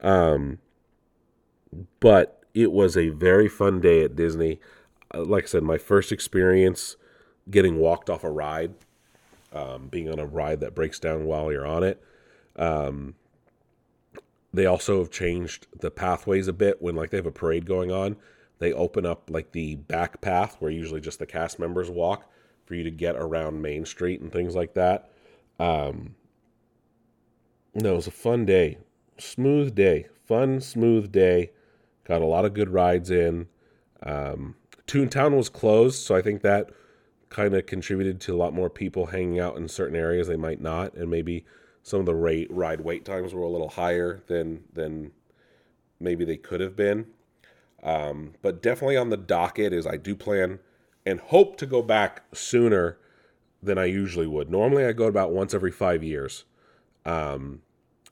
um, 0.01 0.59
but 2.01 2.45
it 2.55 2.73
was 2.73 2.97
a 2.97 3.11
very 3.11 3.49
fun 3.49 3.81
day 3.81 4.03
at 4.03 4.17
disney 4.17 4.55
Uh, 4.55 4.84
like 5.17 5.45
i 5.45 5.47
said 5.47 5.63
my 5.63 5.79
first 5.79 6.13
experience 6.13 6.97
getting 7.51 7.77
walked 7.77 8.09
off 8.09 8.25
a 8.25 8.31
ride 8.31 8.75
um, 9.53 9.87
being 9.87 10.11
on 10.11 10.19
a 10.19 10.27
ride 10.27 10.61
that 10.61 10.75
breaks 10.75 10.99
down 10.99 11.25
while 11.25 11.53
you're 11.53 11.67
on 11.67 11.83
it 11.83 12.03
um, 12.57 13.15
they 14.53 14.67
also 14.67 14.99
have 14.99 15.11
changed 15.11 15.67
the 15.79 15.91
pathways 15.91 16.49
a 16.49 16.53
bit 16.53 16.81
when 16.81 16.95
like 16.95 17.11
they 17.11 17.17
have 17.17 17.27
a 17.27 17.33
parade 17.33 17.67
going 17.67 17.93
on 17.93 18.17
they 18.59 18.73
open 18.73 19.05
up 19.05 19.31
like 19.31 19.53
the 19.53 19.77
back 19.77 20.21
path 20.21 20.57
where 20.59 20.71
usually 20.71 21.01
just 21.01 21.19
the 21.19 21.27
cast 21.27 21.59
members 21.59 21.91
walk 21.91 22.31
for 22.65 22.75
you 22.75 22.85
to 22.85 22.91
get 22.91 23.17
around 23.17 23.61
Main 23.61 23.85
Street 23.85 24.21
and 24.21 24.33
things 24.33 24.55
like 24.55 24.75
that. 24.75 25.11
Um, 25.59 26.15
no, 27.75 27.93
it 27.93 27.97
was 27.97 28.07
a 28.07 28.13
fun 28.13 28.47
day, 28.47 28.79
smooth 29.19 29.75
day, 29.75 30.07
fun, 30.27 30.61
smooth 30.61 31.13
day. 31.13 31.51
Got 32.05 32.23
a 32.23 32.27
lot 32.27 32.45
of 32.45 32.55
good 32.55 32.71
rides 32.71 33.11
in. 33.11 33.49
Um, 34.03 34.57
Toontown 34.87 35.37
was 35.37 35.49
closed, 35.49 36.03
so 36.03 36.15
I 36.15 36.23
think 36.23 36.43
that 36.43 36.71
kind 37.31 37.55
of 37.55 37.67
contributed 37.67 38.21
to 38.21 38.35
a 38.35 38.37
lot 38.37 38.55
more 38.55 38.71
people 38.71 39.07
hanging 39.07 39.41
out 39.41 39.57
in 39.57 39.69
certain 39.69 39.97
areas 39.97 40.29
they 40.29 40.37
might 40.37 40.61
not, 40.61 40.95
and 40.95 41.11
maybe 41.11 41.45
some 41.83 42.01
of 42.01 42.07
the 42.07 42.15
rate, 42.15 42.49
ride 42.51 42.81
wait 42.81 43.05
times 43.05 43.35
were 43.35 43.43
a 43.43 43.49
little 43.49 43.71
higher 43.71 44.23
than 44.27 44.65
than 44.73 45.13
maybe 46.01 46.25
they 46.25 46.37
could 46.37 46.61
have 46.61 46.77
been. 46.77 47.07
Um, 47.83 48.35
but 48.41 48.63
definitely 48.63 48.97
on 48.97 49.11
the 49.11 49.17
docket 49.17 49.73
is 49.73 49.87
I 49.87 49.97
do 49.97 50.15
plan 50.15 50.61
and 51.05 51.21
hope 51.21 51.57
to 51.59 51.67
go 51.67 51.83
back 51.83 52.23
sooner 52.33 52.99
than 53.63 53.79
I 53.79 53.85
usually 53.85 54.27
would. 54.27 54.51
Normally 54.51 54.85
I 54.85 54.93
go 54.93 55.05
about 55.05 55.33
once 55.33 55.53
every 55.55 55.71
five 55.71 56.03
years. 56.03 56.45
Um, 57.05 57.61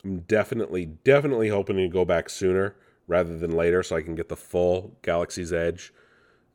I'm 0.04 0.20
definitely, 0.20 0.86
definitely 0.86 1.48
hoping 1.48 1.76
to 1.76 1.88
go 1.88 2.04
back 2.04 2.28
sooner 2.28 2.76
rather 3.06 3.38
than 3.38 3.52
later 3.52 3.82
so 3.82 3.96
I 3.96 4.02
can 4.02 4.14
get 4.14 4.28
the 4.28 4.36
full 4.36 4.96
Galaxy's 5.02 5.52
Edge 5.52 5.92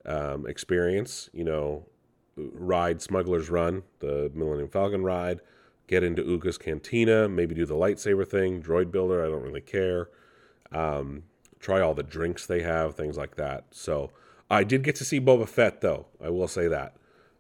um, 0.08 0.48
experience. 0.48 1.30
You 1.34 1.44
know, 1.44 1.86
ride 2.36 3.02
Smuggler's 3.02 3.50
Run, 3.50 3.84
the 4.00 4.32
Millennium 4.34 4.70
Falcon 4.70 5.04
ride, 5.04 5.42
get 5.88 6.04
into 6.04 6.24
Oga's 6.24 6.58
Cantina, 6.58 7.28
maybe 7.28 7.56
do 7.56 7.66
the 7.66 7.76
lightsaber 7.76 8.28
thing, 8.28 8.62
Droid 8.62 8.92
Builder, 8.92 9.24
I 9.24 9.30
don't 9.30 9.44
really 9.44 9.62
care. 9.62 10.10
Um, 10.72 11.24
try 11.60 11.82
all 11.82 11.94
the 11.94 12.04
drinks 12.04 12.46
they 12.46 12.62
have, 12.62 12.96
things 12.96 13.18
like 13.18 13.36
that. 13.36 13.66
So 13.72 14.12
I 14.50 14.64
did 14.64 14.84
get 14.84 14.96
to 14.98 15.06
see 15.06 15.20
Boba 15.20 15.48
Fett, 15.48 15.82
though. 15.82 16.08
I 16.24 16.30
will 16.30 16.48
say 16.48 16.68
that. 16.68 16.96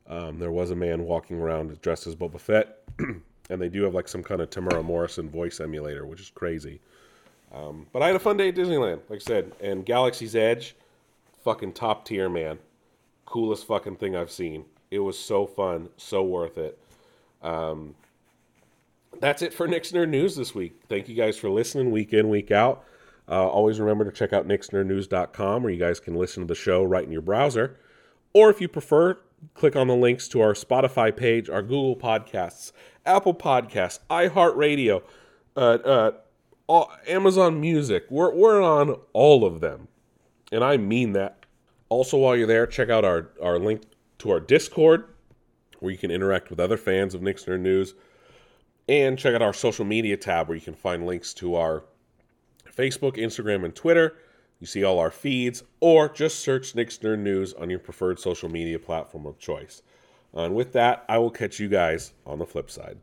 Um, 0.07 0.39
there 0.39 0.51
was 0.51 0.71
a 0.71 0.75
man 0.75 1.03
walking 1.03 1.39
around 1.39 1.79
dressed 1.81 2.07
as 2.07 2.15
Boba 2.15 2.39
Fett, 2.39 2.79
and 2.99 3.61
they 3.61 3.69
do 3.69 3.83
have 3.83 3.93
like 3.93 4.07
some 4.07 4.23
kind 4.23 4.39
of 4.39 4.49
Temuera 4.49 4.83
Morrison 4.83 5.29
voice 5.29 5.59
emulator, 5.59 6.05
which 6.05 6.21
is 6.21 6.29
crazy. 6.29 6.79
Um, 7.53 7.87
but 7.91 8.01
I 8.01 8.07
had 8.07 8.15
a 8.15 8.19
fun 8.19 8.37
day 8.37 8.49
at 8.49 8.55
Disneyland, 8.55 9.01
like 9.09 9.17
I 9.17 9.23
said, 9.23 9.51
and 9.61 9.85
Galaxy's 9.85 10.35
Edge, 10.35 10.75
fucking 11.47 11.71
top 11.71 12.03
tier, 12.03 12.27
man. 12.27 12.59
Coolest 13.25 13.65
fucking 13.67 13.95
thing 13.95 14.17
I've 14.17 14.29
seen. 14.29 14.65
It 14.91 14.99
was 14.99 15.17
so 15.17 15.47
fun, 15.47 15.87
so 15.95 16.21
worth 16.21 16.57
it. 16.57 16.77
Um, 17.41 17.95
that's 19.21 19.41
it 19.41 19.53
for 19.53 19.65
Nick's 19.65 19.93
Nerd 19.93 20.09
News 20.09 20.35
this 20.35 20.53
week. 20.53 20.81
Thank 20.89 21.07
you 21.07 21.15
guys 21.15 21.37
for 21.37 21.49
listening 21.49 21.91
week 21.91 22.11
in, 22.11 22.27
week 22.27 22.51
out. 22.51 22.83
Uh, 23.29 23.47
always 23.47 23.79
remember 23.79 24.03
to 24.03 24.11
check 24.11 24.33
out 24.33 24.45
nicksnerdnews.com 24.45 25.63
where 25.63 25.71
you 25.71 25.79
guys 25.79 26.01
can 26.01 26.15
listen 26.15 26.43
to 26.43 26.47
the 26.47 26.53
show 26.53 26.83
right 26.83 27.05
in 27.05 27.13
your 27.13 27.21
browser. 27.21 27.79
Or 28.33 28.49
if 28.49 28.59
you 28.59 28.67
prefer, 28.67 29.17
click 29.53 29.77
on 29.77 29.87
the 29.87 29.95
links 29.95 30.27
to 30.29 30.41
our 30.41 30.53
Spotify 30.53 31.15
page, 31.15 31.49
our 31.49 31.61
Google 31.61 31.95
Podcasts, 31.95 32.73
Apple 33.05 33.33
Podcasts, 33.33 33.99
iHeartRadio, 34.09 35.01
uh, 35.55 36.11
uh, 36.67 36.85
Amazon 37.07 37.61
Music. 37.61 38.03
We're, 38.09 38.33
we're 38.35 38.61
on 38.61 38.97
all 39.13 39.45
of 39.45 39.61
them. 39.61 39.87
And 40.51 40.63
I 40.63 40.77
mean 40.77 41.13
that. 41.13 41.45
Also, 41.89 42.17
while 42.17 42.35
you're 42.35 42.47
there, 42.47 42.67
check 42.67 42.89
out 42.89 43.05
our, 43.05 43.29
our 43.41 43.59
link 43.59 43.83
to 44.19 44.31
our 44.31 44.39
Discord 44.39 45.05
where 45.79 45.91
you 45.91 45.97
can 45.97 46.11
interact 46.11 46.49
with 46.49 46.59
other 46.59 46.77
fans 46.77 47.13
of 47.13 47.21
Nick's 47.21 47.45
Nerd 47.45 47.61
News. 47.61 47.93
And 48.89 49.17
check 49.17 49.35
out 49.35 49.41
our 49.41 49.53
social 49.53 49.85
media 49.85 50.17
tab 50.17 50.47
where 50.47 50.55
you 50.55 50.61
can 50.61 50.73
find 50.73 51.05
links 51.05 51.33
to 51.35 51.55
our 51.55 51.83
Facebook, 52.75 53.17
Instagram, 53.17 53.65
and 53.65 53.75
Twitter. 53.75 54.17
You 54.59 54.67
see 54.67 54.83
all 54.83 54.97
our 54.97 55.11
feeds, 55.11 55.63
or 55.81 56.09
just 56.09 56.39
search 56.39 56.73
Nick's 56.73 56.97
Nerd 56.99 57.19
News 57.19 57.53
on 57.53 57.69
your 57.69 57.79
preferred 57.79 58.19
social 58.19 58.49
media 58.49 58.79
platform 58.79 59.25
of 59.25 59.37
choice. 59.37 59.83
And 60.33 60.55
with 60.55 60.73
that, 60.73 61.05
I 61.09 61.17
will 61.19 61.29
catch 61.29 61.59
you 61.59 61.67
guys 61.67 62.13
on 62.25 62.39
the 62.39 62.45
flip 62.45 62.71
side. 62.71 62.97